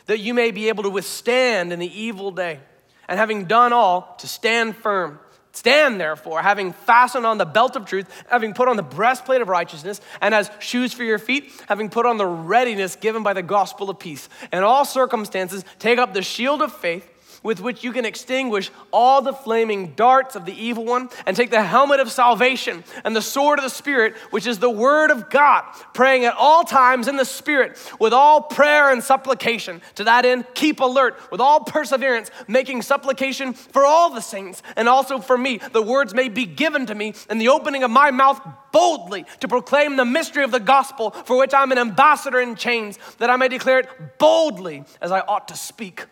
that 0.05 0.19
you 0.19 0.35
may 0.35 0.51
be 0.51 0.69
able 0.69 0.83
to 0.83 0.91
withstand 0.91 1.73
in 1.73 1.79
the 1.79 2.01
evil 2.01 2.31
day, 2.31 2.61
and 3.09 3.19
having 3.19 3.47
done 3.47 3.73
all, 3.73 4.17
to 4.19 4.29
stand 4.29 4.77
firm. 4.77 5.21
Stand 5.53 5.99
therefore, 5.99 6.43
having 6.43 6.75
fastened 6.75 7.25
on 7.25 7.39
the 7.39 7.47
belt 7.47 7.77
of 7.77 7.87
truth, 7.87 8.07
having 8.29 8.53
put 8.53 8.69
on 8.69 8.77
the 8.77 8.83
breastplate 8.83 9.41
of 9.41 9.49
righteousness, 9.49 10.03
and 10.21 10.35
as 10.35 10.51
shoes 10.59 10.93
for 10.93 11.05
your 11.05 11.19
feet, 11.19 11.51
having 11.67 11.89
put 11.89 12.05
on 12.05 12.19
the 12.19 12.27
readiness 12.27 12.97
given 12.97 13.23
by 13.23 13.33
the 13.33 13.43
gospel 13.43 13.89
of 13.89 13.99
peace. 13.99 14.29
In 14.53 14.63
all 14.63 14.85
circumstances, 14.85 15.65
take 15.79 15.99
up 15.99 16.13
the 16.13 16.21
shield 16.21 16.61
of 16.61 16.75
faith 16.75 17.11
with 17.47 17.61
which 17.61 17.85
you 17.85 17.93
can 17.93 18.05
extinguish 18.05 18.73
all 18.93 19.23
the 19.23 19.33
flaming 19.33 19.93
darts 19.95 20.35
of 20.35 20.45
the 20.45 20.53
evil 20.53 20.85
one, 20.85 21.09
and 21.27 21.37
take 21.37 21.51
the 21.51 21.63
helmet 21.63 22.01
of 22.01 22.11
salvation 22.11 22.83
and 23.05 23.15
the 23.15 23.23
sword 23.23 23.61
of 23.61 23.63
the 23.63 23.71
Spirit, 23.71 24.17
which 24.33 24.49
is 24.49 24.59
the 24.59 24.69
word 24.69 25.13
of 25.13 25.31
God, 25.31 25.63
praying 25.95 26.25
at 26.25 26.35
all 26.35 26.65
times 26.65 27.07
in 27.07 27.17
the 27.17 27.25
Spirit 27.25 27.79
with 28.01 28.13
all 28.13 28.43
prayer 28.43 28.91
and 28.91 29.01
supplication. 29.01 29.81
To 29.95 30.03
that 30.03 30.25
end, 30.25 30.45
keep 30.55 30.81
alert 30.81 31.21
with 31.31 31.41
all 31.41 31.61
perseverance, 31.61 32.33
making 32.49 32.83
supplication 32.83 33.53
for 33.53 33.87
all 33.87 34.13
the 34.13 34.21
saints 34.21 34.61
and 34.75 34.89
also 34.89 35.21
for 35.21 35.39
me. 35.39 35.59
The 35.59 35.83
words 35.83 36.15
may 36.15 36.29
be 36.29 36.47
given 36.47 36.87
to 36.87 36.97
me 36.97 37.15
in 37.31 37.39
the 37.39 37.49
opening 37.49 37.85
of 37.85 37.93
my 37.93 38.11
mouth 38.11 38.41
boldly 38.73 39.25
to 39.39 39.47
proclaim 39.47 39.95
the 39.95 40.05
mystery 40.05 40.43
of 40.43 40.51
the 40.51 40.59
gospel, 40.59 41.13
for 41.13 41.39
which 41.39 41.55
I'm 41.55 41.71
an 41.71 41.79
ambassador 41.79 42.41
in 42.41 42.57
chains, 42.57 42.99
that 43.19 43.31
I 43.31 43.37
may 43.37 43.47
declare 43.47 43.79
it 43.79 44.19
boldly 44.19 44.83
as 45.01 45.13
I 45.13 45.21
ought 45.21 45.47
to 45.47 45.55
speak. 45.55 46.07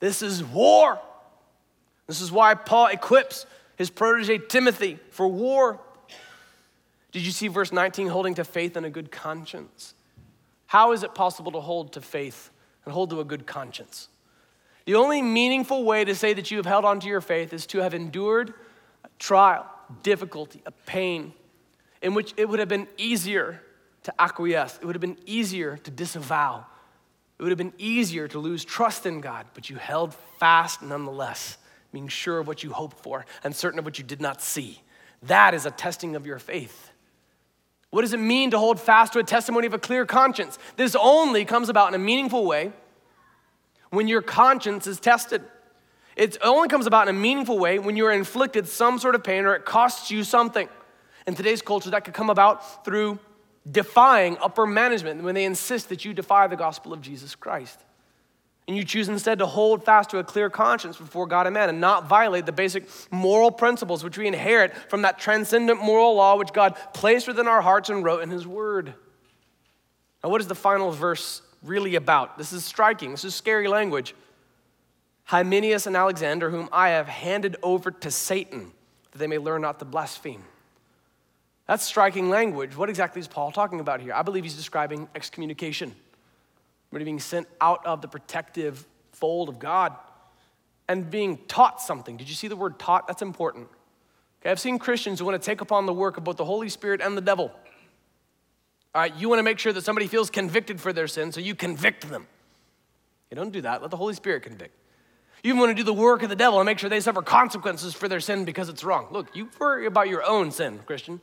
This 0.00 0.22
is 0.22 0.42
war. 0.42 0.98
This 2.06 2.20
is 2.20 2.32
why 2.32 2.54
Paul 2.54 2.86
equips 2.86 3.46
his 3.76 3.90
protege 3.90 4.38
Timothy 4.38 4.98
for 5.10 5.28
war. 5.28 5.78
Did 7.12 7.24
you 7.24 7.32
see 7.32 7.48
verse 7.48 7.72
19 7.72 8.08
holding 8.08 8.34
to 8.34 8.44
faith 8.44 8.76
and 8.76 8.84
a 8.84 8.90
good 8.90 9.12
conscience? 9.12 9.94
How 10.66 10.92
is 10.92 11.02
it 11.02 11.14
possible 11.14 11.52
to 11.52 11.60
hold 11.60 11.92
to 11.92 12.00
faith 12.00 12.50
and 12.84 12.92
hold 12.92 13.10
to 13.10 13.20
a 13.20 13.24
good 13.24 13.46
conscience? 13.46 14.08
The 14.86 14.94
only 14.94 15.22
meaningful 15.22 15.84
way 15.84 16.04
to 16.04 16.14
say 16.14 16.32
that 16.32 16.50
you 16.50 16.56
have 16.56 16.66
held 16.66 16.84
on 16.84 17.00
to 17.00 17.08
your 17.08 17.20
faith 17.20 17.52
is 17.52 17.66
to 17.66 17.78
have 17.78 17.94
endured 17.94 18.54
a 19.04 19.08
trial, 19.18 19.66
difficulty, 20.02 20.62
a 20.66 20.70
pain, 20.70 21.32
in 22.02 22.14
which 22.14 22.32
it 22.36 22.48
would 22.48 22.58
have 22.58 22.68
been 22.68 22.88
easier 22.96 23.62
to 24.04 24.20
acquiesce, 24.20 24.78
it 24.80 24.86
would 24.86 24.94
have 24.94 25.00
been 25.00 25.18
easier 25.26 25.76
to 25.76 25.90
disavow, 25.90 26.64
it 27.40 27.42
would 27.42 27.52
have 27.52 27.58
been 27.58 27.72
easier 27.78 28.28
to 28.28 28.38
lose 28.38 28.66
trust 28.66 29.06
in 29.06 29.22
God, 29.22 29.46
but 29.54 29.70
you 29.70 29.76
held 29.76 30.14
fast 30.38 30.82
nonetheless, 30.82 31.56
being 31.90 32.06
sure 32.06 32.38
of 32.38 32.46
what 32.46 32.62
you 32.62 32.70
hoped 32.70 32.98
for 32.98 33.24
and 33.42 33.56
certain 33.56 33.78
of 33.78 33.86
what 33.86 33.96
you 33.96 34.04
did 34.04 34.20
not 34.20 34.42
see. 34.42 34.82
That 35.22 35.54
is 35.54 35.64
a 35.64 35.70
testing 35.70 36.16
of 36.16 36.26
your 36.26 36.38
faith. 36.38 36.90
What 37.88 38.02
does 38.02 38.12
it 38.12 38.20
mean 38.20 38.50
to 38.50 38.58
hold 38.58 38.78
fast 38.78 39.14
to 39.14 39.20
a 39.20 39.24
testimony 39.24 39.66
of 39.66 39.72
a 39.72 39.78
clear 39.78 40.04
conscience? 40.04 40.58
This 40.76 40.94
only 40.94 41.46
comes 41.46 41.70
about 41.70 41.88
in 41.88 41.94
a 41.94 42.04
meaningful 42.04 42.44
way 42.44 42.72
when 43.88 44.06
your 44.06 44.20
conscience 44.20 44.86
is 44.86 45.00
tested. 45.00 45.42
It 46.16 46.36
only 46.42 46.68
comes 46.68 46.84
about 46.84 47.08
in 47.08 47.16
a 47.16 47.18
meaningful 47.18 47.58
way 47.58 47.78
when 47.78 47.96
you're 47.96 48.12
inflicted 48.12 48.68
some 48.68 48.98
sort 48.98 49.14
of 49.14 49.24
pain 49.24 49.46
or 49.46 49.54
it 49.54 49.64
costs 49.64 50.10
you 50.10 50.24
something. 50.24 50.68
In 51.26 51.34
today's 51.34 51.62
culture, 51.62 51.88
that 51.88 52.04
could 52.04 52.12
come 52.12 52.28
about 52.28 52.84
through 52.84 53.18
defying 53.68 54.38
upper 54.38 54.66
management 54.66 55.22
when 55.22 55.34
they 55.34 55.44
insist 55.44 55.88
that 55.88 56.04
you 56.04 56.14
defy 56.14 56.46
the 56.46 56.56
gospel 56.56 56.92
of 56.92 57.00
Jesus 57.00 57.34
Christ. 57.34 57.78
And 58.66 58.76
you 58.76 58.84
choose 58.84 59.08
instead 59.08 59.40
to 59.40 59.46
hold 59.46 59.84
fast 59.84 60.10
to 60.10 60.18
a 60.18 60.24
clear 60.24 60.48
conscience 60.48 60.96
before 60.96 61.26
God 61.26 61.46
and 61.46 61.54
man 61.54 61.68
and 61.68 61.80
not 61.80 62.06
violate 62.06 62.46
the 62.46 62.52
basic 62.52 62.84
moral 63.10 63.50
principles 63.50 64.04
which 64.04 64.16
we 64.16 64.28
inherit 64.28 64.76
from 64.88 65.02
that 65.02 65.18
transcendent 65.18 65.82
moral 65.82 66.14
law 66.14 66.36
which 66.36 66.52
God 66.52 66.76
placed 66.94 67.26
within 67.26 67.48
our 67.48 67.60
hearts 67.60 67.90
and 67.90 68.04
wrote 68.04 68.22
in 68.22 68.30
His 68.30 68.46
Word. 68.46 68.94
Now, 70.22 70.30
what 70.30 70.40
is 70.40 70.46
the 70.46 70.54
final 70.54 70.92
verse 70.92 71.42
really 71.62 71.96
about? 71.96 72.38
This 72.38 72.52
is 72.52 72.64
striking, 72.64 73.10
this 73.10 73.24
is 73.24 73.34
scary 73.34 73.66
language. 73.66 74.14
Hymenaeus 75.24 75.86
and 75.86 75.96
Alexander, 75.96 76.50
whom 76.50 76.68
I 76.72 76.90
have 76.90 77.08
handed 77.08 77.56
over 77.62 77.90
to 77.90 78.10
Satan, 78.10 78.72
that 79.12 79.18
they 79.18 79.26
may 79.26 79.38
learn 79.38 79.62
not 79.62 79.78
to 79.78 79.84
blaspheme. 79.84 80.44
That's 81.70 81.84
striking 81.84 82.30
language. 82.30 82.76
What 82.76 82.90
exactly 82.90 83.20
is 83.20 83.28
Paul 83.28 83.52
talking 83.52 83.78
about 83.78 84.00
here? 84.00 84.12
I 84.12 84.22
believe 84.22 84.42
he's 84.42 84.56
describing 84.56 85.08
excommunication, 85.14 85.94
really 86.90 87.04
being 87.04 87.20
sent 87.20 87.46
out 87.60 87.86
of 87.86 88.02
the 88.02 88.08
protective 88.08 88.84
fold 89.12 89.48
of 89.48 89.60
God 89.60 89.94
and 90.88 91.08
being 91.08 91.38
taught 91.46 91.80
something. 91.80 92.16
Did 92.16 92.28
you 92.28 92.34
see 92.34 92.48
the 92.48 92.56
word 92.56 92.80
taught? 92.80 93.06
That's 93.06 93.22
important. 93.22 93.68
Okay, 94.42 94.50
I've 94.50 94.58
seen 94.58 94.80
Christians 94.80 95.20
who 95.20 95.26
want 95.26 95.40
to 95.40 95.46
take 95.46 95.60
upon 95.60 95.86
the 95.86 95.92
work 95.92 96.16
of 96.16 96.24
both 96.24 96.38
the 96.38 96.44
Holy 96.44 96.68
Spirit 96.68 97.00
and 97.00 97.16
the 97.16 97.20
devil. 97.20 97.52
All 98.92 99.02
right, 99.02 99.14
you 99.14 99.28
want 99.28 99.38
to 99.38 99.44
make 99.44 99.60
sure 99.60 99.72
that 99.72 99.84
somebody 99.84 100.08
feels 100.08 100.28
convicted 100.28 100.80
for 100.80 100.92
their 100.92 101.06
sin, 101.06 101.30
so 101.30 101.40
you 101.40 101.54
convict 101.54 102.10
them. 102.10 102.26
You 103.30 103.36
don't 103.36 103.52
do 103.52 103.60
that. 103.60 103.80
Let 103.80 103.92
the 103.92 103.96
Holy 103.96 104.14
Spirit 104.14 104.42
convict. 104.42 104.74
You 105.44 105.54
want 105.54 105.70
to 105.70 105.74
do 105.76 105.84
the 105.84 105.94
work 105.94 106.24
of 106.24 106.30
the 106.30 106.34
devil 106.34 106.58
and 106.58 106.66
make 106.66 106.80
sure 106.80 106.90
they 106.90 106.98
suffer 106.98 107.22
consequences 107.22 107.94
for 107.94 108.08
their 108.08 108.18
sin 108.18 108.44
because 108.44 108.68
it's 108.68 108.82
wrong. 108.82 109.06
Look, 109.12 109.36
you 109.36 109.48
worry 109.60 109.86
about 109.86 110.08
your 110.08 110.24
own 110.24 110.50
sin, 110.50 110.80
Christian. 110.84 111.20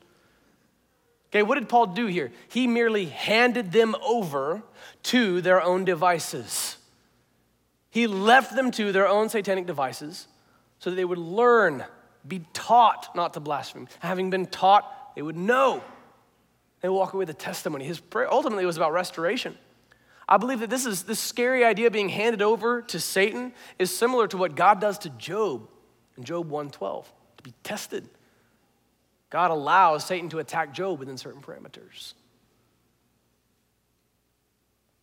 Okay, 1.30 1.44
what 1.44 1.56
did 1.56 1.68
Paul 1.68 1.88
do 1.88 2.06
here? 2.06 2.32
He 2.48 2.68
merely 2.68 3.06
handed 3.06 3.72
them 3.72 3.96
over 4.02 4.64
to 5.04 5.42
their 5.42 5.62
own 5.62 5.84
devices. 5.84 6.78
He 7.90 8.08
left 8.08 8.56
them 8.56 8.72
to 8.72 8.92
their 8.92 9.08
own 9.08 9.30
satanic 9.30 9.66
devices 9.66 10.28
so 10.80 10.90
that 10.90 10.96
they 10.96 11.06
would 11.06 11.18
learn, 11.18 11.84
be 12.28 12.46
taught 12.54 13.10
not 13.16 13.34
to 13.34 13.40
blaspheme. 13.40 13.88
Having 14.00 14.30
been 14.30 14.46
taught, 14.46 15.16
they 15.16 15.22
would 15.22 15.36
know. 15.36 15.84
They 16.82 16.90
walk 16.90 17.14
away 17.14 17.20
with 17.20 17.30
a 17.30 17.34
testimony. 17.34 17.86
His 17.86 18.00
prayer 18.00 18.32
ultimately 18.32 18.66
was 18.66 18.78
about 18.78 18.94
restoration. 18.94 19.58
I 20.30 20.38
believe 20.38 20.60
that 20.60 20.70
this 20.70 20.86
is 20.86 21.04
this 21.04 21.20
scary 21.20 21.64
idea 21.64 21.90
being 21.90 22.10
handed 22.10 22.42
over 22.42 22.82
to 22.84 23.00
Satan 23.00 23.54
is 23.80 23.96
similar 23.96 24.28
to 24.28 24.38
what 24.38 24.56
God 24.56 24.82
does 24.82 25.00
to 25.00 25.10
Job 25.10 25.68
in 26.18 26.24
Job 26.24 26.50
1:12, 26.50 27.06
to 27.38 27.44
be 27.44 27.54
tested. 27.64 28.10
God 29.30 29.52
allows 29.52 30.06
Satan 30.06 30.30
to 30.30 30.40
attack 30.40 30.74
Job 30.74 31.00
within 31.00 31.18
certain 31.18 31.42
parameters. 31.42 32.14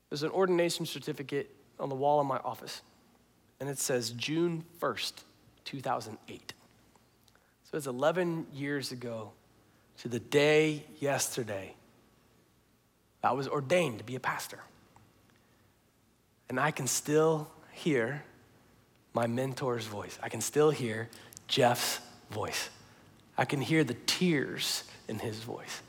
There's 0.09 0.23
an 0.23 0.31
ordination 0.31 0.87
certificate 0.87 1.51
on 1.79 1.89
the 1.89 1.95
wall 1.95 2.21
in 2.21 2.27
my 2.27 2.39
office, 2.39 2.83
and 3.61 3.69
it 3.69 3.79
says 3.79 4.11
June 4.11 4.65
1st, 4.81 5.13
2008. 5.65 6.55
So 7.71 7.77
it's 7.77 7.87
11 7.87 8.47
years 8.55 8.93
ago 8.93 9.33
to 9.99 10.09
the 10.09 10.21
day 10.21 10.85
yesterday 11.01 11.75
I 13.25 13.33
was 13.33 13.49
ordained 13.49 13.99
to 13.99 14.05
be 14.05 14.17
a 14.17 14.21
pastor. 14.21 14.59
And 16.49 16.61
I 16.61 16.71
can 16.71 16.87
still 16.87 17.49
hear 17.73 18.23
my 19.15 19.27
mentor's 19.27 19.87
voice. 19.87 20.19
I 20.23 20.29
can 20.29 20.41
still 20.41 20.71
hear 20.71 21.09
Jeff's 21.49 22.01
voice. 22.31 22.69
I 23.37 23.45
can 23.45 23.61
hear 23.61 23.85
the 23.85 23.97
tears 24.07 24.85
in 25.09 25.19
his 25.19 25.39
voice. 25.39 25.83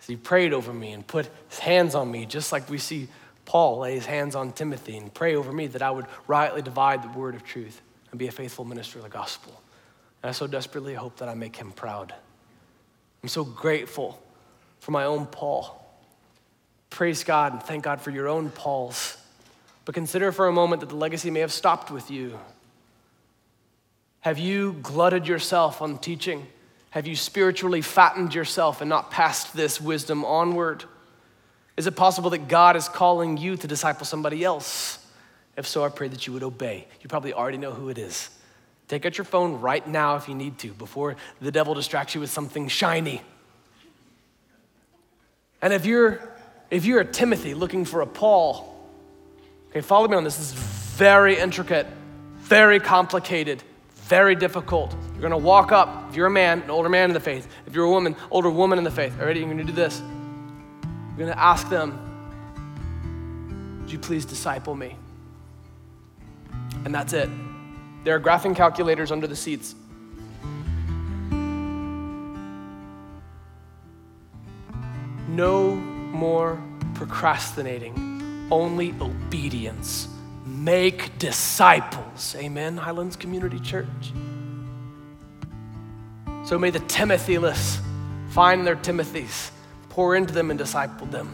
As 0.00 0.06
he 0.06 0.16
prayed 0.16 0.52
over 0.52 0.72
me 0.72 0.92
and 0.92 1.06
put 1.06 1.28
his 1.48 1.58
hands 1.58 1.94
on 1.94 2.10
me, 2.10 2.26
just 2.26 2.52
like 2.52 2.68
we 2.68 2.78
see 2.78 3.08
Paul 3.44 3.80
lay 3.80 3.94
his 3.94 4.06
hands 4.06 4.34
on 4.34 4.52
Timothy 4.52 4.96
and 4.96 5.12
pray 5.12 5.34
over 5.34 5.52
me 5.52 5.66
that 5.68 5.82
I 5.82 5.90
would 5.90 6.06
rightly 6.26 6.62
divide 6.62 7.02
the 7.02 7.18
word 7.18 7.34
of 7.34 7.44
truth 7.44 7.80
and 8.10 8.18
be 8.18 8.28
a 8.28 8.32
faithful 8.32 8.64
minister 8.64 8.98
of 8.98 9.04
the 9.04 9.10
gospel. 9.10 9.60
And 10.22 10.30
I 10.30 10.32
so 10.32 10.46
desperately 10.46 10.94
hope 10.94 11.16
that 11.18 11.28
I 11.28 11.34
make 11.34 11.56
him 11.56 11.72
proud. 11.72 12.14
I'm 13.22 13.28
so 13.28 13.44
grateful 13.44 14.20
for 14.78 14.92
my 14.92 15.04
own 15.04 15.26
Paul. 15.26 15.76
Praise 16.88 17.22
God 17.24 17.52
and 17.52 17.62
thank 17.62 17.84
God 17.84 18.00
for 18.00 18.10
your 18.10 18.28
own 18.28 18.50
Pauls. 18.50 19.16
But 19.84 19.94
consider 19.94 20.32
for 20.32 20.46
a 20.46 20.52
moment 20.52 20.80
that 20.80 20.88
the 20.88 20.96
legacy 20.96 21.30
may 21.30 21.40
have 21.40 21.52
stopped 21.52 21.90
with 21.90 22.10
you. 22.10 22.38
Have 24.20 24.38
you 24.38 24.74
glutted 24.82 25.26
yourself 25.26 25.80
on 25.80 25.98
teaching? 25.98 26.46
Have 26.90 27.06
you 27.06 27.14
spiritually 27.14 27.82
fattened 27.82 28.34
yourself 28.34 28.80
and 28.80 28.88
not 28.88 29.10
passed 29.10 29.54
this 29.54 29.80
wisdom 29.80 30.24
onward? 30.24 30.84
Is 31.76 31.86
it 31.86 31.96
possible 31.96 32.30
that 32.30 32.48
God 32.48 32.76
is 32.76 32.88
calling 32.88 33.36
you 33.36 33.56
to 33.56 33.66
disciple 33.66 34.04
somebody 34.04 34.44
else? 34.44 34.98
If 35.56 35.66
so, 35.66 35.84
I 35.84 35.88
pray 35.88 36.08
that 36.08 36.26
you 36.26 36.32
would 36.32 36.42
obey. 36.42 36.86
You 37.00 37.08
probably 37.08 37.32
already 37.32 37.58
know 37.58 37.72
who 37.72 37.88
it 37.90 37.98
is. 37.98 38.30
Take 38.88 39.06
out 39.06 39.16
your 39.16 39.24
phone 39.24 39.60
right 39.60 39.86
now 39.86 40.16
if 40.16 40.28
you 40.28 40.34
need 40.34 40.58
to, 40.58 40.72
before 40.72 41.16
the 41.40 41.52
devil 41.52 41.74
distracts 41.74 42.14
you 42.14 42.20
with 42.20 42.30
something 42.30 42.66
shiny. 42.66 43.22
And 45.62 45.72
if 45.72 45.86
you're 45.86 46.28
if 46.70 46.84
you're 46.84 47.00
a 47.00 47.04
Timothy 47.04 47.54
looking 47.54 47.84
for 47.84 48.00
a 48.00 48.06
Paul, 48.06 48.78
okay, 49.70 49.80
follow 49.80 50.08
me 50.08 50.16
on 50.16 50.24
this. 50.24 50.36
This 50.36 50.52
is 50.52 50.58
very 50.98 51.38
intricate, 51.38 51.86
very 52.38 52.80
complicated 52.80 53.62
very 54.10 54.34
difficult. 54.34 54.92
You're 55.12 55.22
gonna 55.22 55.38
walk 55.38 55.70
up, 55.70 56.10
if 56.10 56.16
you're 56.16 56.26
a 56.26 56.30
man, 56.30 56.62
an 56.62 56.70
older 56.70 56.88
man 56.88 57.10
in 57.10 57.14
the 57.14 57.20
faith, 57.20 57.46
if 57.68 57.76
you're 57.76 57.84
a 57.84 57.90
woman, 57.90 58.16
older 58.32 58.50
woman 58.50 58.76
in 58.76 58.82
the 58.82 58.90
faith, 58.90 59.16
already 59.20 59.38
you're 59.38 59.48
gonna 59.48 59.62
do 59.62 59.72
this. 59.72 60.02
You're 61.16 61.28
gonna 61.28 61.40
ask 61.40 61.68
them, 61.68 61.96
Would 63.80 63.92
you 63.92 64.00
please 64.00 64.24
disciple 64.24 64.74
me? 64.74 64.96
And 66.84 66.92
that's 66.92 67.12
it. 67.12 67.30
There 68.02 68.16
are 68.16 68.20
graphing 68.20 68.56
calculators 68.56 69.12
under 69.12 69.28
the 69.28 69.36
seats. 69.36 69.76
No 75.28 75.76
more 75.76 76.60
procrastinating, 76.94 78.48
only 78.50 78.92
obedience 79.00 80.08
make 80.60 81.18
disciples. 81.18 82.36
Amen, 82.36 82.76
Highlands 82.76 83.16
Community 83.16 83.58
Church. 83.58 84.12
So 86.44 86.58
may 86.58 86.68
the 86.68 86.80
Timothyless 86.80 87.80
find 88.30 88.66
their 88.66 88.76
Timothys, 88.76 89.50
pour 89.88 90.14
into 90.16 90.34
them 90.34 90.50
and 90.50 90.58
disciple 90.58 91.06
them. 91.06 91.28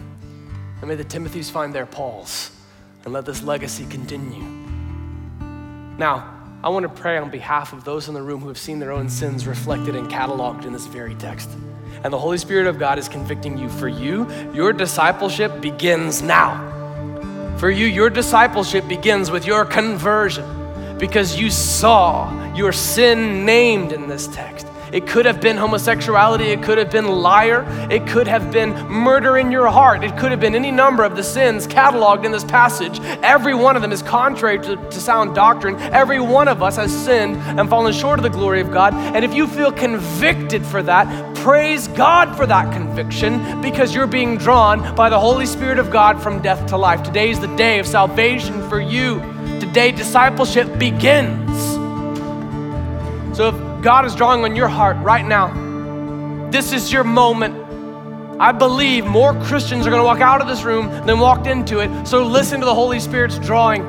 And 0.80 0.88
may 0.88 0.94
the 0.94 1.04
Timothys 1.04 1.50
find 1.50 1.74
their 1.74 1.86
Pauls 1.86 2.52
and 3.04 3.12
let 3.12 3.24
this 3.24 3.42
legacy 3.42 3.84
continue. 3.86 4.44
Now, 5.98 6.32
I 6.62 6.68
want 6.68 6.84
to 6.84 6.88
pray 6.88 7.18
on 7.18 7.30
behalf 7.30 7.72
of 7.72 7.84
those 7.84 8.08
in 8.08 8.14
the 8.14 8.22
room 8.22 8.40
who 8.40 8.48
have 8.48 8.58
seen 8.58 8.78
their 8.78 8.92
own 8.92 9.08
sins 9.08 9.46
reflected 9.46 9.96
and 9.96 10.08
cataloged 10.08 10.64
in 10.64 10.72
this 10.72 10.86
very 10.86 11.14
text. 11.16 11.50
And 12.04 12.12
the 12.12 12.18
Holy 12.18 12.38
Spirit 12.38 12.66
of 12.66 12.78
God 12.78 12.98
is 12.98 13.08
convicting 13.08 13.58
you. 13.58 13.68
For 13.68 13.88
you, 13.88 14.30
your 14.52 14.72
discipleship 14.72 15.60
begins 15.60 16.22
now. 16.22 16.65
For 17.58 17.70
you, 17.70 17.86
your 17.86 18.10
discipleship 18.10 18.86
begins 18.86 19.30
with 19.30 19.46
your 19.46 19.64
conversion 19.64 20.98
because 20.98 21.38
you 21.38 21.50
saw 21.50 22.54
your 22.54 22.70
sin 22.72 23.46
named 23.46 23.92
in 23.92 24.08
this 24.08 24.28
text. 24.28 24.66
It 24.92 25.06
could 25.06 25.26
have 25.26 25.40
been 25.40 25.56
homosexuality, 25.56 26.44
it 26.44 26.62
could 26.62 26.78
have 26.78 26.90
been 26.90 27.06
liar, 27.06 27.66
it 27.90 28.06
could 28.06 28.28
have 28.28 28.52
been 28.52 28.72
murder 28.88 29.36
in 29.36 29.50
your 29.50 29.68
heart, 29.68 30.04
it 30.04 30.16
could 30.16 30.30
have 30.30 30.38
been 30.38 30.54
any 30.54 30.70
number 30.70 31.02
of 31.02 31.16
the 31.16 31.24
sins 31.24 31.66
cataloged 31.66 32.24
in 32.24 32.30
this 32.30 32.44
passage. 32.44 33.00
Every 33.22 33.54
one 33.54 33.74
of 33.74 33.82
them 33.82 33.90
is 33.90 34.02
contrary 34.02 34.58
to, 34.60 34.76
to 34.76 35.00
sound 35.00 35.34
doctrine. 35.34 35.76
Every 35.76 36.20
one 36.20 36.46
of 36.48 36.62
us 36.62 36.76
has 36.76 36.96
sinned 36.96 37.36
and 37.36 37.68
fallen 37.68 37.92
short 37.92 38.18
of 38.18 38.22
the 38.22 38.30
glory 38.30 38.60
of 38.60 38.70
God. 38.70 38.94
And 38.94 39.24
if 39.24 39.34
you 39.34 39.46
feel 39.46 39.72
convicted 39.72 40.64
for 40.64 40.82
that, 40.84 41.35
praise 41.46 41.86
God 41.86 42.36
for 42.36 42.44
that 42.44 42.72
conviction 42.72 43.60
because 43.60 43.94
you're 43.94 44.08
being 44.08 44.36
drawn 44.36 44.96
by 44.96 45.08
the 45.08 45.20
Holy 45.20 45.46
Spirit 45.46 45.78
of 45.78 45.92
God 45.92 46.20
from 46.20 46.42
death 46.42 46.66
to 46.70 46.76
life. 46.76 47.04
Today 47.04 47.30
is 47.30 47.38
the 47.38 47.54
day 47.54 47.78
of 47.78 47.86
salvation 47.86 48.68
for 48.68 48.80
you. 48.80 49.20
Today, 49.60 49.92
discipleship 49.92 50.76
begins. 50.76 51.56
So 53.36 53.50
if 53.50 53.84
God 53.84 54.06
is 54.06 54.16
drawing 54.16 54.42
on 54.42 54.56
your 54.56 54.66
heart 54.66 54.96
right 55.04 55.24
now, 55.24 56.50
this 56.50 56.72
is 56.72 56.92
your 56.92 57.04
moment. 57.04 57.54
I 58.40 58.50
believe 58.50 59.06
more 59.06 59.32
Christians 59.44 59.86
are 59.86 59.90
going 59.90 60.02
to 60.02 60.04
walk 60.04 60.20
out 60.20 60.40
of 60.40 60.48
this 60.48 60.64
room 60.64 60.88
than 61.06 61.20
walked 61.20 61.46
into 61.46 61.78
it. 61.78 62.08
So 62.08 62.26
listen 62.26 62.58
to 62.58 62.66
the 62.66 62.74
Holy 62.74 62.98
Spirit's 62.98 63.38
drawing. 63.38 63.84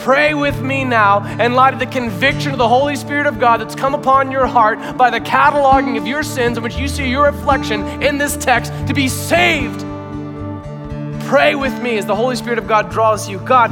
Pray 0.00 0.32
with 0.32 0.62
me 0.62 0.82
now 0.82 1.24
in 1.38 1.52
light 1.52 1.74
of 1.74 1.78
the 1.78 1.86
conviction 1.86 2.52
of 2.52 2.58
the 2.58 2.68
Holy 2.68 2.96
Spirit 2.96 3.26
of 3.26 3.38
God 3.38 3.60
that's 3.60 3.74
come 3.74 3.94
upon 3.94 4.30
your 4.30 4.46
heart 4.46 4.96
by 4.96 5.10
the 5.10 5.20
cataloging 5.20 5.98
of 5.98 6.06
your 6.06 6.22
sins 6.22 6.56
in 6.56 6.62
which 6.62 6.76
you 6.76 6.88
see 6.88 7.10
your 7.10 7.24
reflection 7.24 7.82
in 8.02 8.16
this 8.16 8.34
text 8.36 8.72
to 8.86 8.94
be 8.94 9.08
saved. 9.08 9.80
Pray 11.26 11.54
with 11.54 11.80
me 11.82 11.98
as 11.98 12.06
the 12.06 12.16
Holy 12.16 12.34
Spirit 12.34 12.58
of 12.58 12.66
God 12.66 12.90
draws 12.90 13.28
you. 13.28 13.38
God, 13.40 13.70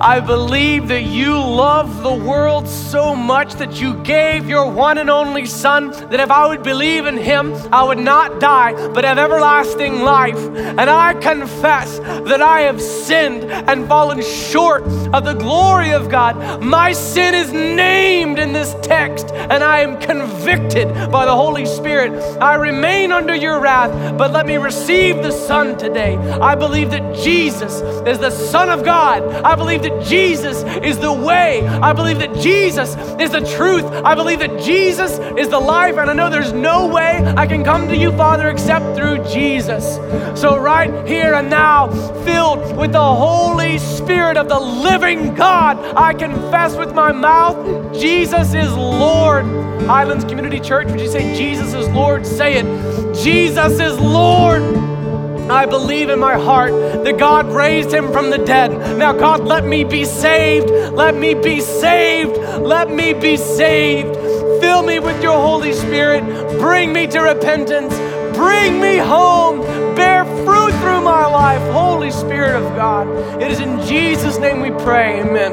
I 0.00 0.20
believe 0.20 0.88
that 0.88 1.02
you 1.02 1.34
love 1.34 2.02
the 2.02 2.12
world 2.12 2.68
so 2.68 3.14
much 3.14 3.54
that 3.54 3.80
you 3.80 3.94
gave 4.02 4.48
your 4.48 4.70
one 4.70 4.98
and 4.98 5.08
only 5.08 5.46
Son, 5.46 5.90
that 5.90 6.20
if 6.20 6.30
I 6.30 6.46
would 6.46 6.62
believe 6.62 7.06
in 7.06 7.16
him, 7.16 7.54
I 7.72 7.82
would 7.84 7.98
not 7.98 8.40
die, 8.40 8.72
but 8.88 9.04
have 9.04 9.18
everlasting 9.18 10.02
life. 10.02 10.36
And 10.36 10.90
I 10.90 11.14
confess 11.14 11.98
that 12.00 12.42
I 12.42 12.62
have 12.62 12.80
sinned 12.80 13.44
and 13.44 13.86
fallen 13.86 14.22
short 14.22 14.82
of 15.14 15.24
the 15.24 15.34
glory 15.34 15.92
of 15.92 16.08
God. 16.08 16.62
My 16.62 16.92
sin 16.92 17.34
is 17.34 17.52
named 17.52 18.38
in 18.38 18.52
this 18.52 18.74
text, 18.82 19.23
and 19.34 19.62
I 19.62 19.80
am 19.80 20.00
convicted 20.00 20.88
by 21.10 21.24
the 21.24 21.34
Holy 21.34 21.66
Spirit. 21.66 22.12
I 22.40 22.54
remain 22.54 23.12
under 23.12 23.34
your 23.34 23.60
wrath, 23.60 24.16
but 24.16 24.32
let 24.32 24.46
me 24.46 24.56
receive 24.56 25.16
the 25.16 25.30
Son 25.30 25.76
today. 25.76 26.16
I 26.16 26.54
believe 26.54 26.90
that 26.90 27.16
Jesus 27.16 27.80
is 28.06 28.18
the 28.18 28.30
Son 28.30 28.70
of 28.70 28.84
God. 28.84 29.22
I 29.44 29.54
believe 29.54 29.82
that 29.82 30.04
Jesus 30.04 30.62
is 30.84 30.98
the 30.98 31.12
way. 31.12 31.66
I 31.66 31.92
believe 31.92 32.18
that 32.18 32.34
Jesus 32.36 32.96
is 33.20 33.30
the 33.30 33.40
truth. 33.56 33.84
I 33.84 34.14
believe 34.14 34.40
that 34.40 34.60
Jesus 34.60 35.18
is 35.38 35.48
the 35.48 35.60
life. 35.60 35.96
And 35.96 36.10
I 36.10 36.14
know 36.14 36.30
there's 36.30 36.52
no 36.52 36.86
way 36.86 37.22
I 37.36 37.46
can 37.46 37.64
come 37.64 37.88
to 37.88 37.96
you, 37.96 38.12
Father, 38.12 38.48
except 38.50 38.96
through 38.96 39.24
Jesus. 39.24 39.96
So, 40.40 40.56
right 40.58 41.06
here 41.06 41.34
and 41.34 41.48
now, 41.50 41.88
filled 42.24 42.76
with 42.76 42.92
the 42.92 43.14
Holy 43.14 43.78
Spirit 43.78 44.36
of 44.36 44.48
the 44.48 44.58
living 44.58 45.34
God, 45.34 45.78
I 45.96 46.12
confess 46.14 46.76
with 46.76 46.94
my 46.94 47.12
mouth 47.12 47.94
Jesus 47.94 48.54
is 48.54 48.70
Lord. 49.24 49.46
Highlands 49.86 50.26
Community 50.26 50.60
Church, 50.60 50.86
would 50.88 51.00
you 51.00 51.08
say 51.08 51.34
Jesus 51.34 51.72
is 51.72 51.88
Lord? 51.88 52.26
Say 52.26 52.58
it. 52.58 53.14
Jesus 53.14 53.80
is 53.80 53.98
Lord. 53.98 54.62
I 55.50 55.64
believe 55.64 56.10
in 56.10 56.18
my 56.18 56.34
heart 56.34 56.72
that 57.04 57.16
God 57.18 57.50
raised 57.50 57.90
him 57.90 58.12
from 58.12 58.28
the 58.28 58.36
dead. 58.36 58.98
Now, 58.98 59.14
God, 59.14 59.40
let 59.40 59.64
me 59.64 59.82
be 59.82 60.04
saved. 60.04 60.68
Let 60.68 61.14
me 61.14 61.32
be 61.32 61.62
saved. 61.62 62.36
Let 62.36 62.90
me 62.90 63.14
be 63.14 63.38
saved. 63.38 64.14
Fill 64.60 64.82
me 64.82 64.98
with 65.00 65.22
your 65.22 65.40
Holy 65.40 65.72
Spirit. 65.72 66.22
Bring 66.60 66.92
me 66.92 67.06
to 67.06 67.20
repentance. 67.20 67.94
Bring 68.34 68.80
me 68.80 68.96
home. 68.96 69.60
Bear 69.94 70.24
fruit 70.44 70.72
through 70.80 71.02
my 71.02 71.26
life. 71.26 71.62
Holy 71.72 72.10
Spirit 72.10 72.56
of 72.56 72.74
God. 72.74 73.06
It 73.40 73.50
is 73.50 73.60
in 73.60 73.80
Jesus' 73.86 74.38
name 74.38 74.60
we 74.60 74.70
pray. 74.82 75.20
Amen. 75.20 75.52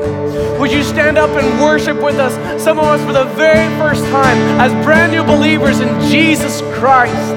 Would 0.59 0.71
you 0.71 0.83
stand 0.83 1.17
up 1.17 1.29
and 1.29 1.61
worship 1.61 2.01
with 2.01 2.15
us? 2.15 2.33
Some 2.61 2.79
of 2.79 2.85
us 2.85 3.01
for 3.05 3.13
the 3.13 3.25
very 3.35 3.67
first 3.77 4.03
time 4.05 4.37
as 4.59 4.71
brand 4.85 5.11
new 5.11 5.23
believers 5.23 5.79
in 5.79 5.89
Jesus 6.09 6.61
Christ. 6.77 7.35